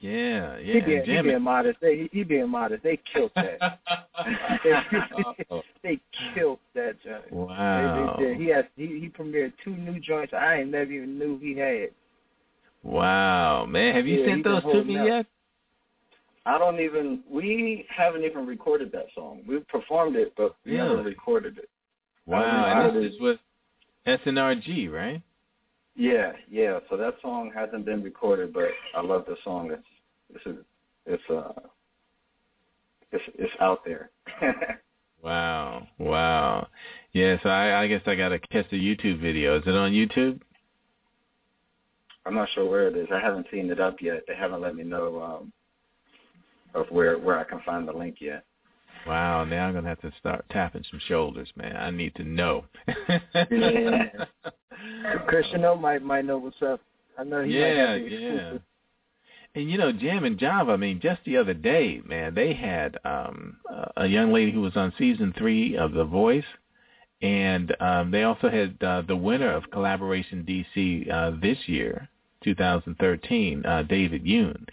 Yeah, 0.00 0.58
he 0.58 0.72
yeah. 0.78 0.86
being, 0.86 1.02
he 1.04 1.22
being 1.22 1.42
modest. 1.42 1.78
They, 1.82 1.96
he, 1.98 2.18
he 2.18 2.24
being 2.24 2.48
modest. 2.48 2.82
They 2.82 2.98
killed 3.12 3.32
that. 3.36 3.80
they, 4.64 4.72
they 5.82 6.00
killed 6.34 6.58
that 6.74 6.94
joint. 7.04 7.30
Wow. 7.30 8.16
They, 8.18 8.24
they. 8.24 8.42
He 8.42 8.50
has 8.50 8.64
he, 8.76 8.86
he 8.86 9.08
premiered 9.10 9.52
two 9.62 9.76
new 9.76 10.00
joints 10.00 10.32
I 10.32 10.56
ain't 10.60 10.70
never 10.70 10.90
even 10.90 11.18
knew 11.18 11.38
he 11.38 11.54
had. 11.56 11.90
Wow, 12.82 13.66
man. 13.66 13.94
Have 13.94 14.06
you 14.06 14.20
Yeah, 14.20 14.26
sent 14.26 14.44
those 14.44 14.62
to 14.62 14.84
me 14.84 14.96
out. 14.96 15.06
yet? 15.06 15.26
I 16.46 16.56
don't 16.56 16.80
even. 16.80 17.20
We 17.30 17.86
haven't 17.94 18.24
even 18.24 18.46
recorded 18.46 18.90
that 18.92 19.06
song. 19.14 19.42
We've 19.46 19.68
performed 19.68 20.16
it, 20.16 20.32
but 20.34 20.56
we 20.64 20.72
never 20.72 20.96
Really? 20.96 21.04
recorded 21.04 21.58
it. 21.58 21.68
Wow, 22.24 22.86
and 22.86 22.96
this 23.04 23.12
is 23.12 23.20
with 23.20 23.38
SNRG, 24.06 24.90
right? 24.90 25.20
Yeah, 25.96 26.32
yeah. 26.50 26.78
So 26.88 26.96
that 26.96 27.16
song 27.20 27.52
hasn't 27.54 27.84
been 27.84 28.02
recorded, 28.02 28.54
but 28.54 28.68
I 28.96 29.02
love 29.02 29.24
the 29.26 29.36
song. 29.44 29.70
It's 29.70 29.82
it's 30.34 30.58
it's 31.06 31.22
uh 31.30 31.52
it's 33.12 33.24
it's 33.38 33.52
out 33.60 33.84
there. 33.84 34.10
Wow, 35.22 35.86
wow. 35.98 36.68
Yeah, 37.12 37.36
so 37.42 37.48
I, 37.48 37.82
I 37.82 37.88
guess 37.88 38.02
I 38.06 38.14
gotta 38.14 38.38
catch 38.38 38.70
the 38.70 38.78
YouTube 38.78 39.20
video. 39.20 39.58
Is 39.58 39.64
it 39.66 39.74
on 39.74 39.92
YouTube? 39.92 40.40
I'm 42.24 42.34
not 42.34 42.48
sure 42.54 42.68
where 42.68 42.88
it 42.88 42.96
is. 42.96 43.08
I 43.12 43.20
haven't 43.20 43.46
seen 43.50 43.70
it 43.70 43.80
up 43.80 43.96
yet. 44.00 44.22
They 44.26 44.34
haven't 44.34 44.60
let 44.60 44.74
me 44.74 44.84
know 44.84 45.22
um 45.22 45.52
of 46.74 46.86
where 46.90 47.18
where 47.18 47.38
I 47.38 47.44
can 47.44 47.60
find 47.66 47.86
the 47.86 47.92
link 47.92 48.16
yet. 48.20 48.44
Wow, 49.06 49.44
now 49.44 49.66
I'm 49.66 49.74
gonna 49.74 49.88
have 49.88 50.00
to 50.02 50.12
start 50.18 50.44
tapping 50.50 50.84
some 50.90 51.00
shoulders, 51.06 51.50
man. 51.56 51.76
I 51.76 51.90
need 51.90 52.14
to 52.16 52.24
know. 52.24 52.64
yeah. 53.50 54.04
Christian 55.26 55.64
O 55.64 55.76
might 55.76 56.02
might 56.02 56.24
know 56.24 56.38
what's 56.38 56.60
up. 56.62 56.80
I 57.18 57.24
know 57.24 57.42
he 57.42 57.58
yeah, 57.58 57.68
might 57.68 57.76
have 57.76 57.88
the 57.88 58.08
yeah. 58.08 58.16
exclusive. 58.16 58.62
And 59.54 59.70
you 59.70 59.78
know, 59.78 59.92
Jam 59.92 60.24
and 60.24 60.38
Java. 60.38 60.72
I 60.72 60.76
mean, 60.76 61.00
just 61.02 61.20
the 61.24 61.36
other 61.36 61.54
day, 61.54 62.00
man, 62.06 62.34
they 62.34 62.54
had 62.54 62.98
um 63.04 63.56
a 63.96 64.06
young 64.06 64.32
lady 64.32 64.52
who 64.52 64.60
was 64.60 64.76
on 64.76 64.92
season 64.98 65.34
three 65.36 65.76
of 65.76 65.92
The 65.92 66.04
Voice, 66.04 66.44
and 67.20 67.74
um 67.80 68.10
they 68.10 68.22
also 68.22 68.48
had 68.48 68.76
uh, 68.82 69.02
the 69.06 69.16
winner 69.16 69.52
of 69.52 69.70
Collaboration 69.70 70.44
DC 70.48 71.10
uh, 71.12 71.32
this 71.40 71.58
year, 71.66 72.08
2013, 72.44 73.66
uh, 73.66 73.82
David 73.82 74.24
Yoon, 74.24 74.66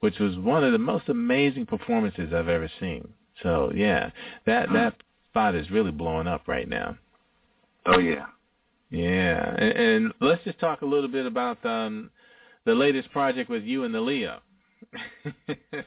which 0.00 0.18
was 0.18 0.36
one 0.38 0.64
of 0.64 0.72
the 0.72 0.78
most 0.78 1.08
amazing 1.08 1.66
performances 1.66 2.32
I've 2.34 2.48
ever 2.48 2.70
seen. 2.80 3.08
So 3.42 3.70
yeah, 3.74 4.10
that 4.46 4.68
that 4.72 4.94
spot 5.30 5.54
is 5.54 5.70
really 5.70 5.92
blowing 5.92 6.26
up 6.26 6.48
right 6.48 6.68
now. 6.68 6.96
Oh 7.86 7.98
yeah. 7.98 8.26
Yeah, 8.90 9.54
and, 9.58 9.72
and 9.72 10.12
let's 10.20 10.44
just 10.44 10.60
talk 10.60 10.82
a 10.82 10.86
little 10.86 11.08
bit 11.08 11.26
about 11.26 11.64
um, 11.66 12.10
the 12.64 12.74
latest 12.74 13.10
project 13.12 13.50
with 13.50 13.64
you 13.64 13.84
and 13.84 13.94
the 13.94 14.00
Leo. 14.00 14.40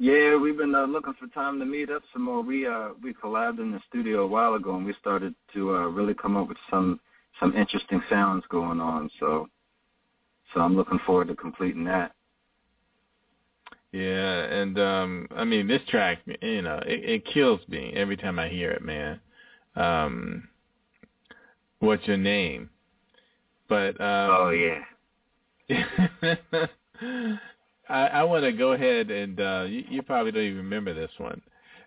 Yeah, 0.00 0.36
we've 0.36 0.56
been 0.56 0.76
uh, 0.76 0.86
looking 0.86 1.14
for 1.18 1.26
time 1.28 1.58
to 1.58 1.64
meet 1.64 1.90
up 1.90 2.02
some 2.12 2.22
more. 2.22 2.40
We 2.40 2.66
uh 2.66 2.90
we 3.02 3.12
collabed 3.12 3.58
in 3.58 3.72
the 3.72 3.80
studio 3.88 4.22
a 4.22 4.26
while 4.26 4.54
ago, 4.54 4.76
and 4.76 4.86
we 4.86 4.94
started 5.00 5.34
to 5.54 5.74
uh, 5.74 5.88
really 5.88 6.14
come 6.14 6.36
up 6.36 6.48
with 6.48 6.56
some 6.70 7.00
some 7.40 7.54
interesting 7.56 8.00
sounds 8.08 8.44
going 8.48 8.80
on. 8.80 9.10
So 9.18 9.48
so 10.54 10.60
I'm 10.60 10.76
looking 10.76 11.00
forward 11.04 11.28
to 11.28 11.34
completing 11.34 11.84
that. 11.84 12.12
Yeah, 13.90 14.44
and 14.44 14.78
um 14.78 15.28
I 15.34 15.42
mean 15.42 15.66
this 15.66 15.82
track, 15.88 16.18
you 16.42 16.62
know, 16.62 16.80
it, 16.86 17.04
it 17.04 17.26
kills 17.26 17.60
me 17.66 17.92
every 17.96 18.16
time 18.16 18.38
I 18.38 18.48
hear 18.48 18.70
it, 18.70 18.82
man. 18.82 19.20
Um 19.74 20.48
What's 21.80 22.06
your 22.06 22.16
name? 22.18 22.70
But 23.68 24.00
um 24.00 24.30
Oh 24.30 24.50
yeah. 24.50 24.78
I, 27.88 27.98
I 28.06 28.22
want 28.24 28.44
to 28.44 28.52
go 28.52 28.72
ahead 28.72 29.10
and 29.10 29.40
uh 29.40 29.64
you, 29.68 29.84
you 29.88 30.02
probably 30.02 30.32
don't 30.32 30.42
even 30.44 30.58
remember 30.58 30.94
this 30.94 31.10
one. 31.18 31.40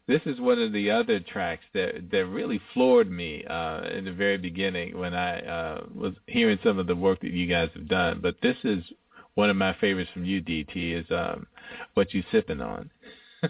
This 0.08 0.22
is 0.26 0.40
one 0.40 0.60
of 0.62 0.74
the 0.74 0.90
other 0.92 1.20
tracks 1.20 1.64
that 1.74 2.10
that 2.12 2.26
really 2.26 2.60
floored 2.74 3.10
me 3.12 3.44
uh 3.46 3.84
in 3.90 4.06
the 4.06 4.14
very 4.14 4.38
beginning 4.38 4.98
when 4.98 5.14
I 5.14 5.40
uh 5.42 5.84
was 5.94 6.14
hearing 6.28 6.60
some 6.64 6.80
of 6.80 6.88
the 6.88 6.96
work 6.96 7.20
that 7.22 7.32
you 7.32 7.48
guys 7.48 7.70
have 7.74 7.88
done. 7.88 8.20
But 8.22 8.36
this 8.42 8.58
is 8.64 8.84
one 9.36 9.50
of 9.50 9.56
my 9.56 9.74
favorites 9.80 10.10
from 10.14 10.26
you, 10.26 10.42
DT, 10.42 11.00
is 11.00 11.06
um 11.12 11.48
what 11.96 12.14
you 12.14 12.24
sipping 12.32 12.62
on. 12.62 12.90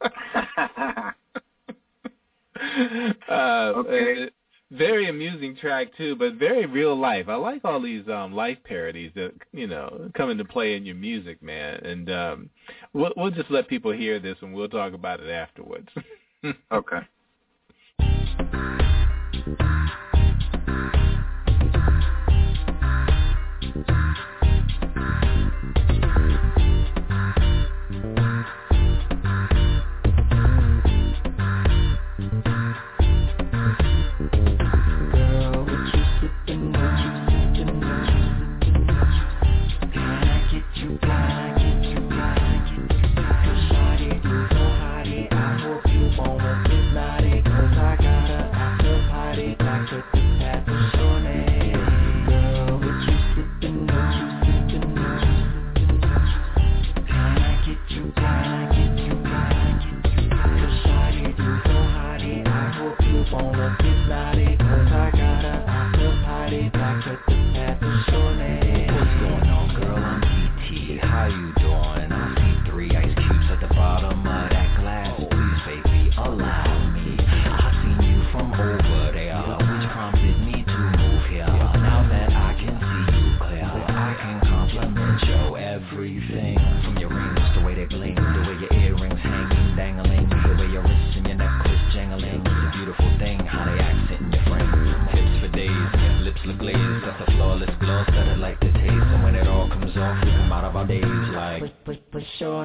uh, 3.28 3.72
Okay. 3.76 4.24
uh, 4.24 4.26
very 4.70 5.08
amusing 5.08 5.56
track 5.56 5.88
too, 5.96 6.16
but 6.16 6.34
very 6.34 6.66
real 6.66 6.98
life. 6.98 7.28
I 7.28 7.34
like 7.36 7.64
all 7.64 7.80
these 7.80 8.06
um 8.08 8.32
life 8.32 8.58
parodies 8.64 9.12
that 9.14 9.32
you 9.52 9.66
know 9.66 10.10
come 10.14 10.30
into 10.30 10.44
play 10.44 10.76
in 10.76 10.84
your 10.84 10.96
music, 10.96 11.42
man. 11.42 11.74
And 11.84 12.10
um 12.10 12.50
we'll 12.92 13.12
we'll 13.16 13.30
just 13.30 13.50
let 13.50 13.68
people 13.68 13.92
hear 13.92 14.18
this 14.18 14.36
and 14.40 14.54
we'll 14.54 14.68
talk 14.68 14.92
about 14.92 15.20
it 15.20 15.30
afterwards. 15.30 15.88
okay. 16.72 16.98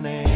What's 0.02 0.29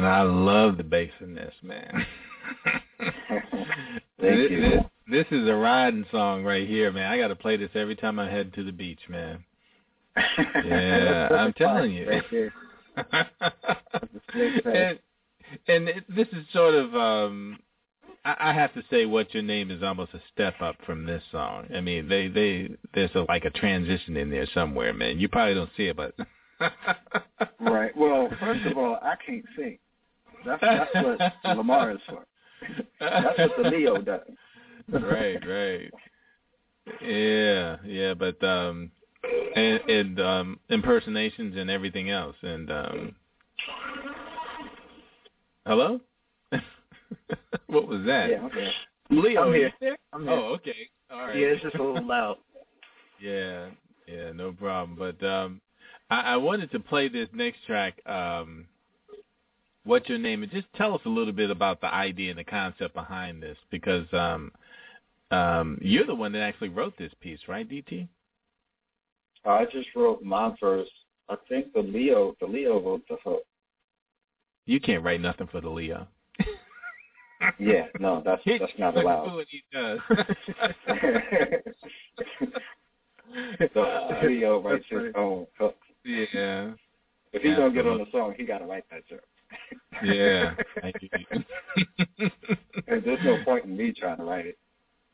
Man, 0.00 0.10
I 0.10 0.22
love 0.22 0.78
the 0.78 0.82
bass 0.82 1.10
in 1.20 1.34
this, 1.34 1.52
man. 1.62 2.06
Thank 2.98 3.10
this, 4.18 4.50
you. 4.50 4.60
This, 4.60 4.82
this 5.10 5.26
is 5.30 5.46
a 5.46 5.54
riding 5.54 6.06
song 6.10 6.42
right 6.42 6.66
here, 6.66 6.90
man. 6.90 7.10
I 7.10 7.18
got 7.18 7.28
to 7.28 7.36
play 7.36 7.58
this 7.58 7.68
every 7.74 7.96
time 7.96 8.18
I 8.18 8.30
head 8.30 8.54
to 8.54 8.64
the 8.64 8.72
beach, 8.72 9.00
man. 9.10 9.44
Yeah, 10.64 11.28
I'm 11.30 11.52
telling 11.58 11.92
you. 11.92 12.08
Right 12.08 12.24
and 14.34 14.98
and 15.68 15.88
it, 15.88 16.04
this 16.08 16.28
is 16.32 16.44
sort 16.52 16.74
of 16.74 16.94
um 16.94 17.58
I, 18.24 18.36
I 18.40 18.52
have 18.52 18.72
to 18.74 18.82
say 18.90 19.06
what 19.06 19.32
your 19.34 19.42
name 19.42 19.70
is 19.70 19.82
almost 19.82 20.14
a 20.14 20.20
step 20.32 20.54
up 20.62 20.76
from 20.86 21.04
this 21.04 21.22
song. 21.30 21.66
I 21.74 21.80
mean, 21.80 22.08
they 22.08 22.28
they 22.28 22.70
there's 22.94 23.14
a, 23.14 23.20
like 23.28 23.44
a 23.44 23.50
transition 23.50 24.16
in 24.16 24.30
there 24.30 24.46
somewhere, 24.54 24.94
man. 24.94 25.20
You 25.20 25.28
probably 25.28 25.54
don't 25.54 25.70
see 25.76 25.84
it, 25.84 25.96
but 25.96 26.14
right. 27.60 27.94
Well, 27.96 28.28
first 28.40 28.64
of 28.66 28.78
all, 28.78 28.98
I 29.02 29.14
can't 29.24 29.44
sing. 29.56 29.78
That's 30.44 30.60
that's 30.60 30.94
what 30.94 31.56
Lamar 31.56 31.92
is 31.92 31.98
for. 32.08 32.24
That's 32.98 33.38
what 33.38 33.62
the 33.62 33.70
Leo 33.70 33.98
does. 33.98 34.20
right, 34.88 35.46
right. 35.46 35.90
Yeah, 37.00 37.76
yeah, 37.84 38.14
but 38.14 38.42
um 38.42 38.90
and, 39.54 39.80
and 39.88 40.20
um 40.20 40.60
impersonations 40.68 41.56
and 41.56 41.70
everything 41.70 42.10
else 42.10 42.36
and 42.42 42.70
um 42.70 43.14
Hello? 45.66 46.00
what 47.66 47.86
was 47.86 48.04
that? 48.06 48.30
Yeah, 48.30 48.44
okay. 48.46 48.70
Leo, 49.10 49.42
I'm 49.42 49.52
here. 49.52 49.72
I'm 50.12 50.22
here. 50.22 50.32
Oh, 50.32 50.54
okay. 50.54 50.88
All 51.10 51.26
right. 51.26 51.36
Yeah, 51.36 51.46
it's 51.48 51.62
just 51.62 51.76
a 51.76 51.82
little 51.82 52.06
loud. 52.06 52.38
Yeah, 53.20 53.66
yeah, 54.08 54.32
no 54.32 54.52
problem. 54.52 54.96
But 54.98 55.24
um 55.26 55.60
I, 56.10 56.20
I 56.20 56.36
wanted 56.36 56.70
to 56.72 56.80
play 56.80 57.08
this 57.08 57.28
next 57.32 57.64
track, 57.66 58.00
um 58.06 58.66
What's 59.84 60.08
Your 60.08 60.18
Name? 60.18 60.42
And 60.42 60.52
just 60.52 60.66
tell 60.76 60.94
us 60.94 61.00
a 61.06 61.08
little 61.08 61.32
bit 61.32 61.50
about 61.50 61.80
the 61.80 61.92
idea 61.92 62.30
and 62.30 62.38
the 62.38 62.44
concept 62.44 62.94
behind 62.94 63.42
this 63.42 63.56
because 63.70 64.06
um 64.12 64.52
um 65.30 65.78
you're 65.80 66.06
the 66.06 66.14
one 66.14 66.32
that 66.32 66.42
actually 66.42 66.68
wrote 66.68 66.96
this 66.98 67.12
piece, 67.20 67.40
right, 67.48 67.68
DT? 67.68 68.08
I 69.44 69.64
just 69.72 69.88
wrote 69.96 70.22
mine 70.22 70.56
first. 70.60 70.90
I 71.28 71.36
think 71.48 71.72
the 71.72 71.80
Leo, 71.80 72.34
the 72.40 72.46
Leo 72.46 72.80
wrote 72.80 73.02
the 73.08 73.16
hook. 73.24 73.42
You 74.66 74.80
can't 74.80 75.02
write 75.02 75.20
nothing 75.20 75.46
for 75.46 75.60
the 75.60 75.70
Leo. 75.70 76.06
Yeah, 77.58 77.86
no, 77.98 78.22
that's 78.24 78.42
that's 78.46 78.72
not 78.78 78.96
allowed. 78.98 79.34
what 79.34 79.46
he 79.48 79.62
does. 79.72 79.98
so 83.74 84.08
Leo 84.22 84.60
writes 84.60 84.84
his 84.90 85.12
own 85.16 85.46
hook. 85.58 85.76
yeah. 86.04 86.72
If 87.32 87.42
he's 87.42 87.56
gonna 87.56 87.72
get 87.72 87.86
on 87.86 87.96
the 87.98 88.04
song, 88.12 88.34
he 88.36 88.44
gotta 88.44 88.66
write 88.66 88.84
that 88.90 89.08
joke. 89.08 89.20
Yeah. 90.04 90.54
There's 92.86 93.24
no 93.24 93.42
point 93.44 93.64
in 93.66 93.76
me 93.76 93.92
trying 93.92 94.16
to 94.18 94.24
write 94.24 94.46
it. 94.46 94.58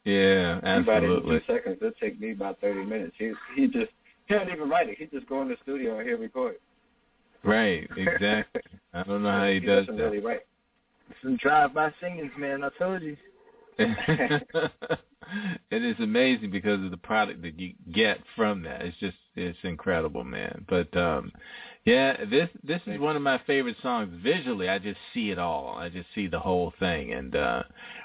yeah, 0.04 0.60
He 0.60 0.88
write 0.88 1.04
in 1.04 1.22
two 1.22 1.40
seconds. 1.46 1.78
It'll 1.80 1.92
take 2.00 2.20
me 2.20 2.32
about 2.32 2.60
thirty 2.60 2.84
minutes. 2.84 3.14
He 3.18 3.32
he 3.56 3.66
just 3.66 3.90
he 4.26 4.34
don't 4.34 4.50
even 4.50 4.68
write 4.68 4.88
it. 4.88 4.98
He 4.98 5.06
just 5.06 5.28
go 5.28 5.42
in 5.42 5.48
the 5.48 5.56
studio 5.62 5.98
and 5.98 6.08
he'll 6.08 6.18
record. 6.18 6.56
Right, 7.44 7.88
exactly. 7.96 8.62
I 8.92 9.02
don't 9.02 9.22
know 9.22 9.30
how 9.30 9.48
he 9.48 9.60
does 9.60 9.86
doesn't 9.86 9.96
that. 9.96 10.04
really 10.04 10.20
write. 10.20 10.40
Some 11.22 11.36
drive-by 11.36 11.92
singings, 12.00 12.32
man. 12.36 12.64
I 12.64 12.68
told 12.78 13.02
you. 13.02 13.16
it 13.78 14.72
is 15.70 15.96
amazing 16.00 16.50
because 16.50 16.82
of 16.84 16.90
the 16.90 16.96
product 16.96 17.42
that 17.42 17.58
you 17.58 17.74
get 17.92 18.18
from 18.34 18.62
that. 18.62 18.82
It's 18.82 18.96
just 18.98 19.16
it's 19.34 19.58
incredible, 19.62 20.24
man. 20.24 20.64
But 20.68 20.94
um 20.96 21.30
yeah, 21.86 22.24
this 22.24 22.50
this 22.64 22.80
is 22.86 22.98
one 22.98 23.14
of 23.14 23.22
my 23.22 23.40
favorite 23.46 23.76
songs. 23.80 24.12
Visually, 24.22 24.68
I 24.68 24.80
just 24.80 24.98
see 25.14 25.30
it 25.30 25.38
all. 25.38 25.76
I 25.78 25.88
just 25.88 26.08
see 26.16 26.26
the 26.26 26.40
whole 26.40 26.74
thing 26.80 27.12
and 27.14 27.34
uh 27.36 27.62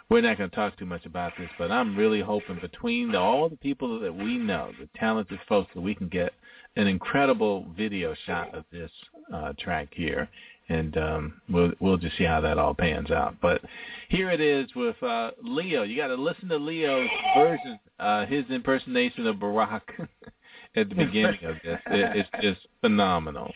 we're 0.07 0.21
not 0.21 0.37
going 0.37 0.49
to 0.49 0.55
talk 0.55 0.77
too 0.77 0.85
much 0.85 1.05
about 1.05 1.31
this, 1.39 1.49
but 1.57 1.71
I'm 1.71 1.95
really 1.95 2.19
hoping 2.19 2.59
between 2.59 3.13
the, 3.13 3.17
all 3.17 3.47
the 3.47 3.55
people 3.55 3.97
that 4.01 4.13
we 4.13 4.37
know, 4.37 4.73
the 4.77 4.89
talented 4.99 5.39
folks 5.47 5.71
that 5.73 5.79
we 5.79 5.95
can 5.95 6.09
get 6.09 6.33
an 6.75 6.85
incredible 6.85 7.65
video 7.77 8.13
shot 8.25 8.53
of 8.53 8.65
this 8.71 8.91
uh 9.33 9.53
track 9.57 9.87
here 9.93 10.29
and 10.69 10.95
um 10.97 11.41
we'll 11.49 11.71
we'll 11.79 11.97
just 11.97 12.15
see 12.17 12.23
how 12.23 12.39
that 12.39 12.59
all 12.59 12.75
pans 12.75 13.09
out. 13.09 13.35
But 13.41 13.63
here 14.09 14.29
it 14.29 14.41
is 14.41 14.69
with 14.75 15.01
uh 15.01 15.31
Leo. 15.41 15.81
You 15.81 15.97
got 15.97 16.07
to 16.07 16.15
listen 16.15 16.49
to 16.49 16.57
Leo's 16.57 17.09
version, 17.35 17.79
uh 17.99 18.27
his 18.27 18.45
impersonation 18.51 19.25
of 19.25 19.37
Barack 19.37 19.81
at 20.75 20.87
the 20.87 20.95
beginning 20.95 21.43
of 21.45 21.55
this. 21.63 21.79
It, 21.87 22.15
it's 22.15 22.29
just 22.43 22.67
phenomenal. 22.81 23.51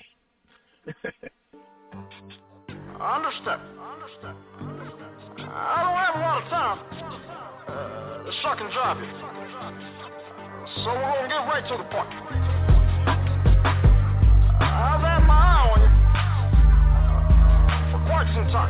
Understand. 3.02 3.62
Understand. 3.82 4.38
I 5.40 5.82
don't 5.82 5.98
have 5.98 6.14
a 6.14 6.22
lot 6.22 6.44
of 6.44 6.50
time 6.50 6.78
uh, 7.68 8.22
to 8.24 8.32
suck 8.44 8.60
drive 8.72 9.02
it. 9.02 9.10
So 10.84 10.94
we're 10.94 11.02
going 11.02 11.26
to 11.26 11.30
get 11.30 11.42
right 11.50 11.66
to 11.66 11.78
the 11.78 11.84
point. 11.90 12.10
I've 14.62 15.02
had 15.02 15.26
my 15.26 15.34
eye 15.34 15.74
on 15.74 15.82
you 15.82 15.90
for 17.92 18.00
quite 18.06 18.30
some 18.36 18.46
time. 18.54 18.70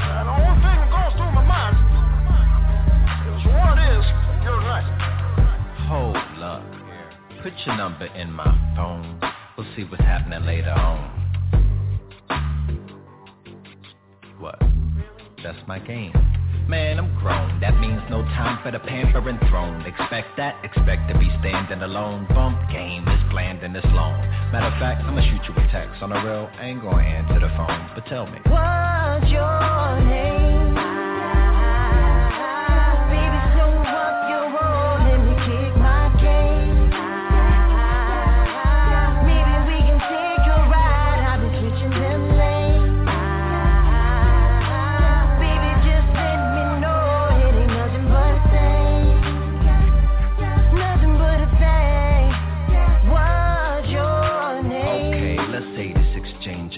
And 0.00 0.24
the 0.24 0.32
only 0.32 0.56
thing 0.64 0.76
that 0.80 0.88
goes 0.88 1.12
through 1.20 1.32
my 1.36 1.44
mind 1.44 1.76
is 3.28 3.44
what 3.44 3.76
is 3.76 4.04
your 4.40 4.56
name? 4.64 4.88
Hold 5.84 6.16
up. 6.40 6.64
Put 7.42 7.52
your 7.66 7.76
number 7.76 8.06
in 8.06 8.32
my 8.32 8.48
phone. 8.74 9.20
We'll 9.58 9.66
see 9.74 9.82
what's 9.82 10.04
happening 10.04 10.46
later 10.46 10.70
on. 10.70 11.10
What? 14.38 14.56
That's 15.42 15.58
my 15.66 15.80
game. 15.80 16.12
Man, 16.68 17.00
I'm 17.00 17.12
grown. 17.18 17.58
That 17.58 17.80
means 17.80 18.00
no 18.08 18.22
time 18.22 18.62
for 18.62 18.70
the 18.70 18.78
pampering 18.78 19.38
throne. 19.50 19.82
Expect 19.82 20.28
that, 20.36 20.64
expect 20.64 21.10
to 21.12 21.18
be 21.18 21.28
standing 21.40 21.82
alone. 21.82 22.28
Bump 22.28 22.70
game 22.70 23.02
is 23.08 23.20
bland 23.32 23.64
and 23.64 23.74
it's 23.74 23.84
long. 23.86 24.20
Matter 24.52 24.66
of 24.66 24.78
fact, 24.78 25.02
I'ma 25.02 25.22
shoot 25.22 25.42
you 25.48 25.60
a 25.60 25.66
text 25.72 26.02
on 26.02 26.10
the 26.10 26.20
real. 26.22 26.48
Ain't 26.60 26.80
gonna 26.80 27.02
answer 27.02 27.40
the 27.40 27.48
phone, 27.56 27.90
but 27.96 28.06
tell 28.06 28.26
me. 28.26 28.38
What's 28.46 29.28
your 29.28 30.00
name? 30.08 30.27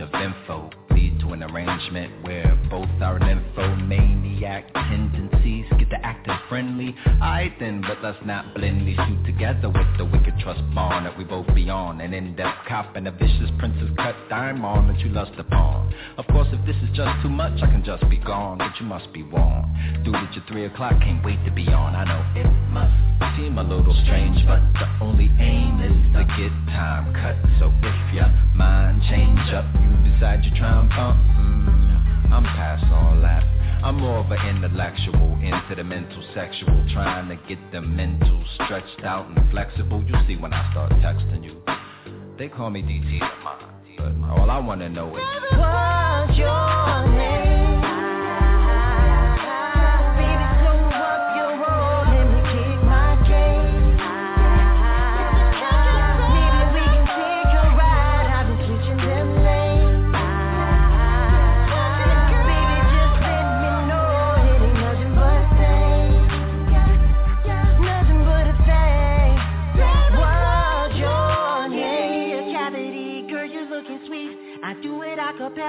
Of 0.01 0.13
info. 0.15 0.71
Lead 0.91 1.21
to 1.21 1.33
an 1.33 1.43
arrangement 1.43 2.25
where 2.25 2.59
both 2.71 2.89
our 3.03 3.19
nymphomaniac 3.19 4.73
tendencies 4.73 5.60
to 5.91 6.07
acting 6.07 6.35
friendly. 6.49 6.95
Alright 7.21 7.53
then, 7.59 7.83
but 7.83 7.99
let's 8.03 8.25
not 8.25 8.55
blindly 8.55 8.95
shoot 8.95 9.25
together 9.27 9.69
with 9.69 9.87
the 9.99 10.05
wicked 10.05 10.35
trust 10.41 10.63
bond 10.75 11.07
that 11.07 11.17
we 11.17 11.25
both 11.25 11.47
be 11.55 11.69
on. 11.69 12.01
An 12.01 12.15
in-depth 12.15 12.67
cop 12.69 12.97
and 12.97 13.07
a 13.07 13.11
vicious 13.11 13.51
princess 13.59 13.91
cut 13.97 14.15
diamond 14.29 14.91
that 14.91 15.01
you 15.01 15.11
lust 15.11 15.33
upon. 15.39 15.93
Of 16.17 16.27
course, 16.29 16.49
if 16.53 16.65
this 16.67 16.77
is 16.83 16.97
just 16.97 17.23
too 17.23 17.29
much, 17.29 17.61
I 17.63 17.67
can 17.67 17.85
just 17.85 18.09
be 18.09 18.19
gone, 18.19 18.59
but 18.59 18.73
you 18.81 18.87
must 18.87 19.13
be 19.13 19.23
warned. 19.23 19.67
Dude 20.05 20.15
at 20.15 20.35
your 20.35 20.45
three 20.49 20.65
o'clock 20.65 20.95
can't 21.01 21.25
wait 21.25 21.39
to 21.45 21.51
be 21.51 21.67
on. 21.69 21.95
I 21.95 22.05
know 22.05 22.23
it 22.41 22.51
must 22.71 22.95
seem 23.37 23.59
a 23.59 23.63
little 23.63 23.95
strange, 24.05 24.39
but 24.47 24.61
the 24.79 24.89
only 25.05 25.31
aim 25.39 25.81
is 25.83 25.97
to 26.15 26.25
get 26.39 26.53
time 26.73 27.13
cut. 27.15 27.37
So 27.59 27.71
if 27.83 28.15
your 28.15 28.31
mind 28.55 29.03
change 29.11 29.53
up, 29.53 29.67
you 29.75 29.91
decide 30.13 30.45
you 30.45 30.51
try 30.57 30.81
and 30.81 30.89
bump. 30.89 31.19
Mm, 31.37 32.33
I'm 32.33 32.45
past 32.45 32.85
all 32.93 33.21
that. 33.23 33.60
I'm 33.83 33.99
more 33.99 34.19
of 34.19 34.31
an 34.31 34.57
intellectual, 34.57 35.39
into 35.43 35.75
the 35.75 35.85
mental 35.85 36.23
sexual, 36.35 36.87
trying 36.93 37.29
to 37.29 37.37
get 37.49 37.59
the 37.73 37.81
mental 37.81 38.45
stretched 38.55 39.05
out 39.05 39.27
and 39.29 39.51
flexible. 39.51 40.03
You 40.05 40.15
see 40.27 40.37
when 40.37 40.53
I 40.53 40.71
start 40.71 40.93
texting 40.93 41.45
you. 41.45 41.63
They 42.39 42.49
call 42.49 42.71
me 42.71 42.83
DT 42.83 43.21
but 44.01 44.29
all 44.31 44.51
I 44.51 44.59
wanna 44.59 44.89
know 44.89 45.17
is 45.17 45.23
What's 45.57 46.39
your 46.39 47.10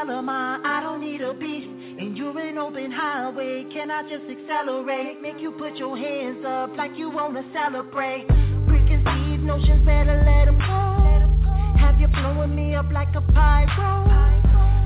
Alamo, 0.02 0.32
I 0.66 0.82
don't 0.82 1.00
need 1.00 1.22
a 1.22 1.32
beat. 1.32 1.70
And 2.02 2.18
you're 2.18 2.36
an 2.40 2.58
open 2.58 2.92
highway, 2.92 3.66
can 3.72 3.92
I 3.92 4.02
just 4.10 4.26
accelerate? 4.26 5.22
Make 5.22 5.40
you 5.40 5.52
put 5.52 5.76
your 5.76 5.96
hands 5.96 6.44
up 6.44 6.76
like 6.76 6.98
you 6.98 7.12
wanna 7.12 7.46
celebrate. 7.54 8.26
Preconceived 8.66 9.44
notions, 9.44 9.86
better 9.86 10.18
let 10.26 10.46
them 10.46 10.58
go. 10.58 11.78
Have 11.78 12.02
you 12.02 12.08
blowing 12.08 12.56
me 12.56 12.74
up 12.74 12.90
like 12.92 13.14
a 13.14 13.22
pyro? 13.22 14.10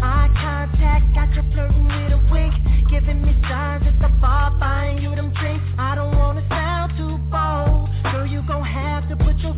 Eye 0.03 0.27
contact, 0.35 1.05
got 1.15 1.33
you 1.33 1.43
flirting 1.53 1.87
with 1.87 2.11
a 2.11 2.21
wink. 2.29 2.53
Giving 2.91 3.23
me 3.23 3.31
signs 3.47 3.87
at 3.87 3.95
the 4.01 4.11
bar, 4.19 4.51
buying 4.59 4.97
you 4.97 5.15
them 5.15 5.31
drinks. 5.39 5.63
I 5.79 5.95
don't 5.95 6.13
wanna 6.17 6.43
sound 6.49 6.91
too 6.97 7.15
bold. 7.31 7.87
Girl, 8.11 8.27
you 8.27 8.43
gon' 8.45 8.65
have 8.65 9.07
to 9.07 9.15
put 9.15 9.37
your 9.37 9.53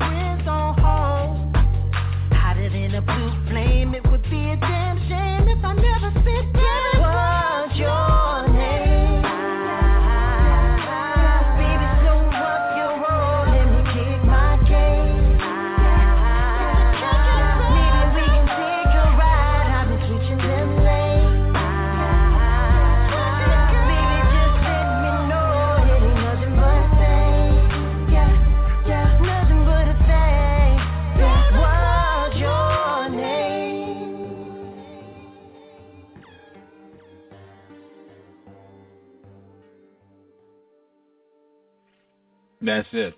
That's 42.67 42.87
it. 42.91 43.15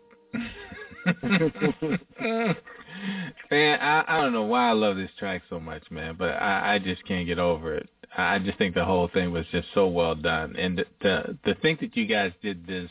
man, 3.49 3.79
I, 3.81 4.03
I 4.07 4.21
don't 4.21 4.31
know 4.31 4.43
why 4.43 4.69
I 4.69 4.73
love 4.73 4.95
this 4.95 5.09
track 5.17 5.41
so 5.49 5.59
much, 5.59 5.81
man, 5.89 6.15
but 6.19 6.33
I, 6.33 6.75
I 6.75 6.79
just 6.79 7.03
can't 7.05 7.25
get 7.25 7.39
over 7.39 7.73
it. 7.73 7.89
I 8.15 8.37
just 8.37 8.59
think 8.59 8.75
the 8.75 8.85
whole 8.85 9.09
thing 9.11 9.31
was 9.31 9.45
just 9.51 9.67
so 9.73 9.87
well 9.87 10.13
done, 10.13 10.55
and 10.55 10.77
the 10.77 10.85
the, 11.01 11.37
the 11.45 11.55
think 11.61 11.79
that 11.79 11.97
you 11.97 12.05
guys 12.05 12.31
did 12.43 12.67
this 12.67 12.89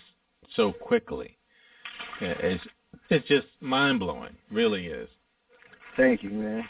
so 0.56 0.72
quickly 0.72 1.36
is 2.20 2.60
it's 3.10 3.28
just 3.28 3.46
mind 3.60 4.00
blowing. 4.00 4.34
Really 4.50 4.86
is. 4.86 5.08
Thank 5.96 6.24
you, 6.24 6.30
man. 6.30 6.64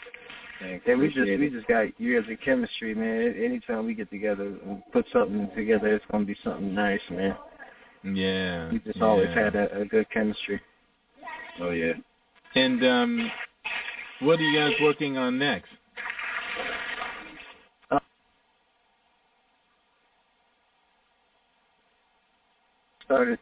Thanks. 0.61 0.85
And 0.87 0.99
we 0.99 1.07
just 1.07 1.17
Appreciate 1.17 1.39
we 1.39 1.49
just 1.49 1.67
got 1.67 1.99
years 1.99 2.25
of 2.31 2.37
chemistry, 2.45 2.93
man. 2.93 3.33
Anytime 3.43 3.87
we 3.87 3.95
get 3.95 4.11
together 4.11 4.53
and 4.65 4.83
put 4.93 5.05
something 5.11 5.49
together, 5.55 5.95
it's 5.95 6.05
gonna 6.11 6.25
be 6.25 6.35
something 6.43 6.75
nice, 6.75 7.01
man. 7.09 7.35
Yeah. 8.03 8.71
We 8.71 8.79
just 8.79 9.01
always 9.01 9.29
had 9.29 9.55
a, 9.55 9.81
a 9.81 9.85
good 9.85 10.09
chemistry. 10.11 10.61
Oh 11.61 11.71
yeah. 11.71 11.93
And 12.55 12.85
um, 12.85 13.31
what 14.21 14.39
are 14.39 14.43
you 14.43 14.59
guys 14.59 14.73
working 14.81 15.17
on 15.17 15.37
next? 15.37 15.69
Started. 23.05 23.39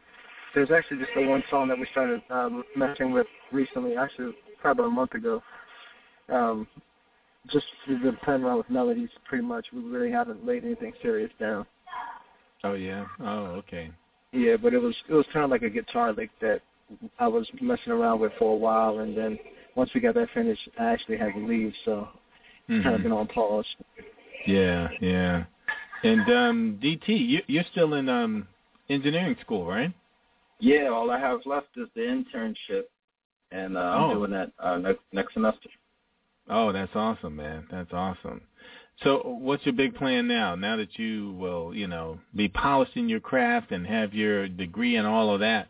There's 0.54 0.70
actually 0.70 0.98
just 0.98 1.10
the 1.14 1.26
one 1.26 1.44
song 1.50 1.68
that 1.68 1.78
we 1.78 1.86
started 1.92 2.22
um, 2.30 2.64
messing 2.74 3.12
with 3.12 3.26
recently, 3.52 3.96
actually 3.96 4.32
probably 4.60 4.86
a 4.86 4.90
month 4.90 5.12
ago. 5.12 5.42
Um, 6.32 6.66
just 7.50 7.66
we've 7.88 8.02
been 8.02 8.16
playing 8.24 8.42
around 8.42 8.58
with 8.58 8.70
melodies 8.70 9.10
pretty 9.28 9.44
much. 9.44 9.66
We 9.72 9.80
really 9.80 10.10
haven't 10.10 10.44
laid 10.44 10.64
anything 10.64 10.92
serious 11.02 11.30
down. 11.38 11.66
Oh 12.64 12.74
yeah. 12.74 13.04
Oh 13.20 13.60
okay. 13.60 13.90
Yeah, 14.32 14.56
but 14.56 14.74
it 14.74 14.78
was 14.78 14.94
it 15.08 15.14
was 15.14 15.26
kind 15.32 15.44
of 15.44 15.50
like 15.50 15.62
a 15.62 15.70
guitar 15.70 16.12
lick 16.12 16.30
that 16.40 16.60
I 17.18 17.28
was 17.28 17.48
messing 17.60 17.92
around 17.92 18.20
with 18.20 18.32
for 18.38 18.52
a 18.52 18.56
while, 18.56 18.98
and 19.00 19.16
then 19.16 19.38
once 19.74 19.90
we 19.94 20.00
got 20.00 20.14
that 20.14 20.28
finished, 20.34 20.68
I 20.78 20.86
actually 20.86 21.16
had 21.18 21.32
to 21.34 21.40
leave, 21.46 21.72
so 21.84 22.08
it's 22.68 22.82
kind 22.82 22.94
of 22.96 23.02
been 23.02 23.12
on 23.12 23.26
pause. 23.28 23.66
Yeah, 24.46 24.88
yeah. 25.00 25.44
And 26.04 26.20
um, 26.30 26.80
DT, 26.82 27.08
you, 27.08 27.40
you're 27.46 27.64
still 27.72 27.94
in 27.94 28.08
um, 28.08 28.46
engineering 28.88 29.36
school, 29.40 29.66
right? 29.66 29.92
Yeah, 30.60 30.88
all 30.88 31.10
I 31.10 31.18
have 31.18 31.40
left 31.46 31.68
is 31.76 31.88
the 31.94 32.02
internship, 32.02 32.84
and 33.52 33.76
uh, 33.76 33.80
I'm 33.80 34.02
Oh. 34.10 34.14
doing 34.14 34.30
that 34.32 34.52
uh, 34.58 34.78
next 34.78 35.00
next 35.12 35.34
semester. 35.34 35.68
Oh, 36.50 36.72
that's 36.72 36.94
awesome, 36.94 37.36
man. 37.36 37.66
That's 37.70 37.92
awesome. 37.92 38.42
So, 39.02 39.22
what's 39.24 39.64
your 39.64 39.74
big 39.74 39.94
plan 39.94 40.26
now? 40.26 40.56
Now 40.56 40.76
that 40.76 40.98
you 40.98 41.32
will, 41.34 41.72
you 41.74 41.86
know, 41.86 42.18
be 42.34 42.48
polishing 42.48 43.08
your 43.08 43.20
craft 43.20 43.70
and 43.70 43.86
have 43.86 44.12
your 44.12 44.48
degree 44.48 44.96
and 44.96 45.06
all 45.06 45.32
of 45.32 45.40
that 45.40 45.68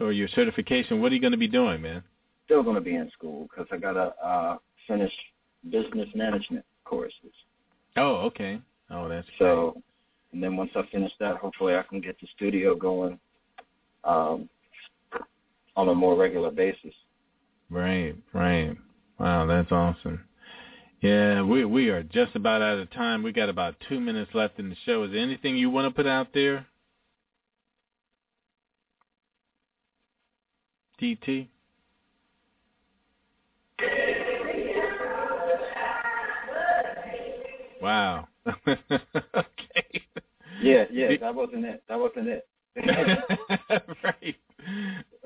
or 0.00 0.12
your 0.12 0.28
certification, 0.28 1.00
what 1.00 1.10
are 1.10 1.14
you 1.14 1.20
going 1.20 1.32
to 1.32 1.38
be 1.38 1.48
doing, 1.48 1.82
man? 1.82 2.02
Still 2.44 2.62
going 2.62 2.76
to 2.76 2.80
be 2.80 2.94
in 2.94 3.10
school 3.10 3.48
because 3.50 3.66
I 3.72 3.76
got 3.78 3.92
to 3.92 4.14
uh, 4.24 4.56
finish 4.86 5.12
business 5.70 6.08
management 6.14 6.64
courses. 6.84 7.32
Oh, 7.96 8.16
okay. 8.26 8.60
Oh, 8.90 9.08
that's 9.08 9.26
So, 9.38 9.82
and 10.32 10.42
then 10.42 10.56
once 10.56 10.70
I 10.76 10.82
finish 10.90 11.12
that, 11.20 11.36
hopefully 11.36 11.74
I 11.74 11.82
can 11.82 12.00
get 12.00 12.16
the 12.20 12.28
studio 12.36 12.74
going 12.74 13.18
um, 14.04 14.48
on 15.76 15.88
a 15.88 15.94
more 15.94 16.16
regular 16.16 16.50
basis. 16.50 16.94
Right, 17.70 18.14
right. 18.32 18.76
Wow, 19.18 19.46
that's 19.46 19.72
awesome. 19.72 20.24
Yeah, 21.00 21.42
we 21.42 21.64
we 21.64 21.90
are 21.90 22.02
just 22.02 22.34
about 22.34 22.60
out 22.60 22.78
of 22.78 22.90
time. 22.90 23.22
We 23.22 23.32
got 23.32 23.48
about 23.48 23.76
two 23.88 24.00
minutes 24.00 24.32
left 24.34 24.58
in 24.58 24.68
the 24.68 24.76
show. 24.84 25.04
Is 25.04 25.12
there 25.12 25.20
anything 25.20 25.56
you 25.56 25.70
want 25.70 25.86
to 25.86 25.94
put 25.94 26.08
out 26.08 26.28
there? 26.34 26.66
DT? 31.00 31.46
Wow. 37.80 38.26
okay. 38.66 38.88
Yeah, 40.60 40.84
yeah, 40.90 41.16
that 41.20 41.34
wasn't 41.34 41.64
it. 41.64 41.84
That 41.88 42.00
wasn't 42.00 42.26
it. 42.28 42.48
right. 44.02 44.36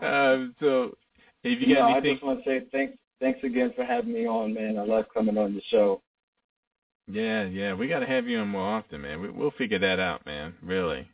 Um, 0.03 0.55
so, 0.61 0.95
if 1.43 1.61
you 1.61 1.69
no, 1.69 1.81
got 1.81 1.89
I 1.89 1.93
anything, 1.93 2.11
I 2.11 2.15
just 2.15 2.25
want 2.25 2.45
to 2.45 2.51
say 2.51 2.67
thanks, 2.71 2.99
thanks 3.23 3.41
again 3.45 3.73
for 3.75 3.85
having 3.85 4.13
me 4.13 4.27
on, 4.27 4.53
man. 4.53 4.79
I 4.79 4.85
love 4.85 5.07
coming 5.15 5.39
on 5.39 5.55
the 5.55 5.63
show. 5.71 6.03
Yeah, 7.11 7.45
yeah, 7.45 7.73
we 7.73 7.89
got 7.89 8.01
to 8.01 8.07
have 8.07 8.27
you 8.27 8.41
on 8.41 8.49
more 8.49 8.77
often, 8.77 9.01
man. 9.01 9.21
We, 9.21 9.31
we'll 9.31 9.53
figure 9.53 9.79
that 9.79 9.99
out, 9.99 10.27
man. 10.27 10.55
Really. 10.63 11.09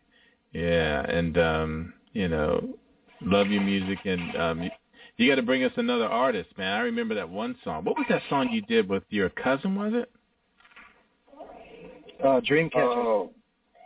Yeah, 0.52 1.02
and 1.02 1.38
um, 1.38 1.92
you 2.12 2.28
know, 2.28 2.74
love 3.22 3.48
your 3.48 3.62
music, 3.62 3.98
and 4.04 4.36
um, 4.36 4.62
you, 4.62 4.70
you 5.16 5.30
got 5.30 5.36
to 5.36 5.42
bring 5.42 5.62
us 5.64 5.72
another 5.76 6.06
artist, 6.06 6.50
man. 6.56 6.72
I 6.72 6.80
remember 6.80 7.14
that 7.14 7.28
one 7.28 7.56
song. 7.62 7.84
What 7.84 7.96
was 7.96 8.06
that 8.08 8.22
song 8.28 8.48
you 8.50 8.62
did 8.62 8.88
with 8.88 9.04
your 9.10 9.28
cousin? 9.28 9.74
Was 9.76 9.92
it? 9.94 10.10
Uh, 12.22 12.40
Dreamcatcher. 12.40 12.74
Oh, 12.74 13.30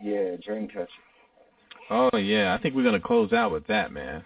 yeah, 0.02 0.36
Dreamcatcher. 0.48 0.86
Oh 1.90 2.16
yeah, 2.16 2.54
I 2.54 2.62
think 2.62 2.74
we're 2.74 2.84
gonna 2.84 3.00
close 3.00 3.32
out 3.32 3.52
with 3.52 3.66
that, 3.66 3.92
man. 3.92 4.24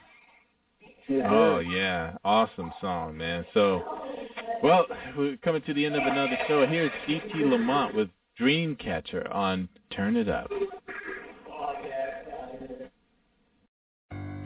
Yeah. 1.08 1.30
Oh 1.30 1.58
yeah, 1.60 2.16
awesome 2.24 2.72
song, 2.80 3.16
man. 3.16 3.46
So, 3.54 3.84
well, 4.62 4.86
we're 5.16 5.36
coming 5.36 5.62
to 5.62 5.72
the 5.74 5.86
end 5.86 5.94
of 5.94 6.02
another 6.02 6.36
show. 6.48 6.66
Here's 6.66 6.90
D.T. 7.06 7.30
Lamont 7.44 7.94
with 7.94 8.08
Dreamcatcher 8.40 9.32
on 9.32 9.68
Turn 9.90 10.16
It 10.16 10.28
Up. 10.28 10.50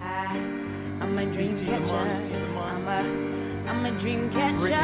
I'm 0.02 1.18
a 1.18 1.24
dream 1.32 1.64
catcher. 1.64 1.92
I'm 2.60 2.86
a, 2.86 3.70
I'm 3.70 3.86
a 3.86 4.00
dream 4.02 4.30
catcher. 4.30 4.76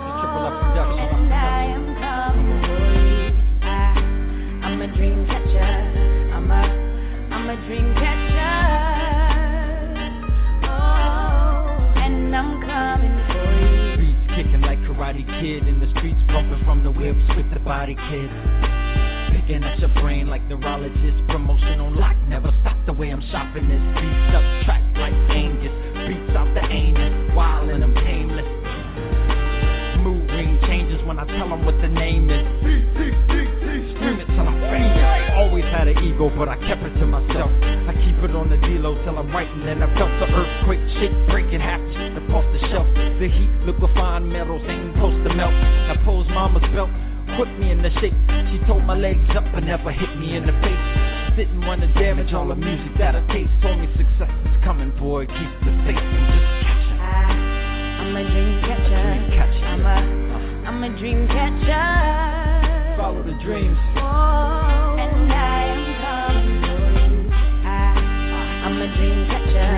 Oh, 0.00 0.88
and 0.98 1.34
I 1.34 1.64
am 1.64 1.84
coming 1.98 2.62
for 2.62 2.82
you. 3.04 3.26
I, 3.62 3.74
I'm 4.66 4.80
a 4.82 4.86
dream 4.96 5.26
catcher. 5.26 5.72
I'm 6.32 6.50
a, 6.50 7.34
I'm 7.34 7.50
a 7.50 7.56
dream 7.66 7.94
catcher. 7.94 8.17
Karate 15.08 15.40
Kid 15.40 15.66
in 15.66 15.80
the 15.80 15.88
streets, 15.96 16.20
bumping 16.28 16.62
from 16.66 16.84
the 16.84 16.90
whips 16.90 17.34
with 17.34 17.48
the 17.54 17.60
body 17.60 17.94
kid. 17.94 18.28
Picking 19.32 19.64
at 19.64 19.78
your 19.78 19.88
brain 20.02 20.28
like 20.28 20.42
neurologist, 20.44 21.26
promotion 21.28 21.80
on 21.80 21.96
lock. 21.96 22.14
Never 22.28 22.52
stop 22.60 22.76
the 22.84 22.92
way 22.92 23.08
I'm 23.08 23.22
shopping 23.32 23.68
this. 23.68 23.80
Beats 23.96 24.36
up 24.36 24.44
track 24.66 24.82
like 25.00 25.14
Angus, 25.32 25.72
beats 26.06 26.36
out 26.36 26.52
the 26.52 26.60
anus, 26.60 27.34
wild 27.34 27.70
and 27.70 27.84
I'm 27.84 27.94
tameless. 27.94 28.44
Mood 30.04 30.28
ring 30.30 30.58
changes 30.66 31.00
when 31.06 31.18
I 31.18 31.24
tell 31.24 31.48
them 31.48 31.64
what 31.64 31.80
the 31.80 31.88
name 31.88 32.28
is. 32.28 32.44
Scream 32.60 34.20
it 34.20 34.26
till 34.26 34.46
I'm 34.46 34.60
famous. 34.60 34.97
Always 35.38 35.64
had 35.70 35.86
an 35.86 36.02
ego, 36.02 36.28
but 36.36 36.48
I 36.48 36.56
kept 36.66 36.82
it 36.82 36.98
to 36.98 37.06
myself. 37.06 37.50
I 37.62 37.94
keep 38.02 38.18
it 38.26 38.34
on 38.34 38.50
the 38.50 38.58
D-Lo 38.58 38.98
till 39.04 39.16
I'm 39.16 39.30
writing, 39.30 39.62
and 39.68 39.84
I 39.84 39.88
felt 39.94 40.10
the 40.18 40.26
earthquake 40.26 40.82
shake, 40.98 41.14
breaking 41.30 41.60
half 41.60 41.78
just 41.94 42.18
off 42.34 42.44
the 42.52 42.58
shelf. 42.68 42.86
The 43.22 43.28
heat 43.30 43.50
liquefying 43.64 44.28
metals 44.28 44.62
ain't 44.66 44.94
supposed 44.94 45.22
to 45.26 45.34
melt. 45.34 45.54
I 45.54 45.96
pose 46.04 46.26
mama's 46.28 46.66
belt. 46.74 46.90
put 47.36 47.48
me 47.58 47.70
in 47.70 47.82
the 47.82 47.90
shape. 48.00 48.14
She 48.50 48.58
told 48.66 48.84
my 48.84 48.96
legs 48.96 49.30
up 49.36 49.44
and 49.54 49.66
never 49.66 49.92
hit 49.92 50.18
me 50.18 50.36
in 50.36 50.46
the 50.46 50.52
face. 50.58 50.84
Didn't 51.36 51.64
want 51.66 51.82
to 51.82 51.88
damage 51.94 52.32
all 52.34 52.48
the 52.48 52.56
music 52.56 52.98
that 52.98 53.14
I 53.14 53.22
taste. 53.32 53.50
Told 53.62 53.78
me 53.78 53.86
success 53.94 54.34
is 54.42 54.58
coming, 54.64 54.90
boy, 54.98 55.26
keep 55.26 55.52
the 55.62 55.72
faith 55.86 56.02
and 56.02 56.26
just 56.34 56.50
catch 56.66 56.82
her. 56.82 56.98
Ah, 56.98 58.02
I'm 58.02 58.16
a 58.16 58.24
dream 58.26 58.60
catcher. 58.66 59.02
Dream 59.06 59.30
catcher. 59.38 59.66
I'm 59.70 59.86
a, 59.86 60.66
I'm 60.66 60.82
a 60.82 60.98
dream 60.98 61.28
catcher. 61.28 62.98
Follow 62.98 63.22
the 63.22 63.38
dreams. 63.44 63.78
Oh, 64.02 64.77
I'm 68.68 68.82
a 68.82 68.86
dream 68.96 69.26
catcher. 69.26 69.72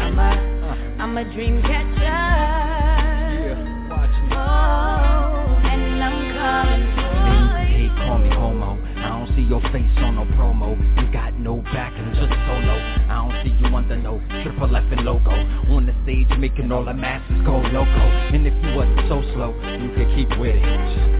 I'm 0.00 0.18
a, 0.18 1.02
I'm 1.02 1.16
a 1.16 1.24
dream 1.32 1.62
catcher. 1.62 2.65
See 9.36 9.42
your 9.42 9.60
face 9.70 9.92
on 10.00 10.16
no 10.16 10.24
promo. 10.34 10.72
You 10.96 11.12
got 11.12 11.38
no 11.38 11.60
back 11.76 11.92
and 11.94 12.16
just 12.16 12.32
solo. 12.48 12.74
I 13.06 13.20
don't 13.20 13.36
see 13.44 13.52
you 13.60 13.68
under 13.76 13.96
no 13.96 14.18
triple 14.42 14.74
F 14.74 14.88
and 14.90 15.04
logo. 15.04 15.30
On 15.76 15.84
the 15.84 15.94
stage 16.02 16.26
making 16.40 16.72
all 16.72 16.84
the 16.84 16.94
masses 16.94 17.36
go 17.44 17.60
loco. 17.60 18.04
And 18.32 18.46
if 18.48 18.56
you 18.64 18.74
wasn't 18.74 19.04
so 19.12 19.20
slow, 19.36 19.52
you 19.76 19.92
could 19.92 20.08
keep 20.16 20.32
with 20.40 20.56
it. 20.56 20.64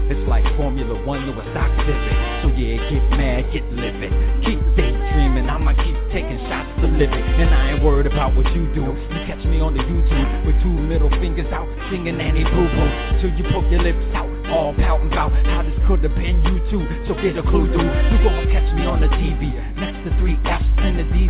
It's 0.09 0.25
like 0.27 0.43
Formula 0.57 0.97
One 1.05 1.29
to 1.29 1.31
a 1.37 1.45
stock 1.53 1.69
civic. 1.85 2.17
So 2.41 2.49
yeah, 2.57 2.81
get 2.89 3.05
mad, 3.13 3.53
get 3.53 3.63
livid. 3.71 4.09
Keep 4.41 4.59
daydreaming, 4.73 5.47
I'ma 5.47 5.77
keep 5.77 5.97
taking 6.09 6.41
shots 6.49 6.73
to 6.81 6.87
live 6.89 7.13
it. 7.13 7.25
And 7.37 7.53
I 7.53 7.77
ain't 7.77 7.83
worried 7.83 8.07
about 8.09 8.35
what 8.35 8.49
you 8.57 8.65
do. 8.73 8.81
You 8.81 9.19
catch 9.29 9.45
me 9.45 9.61
on 9.61 9.77
the 9.77 9.83
YouTube 9.85 10.45
with 10.45 10.57
two 10.65 10.73
middle 10.73 11.09
fingers 11.21 11.51
out, 11.53 11.69
singing 11.91 12.19
Annie 12.19 12.43
Boo 12.49 12.65
Boo. 12.65 12.87
Till 13.21 13.31
you 13.37 13.45
poke 13.53 13.69
your 13.69 13.83
lips 13.83 14.01
out, 14.17 14.31
all 14.49 14.73
pouting 14.75 15.11
about 15.11 15.31
how 15.45 15.61
this 15.63 15.77
could 15.87 16.03
have 16.03 16.15
been 16.15 16.43
you 16.43 16.59
too. 16.71 16.83
So 17.07 17.13
get 17.21 17.37
a 17.37 17.43
clue, 17.43 17.67
dude. 17.67 17.81
You 17.81 18.17
gon' 18.23 18.47
catch 18.51 18.73
me 18.75 18.85
on 18.85 19.01
the 19.01 19.07
TV 19.07 19.53
next 19.77 20.03
to 20.03 20.17
three 20.19 20.37
F's 20.45 20.65
and 20.77 20.99
the 20.99 21.03
D's. 21.03 21.27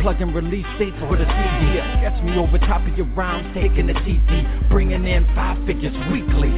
Plug 0.00 0.20
and 0.20 0.34
release 0.34 0.66
states 0.76 0.96
with 1.10 1.20
a 1.20 1.26
CD. 1.26 1.80
Catch 2.04 2.22
me 2.22 2.38
over 2.38 2.58
top 2.58 2.86
of 2.86 2.96
your 2.96 3.06
rhymes, 3.14 3.54
taking 3.54 3.86
the 3.86 3.94
TT, 3.94 4.68
bringing 4.70 5.06
in 5.06 5.24
five 5.34 5.56
figures 5.66 5.94
weekly. 6.12 6.50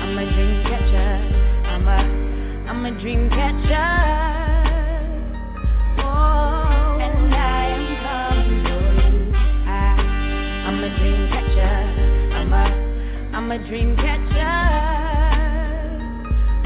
I'm 0.00 0.18
a 0.18 0.24
dream 0.24 0.62
catcher. 0.64 1.12
I'm 1.66 1.88
a, 1.88 2.68
I'm 2.70 2.86
a 2.86 3.00
dream 3.00 3.28
catcher. 3.30 4.29
I'm 13.50 13.60
a 13.60 13.66
dream 13.66 13.96
catcher. 13.96 14.46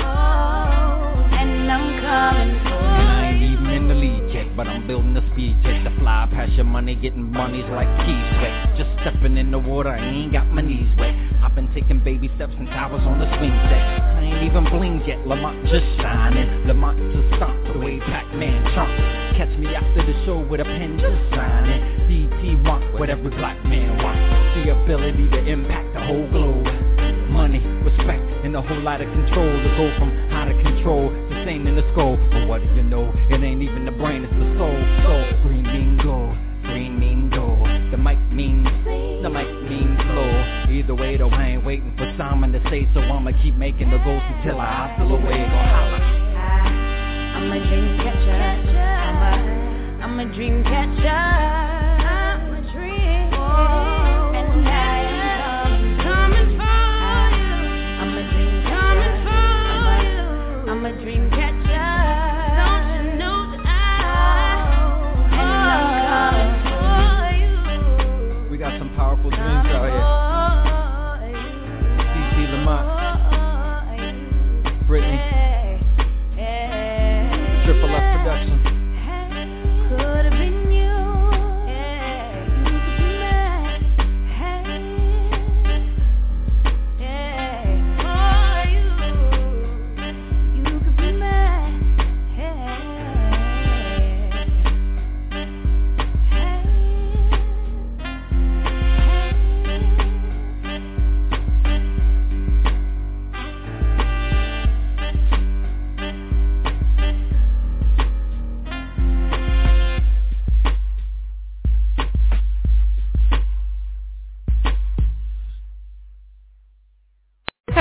Oh, 0.05 1.28
and 1.32 1.72
I'm 1.72 1.97
coming 2.05 2.61
for 2.61 2.76
And 2.76 3.09
I 3.09 3.30
ain't 3.30 3.43
even 3.43 3.70
in 3.72 3.89
the 3.89 3.95
lead 3.95 4.35
yet, 4.35 4.55
but 4.55 4.68
I'm 4.68 4.87
building 4.87 5.14
the 5.14 5.24
speed 5.32 5.57
jet 5.62 5.82
to 5.85 5.99
fly 5.99 6.28
past 6.30 6.53
your 6.53 6.66
money, 6.66 6.95
getting 6.95 7.32
monies 7.32 7.64
like 7.70 7.89
keys 8.05 8.28
sweat. 8.37 8.76
Just 8.76 8.91
stepping 9.01 9.39
in 9.39 9.51
the 9.51 9.59
water, 9.59 9.89
I 9.89 10.05
ain't 10.05 10.32
got 10.35 10.47
my 10.49 10.61
knees 10.61 10.93
wet. 10.99 11.14
I've 11.43 11.55
been 11.55 11.72
taking 11.72 12.05
baby 12.05 12.30
steps 12.37 12.53
since 12.59 12.68
I 12.68 12.85
was 12.93 13.01
on 13.09 13.18
the 13.18 13.32
swing 13.39 13.57
set. 13.72 13.80
I 13.80 14.20
ain't 14.20 14.45
even 14.45 14.68
blinked 14.68 15.09
yet, 15.09 15.26
Lamont 15.26 15.64
just 15.64 15.89
shining. 16.05 16.68
Lamont 16.68 17.01
just 17.16 17.41
stomped 17.41 17.72
the 17.72 17.78
way 17.78 17.99
Pac-Man 18.01 18.61
chomps. 18.76 19.39
Catch 19.39 19.57
me 19.57 19.74
after 19.74 20.05
the 20.05 20.12
show 20.26 20.37
with 20.37 20.61
a 20.61 20.64
pen 20.64 21.01
just 21.01 21.16
signing. 21.32 21.80
DT 22.12 22.62
want 22.68 22.93
what 23.01 23.09
every 23.09 23.30
black 23.30 23.57
man 23.64 23.97
wants. 24.05 24.34
The 24.55 24.71
ability 24.71 25.29
to 25.31 25.47
impact 25.47 25.95
the 25.95 26.01
whole 26.07 26.31
globe. 26.31 26.65
Money, 27.29 27.59
respect, 27.83 28.23
and 28.45 28.55
a 28.55 28.63
whole 28.63 28.81
lot 28.81 29.01
of 29.01 29.11
control 29.11 29.51
to 29.51 29.69
go 29.77 29.91
from 29.99 30.15
out 30.31 30.47
of 30.47 30.57
control 30.63 31.11
to 31.11 31.45
sane 31.45 31.67
in 31.67 31.75
the 31.75 31.83
skull. 31.91 32.17
But 32.31 32.47
what 32.47 32.63
do 32.63 32.69
you 32.77 32.85
know? 32.85 33.13
It 33.31 33.43
ain't 33.43 33.63
even 33.63 33.85
the 33.85 33.91
brain, 33.91 34.23
it's 34.23 34.33
the 34.33 34.55
soul. 34.57 34.79
So 35.03 35.43
green 35.43 35.67
mean 35.67 35.99
gold, 36.01 36.39
green 36.63 37.01
mean 37.01 37.31
gold. 37.31 37.67
The 37.91 37.99
mic 37.99 38.17
means, 38.31 38.65
the 39.23 39.29
mic 39.29 39.51
means 39.69 39.99
low. 40.15 40.71
Either 40.71 40.95
way 40.95 41.17
though, 41.17 41.31
I 41.31 41.59
ain't 41.59 41.65
waiting 41.65 41.93
for 41.99 42.07
Simon 42.17 42.53
to 42.53 42.63
say 42.71 42.87
so. 42.95 43.01
I'ma 43.01 43.33
keep 43.43 43.57
making 43.57 43.91
the 43.91 43.99
goals 43.99 44.23
until 44.39 44.61
I 44.61 44.71
hustle 44.87 45.17
away. 45.17 45.35
Go 45.51 45.61
holla. 45.67 45.99
I'm 47.35 47.51
a 47.51 47.59
dream 47.59 47.99
catcher. 47.99 48.39
I'm 48.39 49.19
a, 49.19 50.05
I'm 50.05 50.21
a 50.21 50.33
dream 50.33 50.63
catcher. 50.63 51.74